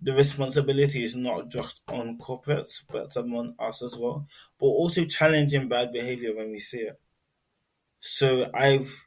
the 0.00 0.12
responsibility 0.14 1.04
is 1.04 1.16
not 1.16 1.48
just 1.50 1.82
on 1.88 2.18
corporates, 2.18 2.84
but 2.90 3.16
on 3.16 3.54
us 3.58 3.82
as 3.82 3.96
well, 3.98 4.26
but 4.60 4.66
also 4.66 5.04
challenging 5.06 5.68
bad 5.68 5.92
behavior 5.92 6.34
when 6.36 6.50
we 6.52 6.58
see 6.60 6.80
it. 6.80 7.00
So, 8.00 8.50
I've 8.52 9.06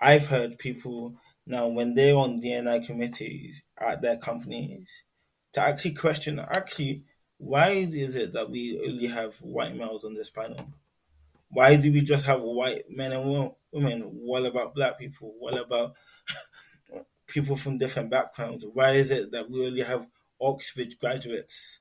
I've 0.00 0.28
heard 0.28 0.58
people 0.58 1.16
now 1.46 1.68
when 1.68 1.94
they're 1.94 2.16
on 2.16 2.40
D&I 2.40 2.80
committees 2.80 3.62
at 3.78 4.02
their 4.02 4.18
companies 4.18 5.04
to 5.52 5.60
actually 5.62 5.94
question 5.94 6.38
actually 6.40 7.04
why 7.38 7.70
is 7.70 8.16
it 8.16 8.32
that 8.34 8.50
we 8.50 8.80
only 8.86 9.06
have 9.08 9.36
white 9.42 9.74
males 9.76 10.04
on 10.04 10.14
this 10.14 10.30
panel? 10.30 10.72
Why 11.50 11.76
do 11.76 11.92
we 11.92 12.02
just 12.02 12.26
have 12.26 12.40
white 12.40 12.84
men 12.88 13.12
and 13.12 13.52
women? 13.72 14.00
What 14.02 14.46
about 14.46 14.74
black 14.74 14.98
people? 14.98 15.34
What 15.38 15.58
about 15.58 15.94
people 17.26 17.56
from 17.56 17.78
different 17.78 18.10
backgrounds? 18.10 18.64
Why 18.72 18.92
is 18.92 19.10
it 19.10 19.32
that 19.32 19.50
we 19.50 19.66
only 19.66 19.82
have 19.82 20.06
Oxford 20.40 20.98
graduates 21.00 21.80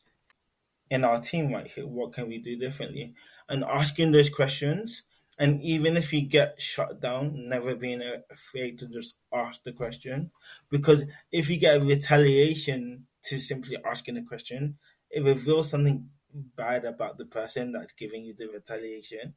in 0.90 1.04
our 1.04 1.22
team 1.22 1.54
right 1.54 1.68
here? 1.68 1.86
What 1.86 2.14
can 2.14 2.28
we 2.28 2.40
do 2.40 2.58
differently? 2.58 3.14
And 3.48 3.64
asking 3.64 4.12
those 4.12 4.30
questions, 4.30 5.04
and 5.38 5.62
even 5.62 5.98
if 5.98 6.12
you 6.12 6.22
get 6.22 6.60
shut 6.60 7.00
down, 7.00 7.48
never 7.48 7.76
being 7.76 8.02
afraid 8.32 8.80
to 8.80 8.88
just 8.88 9.18
ask 9.32 9.64
the 9.64 9.72
question, 9.72 10.32
because 10.72 11.04
if 11.32 11.50
you 11.50 11.58
get 11.58 11.78
a 11.78 11.86
retaliation 11.86 13.06
to 13.26 13.40
simply 13.40 13.78
asking 13.86 14.18
a 14.18 14.26
question, 14.26 14.78
it 15.12 15.24
reveals 15.24 15.70
something 15.70 16.10
bad 16.34 16.86
about 16.86 17.18
the 17.18 17.26
person 17.26 17.72
that's 17.72 17.94
giving 17.94 18.24
you 18.24 18.34
the 18.34 18.48
retaliation 18.48 19.36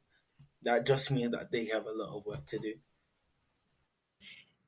that 0.63 0.85
just 0.85 1.11
means 1.11 1.31
that 1.31 1.51
they 1.51 1.65
have 1.65 1.85
a 1.85 1.91
lot 1.91 2.17
of 2.17 2.25
work 2.25 2.45
to 2.47 2.59
do. 2.59 2.73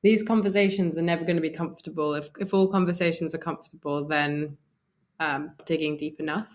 These 0.02 0.22
conversations 0.22 0.96
are 0.98 1.02
never 1.02 1.24
going 1.24 1.36
to 1.36 1.42
be 1.42 1.50
comfortable. 1.50 2.14
If 2.14 2.30
if 2.38 2.54
all 2.54 2.68
conversations 2.68 3.34
are 3.34 3.38
comfortable, 3.38 4.06
then 4.06 4.56
um, 5.20 5.52
digging 5.64 5.96
deep 5.96 6.20
enough 6.20 6.48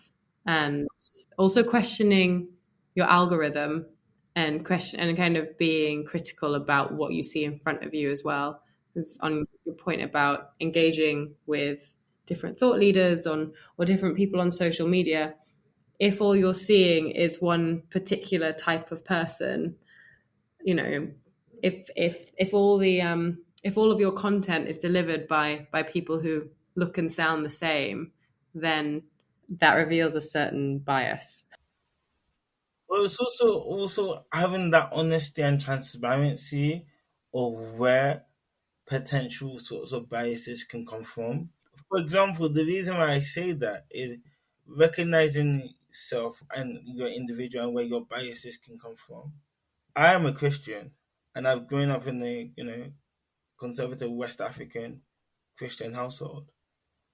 and 0.46 0.88
also 1.38 1.64
questioning 1.64 2.48
your 2.96 3.08
algorithm 3.08 3.86
and 4.36 4.66
question 4.66 5.00
and 5.00 5.18
kind 5.18 5.38
of 5.38 5.58
being 5.58 6.06
critical 6.06 6.56
about 6.56 6.94
what 6.94 7.14
you 7.14 7.24
see 7.24 7.44
in 7.44 7.60
front 7.60 7.84
of 7.84 7.94
you 7.94 8.12
as 8.12 8.24
well. 8.24 8.64
It's 8.96 9.18
on 9.20 9.46
your 9.66 9.76
point 9.76 10.02
about 10.02 10.54
engaging 10.60 11.36
with 11.46 11.94
different 12.26 12.58
thought 12.58 12.80
leaders 12.80 13.28
on 13.28 13.54
or 13.78 13.86
different 13.86 14.16
people 14.16 14.40
on 14.40 14.52
social 14.52 14.88
media 14.88 15.36
if 16.02 16.20
all 16.20 16.36
you're 16.36 16.56
seeing 16.56 17.12
is 17.12 17.40
one 17.40 17.84
particular 17.92 18.52
type 18.54 18.92
of 18.92 19.06
person, 19.06 19.76
you 20.64 20.74
know, 20.74 21.08
if 21.62 21.90
if 21.96 22.32
if 22.40 22.56
all 22.56 22.80
the 22.80 23.04
um 23.04 23.38
if 23.62 23.78
all 23.78 23.92
of 23.92 24.00
your 24.00 24.12
content 24.12 24.68
is 24.68 24.80
delivered 24.80 25.28
by 25.28 25.68
by 25.72 25.84
people 25.84 26.20
who 26.20 26.50
look 26.76 26.98
and 26.98 27.12
sound 27.14 27.46
the 27.46 27.52
same, 27.52 28.12
then 28.56 29.04
that 29.60 29.76
reveals 29.76 30.16
a 30.16 30.22
certain 30.22 30.80
bias. 30.80 31.46
Well, 32.90 33.06
it's 33.06 33.20
also 33.20 33.60
also 33.60 34.26
having 34.34 34.72
that 34.72 34.90
honesty 34.94 35.44
and 35.44 35.62
transparency 35.62 36.88
of 37.32 37.78
where 37.78 38.24
potential 38.88 39.60
sorts 39.60 39.94
of 39.94 40.10
biases 40.10 40.64
can 40.64 40.84
come 40.84 41.04
from. 41.04 41.52
For 41.90 42.00
example, 42.00 42.50
the 42.50 42.66
reason 42.66 42.98
why 42.98 43.12
I 43.12 43.20
say 43.20 43.52
that 43.52 43.86
is 43.92 44.18
recognizing 44.66 45.76
self 45.92 46.44
and 46.56 46.80
your 46.86 47.08
individual 47.08 47.66
and 47.66 47.74
where 47.74 47.84
your 47.84 48.06
biases 48.06 48.58
can 48.58 48.78
come 48.78 48.96
from. 48.96 49.34
I 49.96 50.14
am 50.14 50.26
a 50.26 50.34
Christian 50.34 50.92
and 51.36 51.48
I've 51.48 51.68
grown 51.68 51.90
up 51.90 52.08
in 52.08 52.22
a 52.24 52.52
you 52.56 52.64
know 52.64 52.92
conservative 53.60 54.12
West 54.12 54.42
African 54.42 55.02
Christian 55.58 55.94
household. 55.94 56.52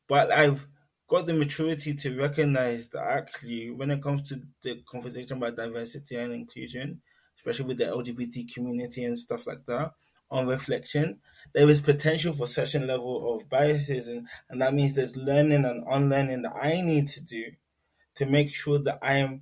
But 0.08 0.32
I've 0.32 0.66
got 1.08 1.26
the 1.26 1.34
maturity 1.34 1.94
to 1.94 2.18
recognize 2.18 2.88
that 2.90 3.04
actually 3.04 3.72
when 3.72 3.92
it 3.92 4.02
comes 4.02 4.30
to 4.30 4.42
the 4.62 4.82
conversation 4.90 5.38
about 5.38 5.56
diversity 5.56 6.16
and 6.16 6.34
inclusion, 6.34 7.02
especially 7.38 7.66
with 7.66 7.78
the 7.78 7.86
LGBT 7.86 8.54
community 8.54 9.04
and 9.04 9.18
stuff 9.18 9.48
like 9.48 9.66
that, 9.68 9.92
on 10.30 10.48
reflection, 10.48 11.20
there 11.54 11.70
is 11.70 11.82
potential 11.82 12.34
for 12.34 12.48
certain 12.48 12.86
level 12.86 13.36
of 13.36 13.50
biases 13.50 14.08
and, 14.08 14.28
and 14.50 14.62
that 14.62 14.74
means 14.74 14.94
there's 14.94 15.16
learning 15.16 15.64
and 15.66 15.84
unlearning 15.90 16.42
that 16.42 16.56
I 16.56 16.82
need 16.82 17.08
to 17.10 17.22
do 17.22 17.46
to 18.18 18.26
make 18.26 18.52
sure 18.52 18.80
that 18.80 19.00
I 19.02 19.16
am 19.18 19.42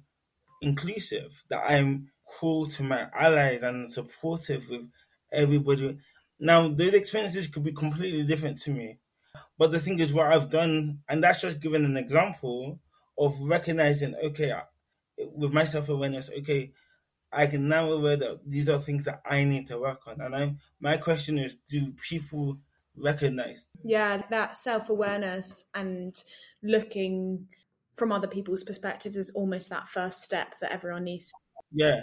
inclusive, 0.62 1.44
that 1.50 1.64
I'm 1.68 2.12
cool 2.40 2.66
to 2.66 2.84
my 2.84 3.08
allies 3.14 3.64
and 3.64 3.92
supportive 3.92 4.70
with 4.70 4.90
everybody. 5.32 5.98
Now, 6.40 6.68
those 6.68 6.94
experiences 6.94 7.48
could 7.48 7.64
be 7.64 7.72
completely 7.72 8.24
different 8.24 8.62
to 8.64 8.72
me. 8.72 9.00
But 9.58 9.72
the 9.72 9.80
thing 9.80 10.00
is, 10.00 10.12
what 10.12 10.28
I've 10.28 10.50
done, 10.50 11.00
and 11.08 11.24
that's 11.24 11.42
just 11.42 11.62
given 11.62 11.86
an 11.86 11.98
example 11.98 12.80
of 13.18 13.40
recognizing, 13.42 14.16
okay, 14.16 14.54
with 15.18 15.54
my 15.54 15.64
self 15.64 15.90
awareness, 15.90 16.30
okay, 16.40 16.72
I 17.32 17.48
can 17.48 17.68
now 17.68 17.92
aware 17.92 18.18
that 18.18 18.40
these 18.46 18.70
are 18.70 18.80
things 18.80 19.06
that 19.06 19.22
I 19.26 19.44
need 19.44 19.68
to 19.68 19.80
work 19.80 20.02
on. 20.08 20.22
And 20.22 20.36
I'm 20.36 20.60
my 20.80 20.98
question 20.98 21.38
is, 21.38 21.58
do 21.70 21.94
people 22.10 22.58
recognize? 22.98 23.68
Yeah, 23.84 24.22
that 24.30 24.56
self 24.56 24.90
awareness 24.90 25.64
and 25.74 26.16
looking 26.64 27.48
from 27.98 28.12
other 28.12 28.28
people's 28.28 28.64
perspectives 28.64 29.18
is 29.18 29.32
almost 29.32 29.70
that 29.70 29.88
first 29.88 30.22
step 30.22 30.56
that 30.62 30.72
everyone 30.72 31.06
needs. 31.06 31.32
Yeah. 31.72 32.02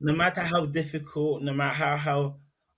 No 0.00 0.14
matter 0.14 0.42
how 0.42 0.66
difficult, 0.66 1.42
no 1.42 1.52
matter 1.52 1.74
how, 1.74 1.96
how 1.96 2.36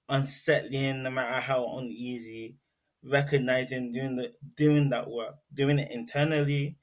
unsettling, 0.08 1.02
no 1.02 1.10
matter 1.10 1.40
how 1.40 1.78
uneasy, 1.78 2.56
recognizing 3.04 3.92
doing 3.92 4.16
the 4.16 4.32
doing 4.56 4.90
that 4.90 5.08
work, 5.08 5.34
doing 5.54 5.78
it 5.78 5.90
internally, 5.90 6.76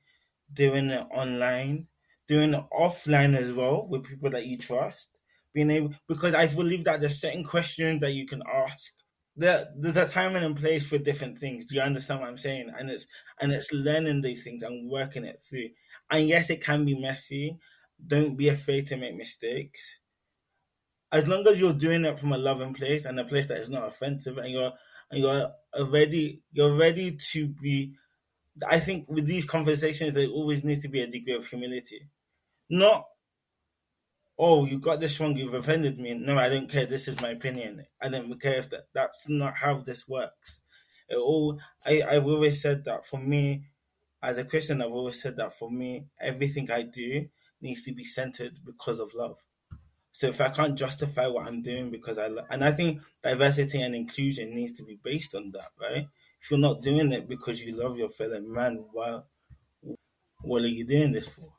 doing 0.52 0.90
it 0.90 1.06
online, 1.12 1.88
doing 2.28 2.54
it 2.54 2.64
offline 2.72 3.36
as 3.36 3.52
well 3.52 3.86
with 3.88 4.06
people 4.06 4.30
that 4.32 4.46
you 4.46 4.58
trust. 4.58 5.10
Being 5.54 5.72
able 5.72 5.92
because 6.08 6.34
I 6.34 6.48
believe 6.48 6.86
that 6.86 7.00
there's 7.00 7.22
certain 7.22 7.44
questions 7.44 8.02
that 8.02 8.14
you 8.14 8.26
can 8.26 8.42
ask. 8.52 8.92
There, 9.36 9.66
there's 9.76 9.98
a 9.98 10.08
time 10.08 10.36
and 10.36 10.46
a 10.46 10.54
place 10.60 10.86
for 10.86 10.98
different 10.98 11.40
things. 11.40 11.66
Do 11.66 11.76
you 11.76 11.82
understand 11.82 12.20
what 12.20 12.30
I'm 12.30 12.38
saying? 12.38 12.72
And 12.78 12.90
it's 12.90 13.08
and 13.40 13.52
it's 13.52 13.74
learning 13.74 14.22
these 14.22 14.44
things 14.44 14.62
and 14.62 14.90
working 14.90 15.26
it 15.26 15.44
through. 15.44 15.70
And 16.12 16.28
yes, 16.28 16.50
it 16.50 16.62
can 16.62 16.86
be 16.86 17.00
messy. 17.00 17.58
Don't 18.06 18.38
be 18.38 18.50
afraid 18.50 18.88
to 18.88 18.98
make 18.98 19.16
mistakes. 19.16 20.00
As 21.12 21.28
long 21.28 21.48
as 21.48 21.60
you're 21.60 21.74
doing 21.74 22.06
it 22.06 22.20
from 22.20 22.34
a 22.34 22.38
loving 22.38 22.74
place 22.74 23.06
and 23.06 23.20
a 23.20 23.24
place 23.24 23.48
that 23.48 23.60
is 23.60 23.70
not 23.70 23.88
offensive, 23.88 24.38
and 24.38 24.52
you're 24.52 24.74
and 25.10 25.22
you're 25.22 25.52
ready, 25.90 26.42
you're 26.52 26.76
ready 26.76 27.18
to 27.32 27.48
be. 27.48 27.94
I 28.68 28.80
think 28.80 29.10
with 29.10 29.26
these 29.26 29.46
conversations, 29.46 30.14
there 30.14 30.28
always 30.28 30.64
needs 30.64 30.82
to 30.82 30.90
be 30.90 31.02
a 31.02 31.08
degree 31.08 31.36
of 31.36 31.48
humility, 31.48 32.08
not 32.70 33.06
oh, 34.38 34.66
you 34.66 34.80
got 34.80 35.00
this 35.00 35.20
wrong, 35.20 35.38
you've 35.38 35.54
offended 35.54 36.00
me. 36.00 36.14
No, 36.14 36.38
I 36.38 36.50
don't 36.50 36.70
care. 36.70 36.86
This 36.86 37.08
is 37.08 37.20
my 37.22 37.30
opinion. 37.30 37.86
I 38.02 38.10
don't 38.10 38.42
care 38.42 38.56
if 38.56 38.70
that. 38.72 38.88
That's 38.94 39.30
not 39.30 39.56
how 39.56 39.80
this 39.80 40.08
works. 40.08 40.62
It 41.10 41.18
all. 41.18 41.60
I 41.86 42.02
I've 42.02 42.26
always 42.26 42.62
said 42.62 42.86
that 42.86 43.06
for 43.06 43.20
me, 43.20 43.66
as 44.22 44.38
a 44.38 44.46
Christian, 44.46 44.82
I've 44.82 44.92
always 44.92 45.22
said 45.22 45.38
that 45.38 45.58
for 45.58 45.70
me, 45.70 46.06
everything 46.20 46.72
I 46.72 46.84
do 46.84 47.28
needs 47.62 47.84
to 47.84 47.94
be 47.94 48.04
centered 48.04 48.60
because 48.66 49.00
of 49.00 49.14
love. 49.14 49.38
So 50.14 50.28
if 50.28 50.40
I 50.42 50.50
can't 50.50 50.78
justify 50.78 51.28
what 51.28 51.48
I'm 51.48 51.62
doing 51.62 51.90
because 51.90 52.18
I 52.18 52.30
and 52.50 52.64
I 52.64 52.72
think 52.72 53.02
diversity 53.24 53.82
and 53.82 53.96
inclusion 53.96 54.56
needs 54.56 54.74
to 54.74 54.84
be 54.84 55.00
based 55.04 55.36
on 55.36 55.52
that, 55.52 55.72
right? 55.80 56.08
If 56.42 56.52
you're 56.52 56.60
not 56.60 56.82
doing 56.82 57.12
it 57.12 57.28
because 57.28 57.62
you 57.62 57.74
love 57.74 57.98
your 57.98 58.10
fellow 58.10 58.40
man, 58.42 58.86
why? 58.92 59.22
What 60.42 60.62
are 60.64 60.68
you 60.68 60.86
doing 60.86 61.14
this 61.14 61.28
for? 61.28 61.54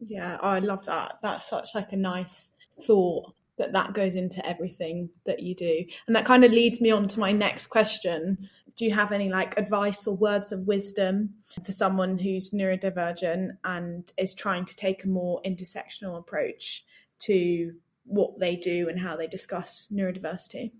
Yeah, 0.00 0.38
I 0.40 0.58
love 0.60 0.86
that. 0.86 1.18
That's 1.22 1.48
such 1.48 1.74
like 1.74 1.92
a 1.92 1.96
nice 1.96 2.52
thought 2.82 3.32
that 3.58 3.72
that 3.72 3.92
goes 3.92 4.14
into 4.14 4.44
everything 4.46 5.10
that 5.26 5.40
you 5.40 5.54
do, 5.54 5.84
and 6.06 6.16
that 6.16 6.24
kind 6.24 6.44
of 6.44 6.52
leads 6.52 6.80
me 6.80 6.90
on 6.90 7.08
to 7.08 7.20
my 7.20 7.32
next 7.32 7.66
question. 7.66 8.48
Do 8.76 8.86
you 8.86 8.94
have 8.94 9.12
any 9.12 9.28
like 9.28 9.58
advice 9.58 10.06
or 10.06 10.16
words 10.16 10.52
of 10.52 10.66
wisdom 10.66 11.34
for 11.64 11.72
someone 11.72 12.18
who's 12.18 12.52
neurodivergent 12.52 13.50
and 13.64 14.10
is 14.16 14.32
trying 14.32 14.64
to 14.64 14.74
take 14.76 15.04
a 15.04 15.08
more 15.08 15.42
intersectional 15.44 16.18
approach 16.18 16.84
to 17.20 17.74
what 18.04 18.38
they 18.38 18.56
do 18.56 18.88
and 18.88 18.98
how 18.98 19.16
they 19.16 19.26
discuss 19.26 19.88
neurodiversity? 19.92 20.70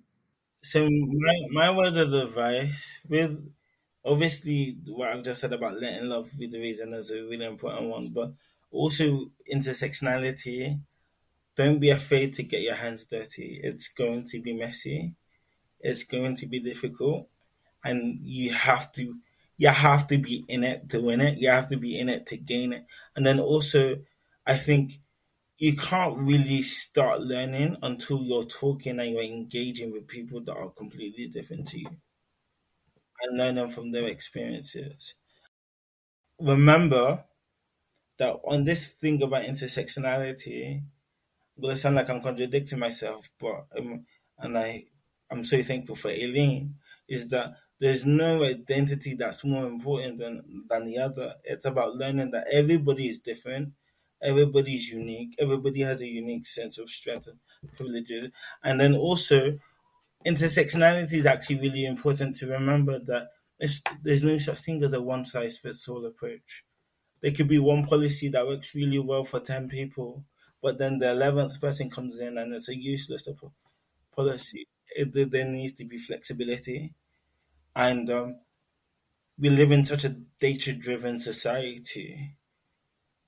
So 0.62 0.88
my 0.88 1.34
my 1.50 1.70
word 1.70 1.96
of 1.96 2.12
advice 2.14 3.02
with 3.08 3.38
obviously 4.04 4.78
what 4.86 5.08
I've 5.08 5.24
just 5.24 5.40
said 5.40 5.52
about 5.52 5.80
letting 5.80 6.08
love 6.08 6.30
be 6.38 6.48
the 6.48 6.60
reason 6.60 6.94
is 6.94 7.10
a 7.10 7.22
really 7.22 7.44
important 7.44 7.88
one, 7.88 8.08
but 8.14 8.32
also 8.70 9.30
intersectionality. 9.52 10.80
Don't 11.56 11.80
be 11.80 11.90
afraid 11.90 12.34
to 12.34 12.42
get 12.42 12.62
your 12.62 12.76
hands 12.76 13.04
dirty. 13.04 13.60
It's 13.62 13.88
going 13.88 14.26
to 14.28 14.40
be 14.40 14.52
messy. 14.54 15.14
It's 15.80 16.04
going 16.04 16.36
to 16.36 16.46
be 16.46 16.60
difficult, 16.60 17.28
and 17.84 18.20
you 18.20 18.52
have 18.54 18.92
to 18.94 19.16
you 19.58 19.68
have 19.68 20.08
to 20.08 20.18
be 20.18 20.44
in 20.48 20.64
it 20.64 20.88
to 20.90 21.00
win 21.00 21.20
it. 21.20 21.38
You 21.38 21.50
have 21.50 21.68
to 21.68 21.76
be 21.76 21.98
in 21.98 22.08
it 22.08 22.26
to 22.28 22.36
gain 22.38 22.72
it. 22.72 22.86
And 23.16 23.26
then 23.26 23.40
also, 23.40 23.98
I 24.46 24.56
think 24.56 25.00
you 25.58 25.76
can't 25.76 26.18
really 26.18 26.62
start 26.62 27.20
learning 27.20 27.76
until 27.82 28.22
you're 28.22 28.44
talking 28.46 28.98
and 28.98 29.12
you're 29.12 29.22
engaging 29.22 29.92
with 29.92 30.08
people 30.08 30.40
that 30.42 30.56
are 30.56 30.70
completely 30.70 31.28
different 31.28 31.68
to 31.68 31.78
you 31.80 31.90
and 33.22 33.38
learning 33.38 33.68
from 33.68 33.92
their 33.92 34.06
experiences. 34.06 35.14
Remember 36.40 37.24
that 38.20 38.36
on 38.44 38.64
this 38.64 38.86
thing 38.86 39.22
about 39.22 39.44
intersectionality, 39.44 40.76
I'm 41.56 41.62
gonna 41.62 41.76
sound 41.76 41.96
like 41.96 42.08
I'm 42.08 42.22
contradicting 42.22 42.78
myself, 42.78 43.28
but 43.40 43.66
um, 43.76 44.06
and 44.38 44.58
I 44.58 44.84
I'm 45.30 45.44
so 45.44 45.62
thankful 45.62 45.96
for 45.96 46.10
Eileen, 46.10 46.76
is 47.08 47.28
that 47.28 47.54
there's 47.80 48.04
no 48.06 48.44
identity 48.44 49.14
that's 49.14 49.44
more 49.44 49.66
important 49.66 50.18
than 50.18 50.64
than 50.68 50.86
the 50.86 50.98
other. 50.98 51.34
It's 51.44 51.66
about 51.66 51.96
learning 51.96 52.30
that 52.32 52.46
everybody 52.52 53.08
is 53.08 53.18
different 53.18 53.72
everybody's 54.22 54.88
unique. 54.90 55.34
Everybody 55.38 55.80
has 55.82 56.00
a 56.00 56.06
unique 56.06 56.46
sense 56.46 56.78
of 56.78 56.90
strength 56.90 57.28
and 57.28 57.38
privileges. 57.76 58.30
And 58.62 58.80
then 58.80 58.94
also, 58.94 59.58
intersectionality 60.26 61.14
is 61.14 61.26
actually 61.26 61.60
really 61.60 61.86
important 61.86 62.36
to 62.36 62.46
remember 62.46 62.98
that 62.98 63.28
there's 64.02 64.22
no 64.22 64.38
such 64.38 64.58
thing 64.58 64.82
as 64.82 64.92
a 64.92 65.02
one 65.02 65.24
size 65.24 65.58
fits 65.58 65.88
all 65.88 66.04
approach. 66.06 66.64
There 67.22 67.32
could 67.32 67.48
be 67.48 67.58
one 67.58 67.86
policy 67.86 68.28
that 68.30 68.46
works 68.46 68.74
really 68.74 68.98
well 68.98 69.24
for 69.24 69.40
10 69.40 69.68
people, 69.68 70.24
but 70.62 70.78
then 70.78 70.98
the 70.98 71.06
11th 71.06 71.60
person 71.60 71.90
comes 71.90 72.20
in 72.20 72.38
and 72.38 72.54
it's 72.54 72.68
a 72.68 72.76
useless 72.76 73.28
policy. 74.14 74.66
It, 74.96 75.30
there 75.30 75.44
needs 75.44 75.74
to 75.74 75.84
be 75.84 75.98
flexibility. 75.98 76.94
And 77.76 78.10
um, 78.10 78.36
we 79.38 79.50
live 79.50 79.70
in 79.70 79.84
such 79.84 80.04
a 80.04 80.16
data 80.40 80.72
driven 80.72 81.18
society 81.20 82.36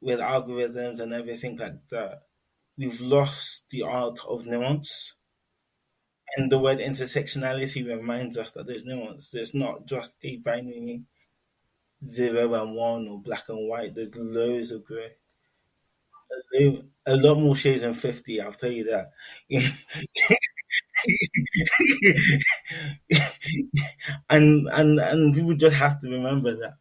with 0.02 0.18
algorithms 0.18 1.00
and 1.00 1.14
everything 1.14 1.56
like 1.56 1.88
that, 1.90 2.22
we've 2.76 3.00
lost 3.00 3.64
the 3.70 3.82
art 3.82 4.18
of 4.28 4.46
nuance. 4.46 5.14
And 6.36 6.50
the 6.50 6.58
word 6.58 6.78
intersectionality 6.78 7.86
reminds 7.86 8.36
us 8.36 8.50
that 8.52 8.66
there's 8.66 8.84
nuance. 8.84 9.30
There's 9.30 9.54
not 9.54 9.86
just 9.86 10.14
a 10.22 10.36
binary 10.38 11.04
zero 12.10 12.54
and 12.54 12.74
one 12.74 13.08
or 13.08 13.20
black 13.20 13.44
and 13.48 13.68
white. 13.68 13.94
There's 13.94 14.14
loads 14.14 14.72
of 14.72 14.84
grey. 14.84 15.12
A 17.06 17.16
lot 17.16 17.34
more 17.36 17.56
shades 17.56 17.82
than 17.82 17.94
50, 17.94 18.40
I'll 18.40 18.52
tell 18.52 18.70
you 18.70 18.84
that. 18.84 19.10
and 24.30 24.68
and 24.68 25.00
and 25.00 25.34
people 25.34 25.54
just 25.54 25.76
have 25.76 26.00
to 26.00 26.08
remember 26.08 26.56
that. 26.56 26.74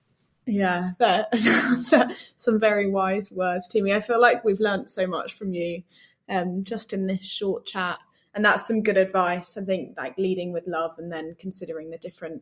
Yeah, 0.46 0.92
that, 1.00 1.36
some 2.36 2.60
very 2.60 2.90
wise 2.90 3.32
words, 3.32 3.70
Tumi. 3.70 3.96
I 3.96 4.00
feel 4.00 4.20
like 4.20 4.44
we've 4.44 4.60
learnt 4.60 4.90
so 4.90 5.06
much 5.08 5.34
from 5.34 5.54
you 5.54 5.84
um, 6.30 6.64
just 6.64 6.94
in 6.94 7.08
this 7.08 7.26
short 7.26 7.66
chat. 7.66 8.00
and 8.34 8.44
that's 8.46 8.68
some 8.68 8.82
good 8.82 8.98
advice. 8.98 9.58
I 9.58 9.64
think 9.64 9.98
like 9.98 10.18
leading 10.18 10.52
with 10.54 10.68
love 10.68 10.98
and 10.98 11.12
then 11.12 11.36
considering 11.40 11.90
the 11.90 11.98
different 11.98 12.42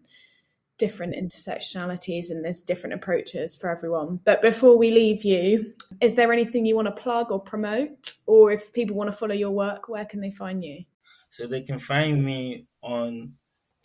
different 0.79 1.13
intersectionalities 1.13 2.31
and 2.31 2.43
there's 2.43 2.61
different 2.61 2.95
approaches 2.95 3.55
for 3.55 3.69
everyone. 3.69 4.19
But 4.23 4.41
before 4.41 4.77
we 4.77 4.89
leave 4.89 5.23
you, 5.23 5.73
is 6.01 6.15
there 6.15 6.33
anything 6.33 6.65
you 6.65 6.75
want 6.75 6.87
to 6.87 6.91
plug 6.91 7.31
or 7.31 7.39
promote? 7.39 8.15
Or 8.25 8.51
if 8.51 8.73
people 8.73 8.95
want 8.95 9.11
to 9.11 9.15
follow 9.15 9.35
your 9.35 9.51
work, 9.51 9.87
where 9.89 10.05
can 10.05 10.21
they 10.21 10.31
find 10.31 10.63
you? 10.63 10.85
So 11.29 11.45
they 11.45 11.61
can 11.61 11.77
find 11.77 12.25
me 12.25 12.65
on 12.81 13.33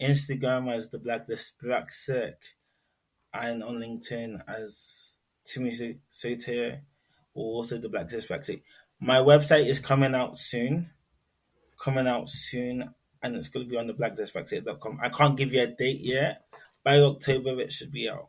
Instagram 0.01 0.75
as 0.75 0.89
the 0.89 0.99
Black 0.99 1.29
Dyspraxic 1.29 2.35
and 3.35 3.63
on 3.63 3.75
LinkedIn 3.75 4.41
as 4.49 5.15
Tumi 5.47 5.99
Sotire 6.13 6.81
or 7.35 7.57
also 7.57 7.77
the 7.77 7.91
Black 7.91 8.09
Dyspraxic. 8.09 8.63
My 9.01 9.19
website 9.19 9.67
is 9.67 9.81
coming 9.81 10.15
out 10.15 10.39
soon. 10.39 10.91
Coming 11.79 12.07
out 12.07 12.31
soon 12.31 12.95
and 13.25 13.37
it's 13.37 13.49
going 13.49 13.65
to 13.65 13.71
be 13.71 13.79
on 13.79 13.87
the 13.87 13.95
blackdyspraxic.com. 13.95 15.01
I 15.03 15.09
can't 15.09 15.37
give 15.37 15.53
you 15.53 15.63
a 15.63 15.67
date 15.67 16.01
yet, 16.03 16.45
by 16.85 17.01
October 17.01 17.59
it 17.61 17.73
should 17.73 17.91
be 17.91 18.09
out. 18.09 18.29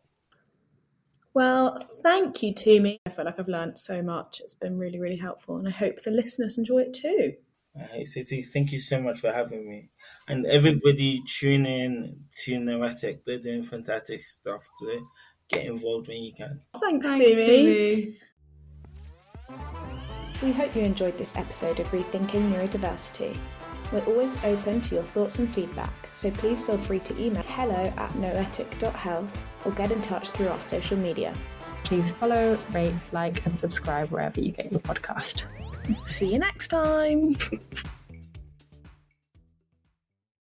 Well, 1.34 1.78
thank 2.02 2.42
you, 2.42 2.54
Tumi. 2.54 3.00
I 3.06 3.10
feel 3.10 3.26
like 3.26 3.40
I've 3.40 3.50
learned 3.50 3.78
so 3.78 4.02
much. 4.02 4.40
It's 4.42 4.54
been 4.54 4.78
really, 4.78 5.00
really 5.00 5.18
helpful, 5.18 5.58
and 5.58 5.68
I 5.68 5.72
hope 5.72 6.02
the 6.02 6.12
listeners 6.12 6.58
enjoy 6.58 6.80
it 6.80 6.94
too. 6.94 7.34
I 7.78 7.84
hope 7.84 8.08
so 8.08 8.24
too. 8.24 8.42
Thank 8.42 8.72
you 8.72 8.80
so 8.80 9.02
much 9.02 9.20
for 9.20 9.34
having 9.34 9.70
me. 9.70 9.90
And 10.30 10.46
everybody 10.46 11.22
tune 11.28 11.66
in 11.66 12.22
to 12.44 12.58
Noetic. 12.58 13.26
They're 13.26 13.38
doing 13.38 13.64
fantastic 13.64 14.24
stuff. 14.24 14.70
So 14.78 15.08
get 15.50 15.66
involved 15.66 16.08
when 16.08 16.24
you 16.24 16.34
can. 16.34 16.62
Thanks, 16.80 17.06
Thanks 17.08 17.26
Tumi. 17.26 18.16
We 20.42 20.52
hope 20.54 20.74
you 20.76 20.84
enjoyed 20.84 21.18
this 21.18 21.36
episode 21.36 21.82
of 21.82 21.88
Rethinking 21.88 22.50
Neurodiversity. 22.52 23.38
We're 23.96 24.04
always 24.08 24.36
open 24.44 24.82
to 24.82 24.96
your 24.96 25.06
thoughts 25.06 25.40
and 25.40 25.54
feedback, 25.54 26.10
so 26.12 26.30
please 26.30 26.60
feel 26.60 26.78
free 26.78 27.00
to 27.00 27.18
email 27.18 27.44
hello 27.48 27.94
at 27.96 28.14
noetic.health 28.16 29.48
or 29.64 29.72
get 29.72 29.90
in 29.90 30.02
touch 30.02 30.32
through 30.32 30.50
our 30.50 30.60
social 30.60 30.98
media. 30.98 31.34
Please 31.86 32.12
follow, 32.12 32.58
rate, 32.74 32.94
like, 33.14 33.46
and 33.46 33.58
subscribe 33.58 34.10
wherever 34.10 34.42
you 34.42 34.52
get 34.52 34.70
your 34.70 34.82
podcast. 34.82 35.44
See 36.04 36.34
you 36.34 36.40
next 36.40 36.68
time. 36.68 37.38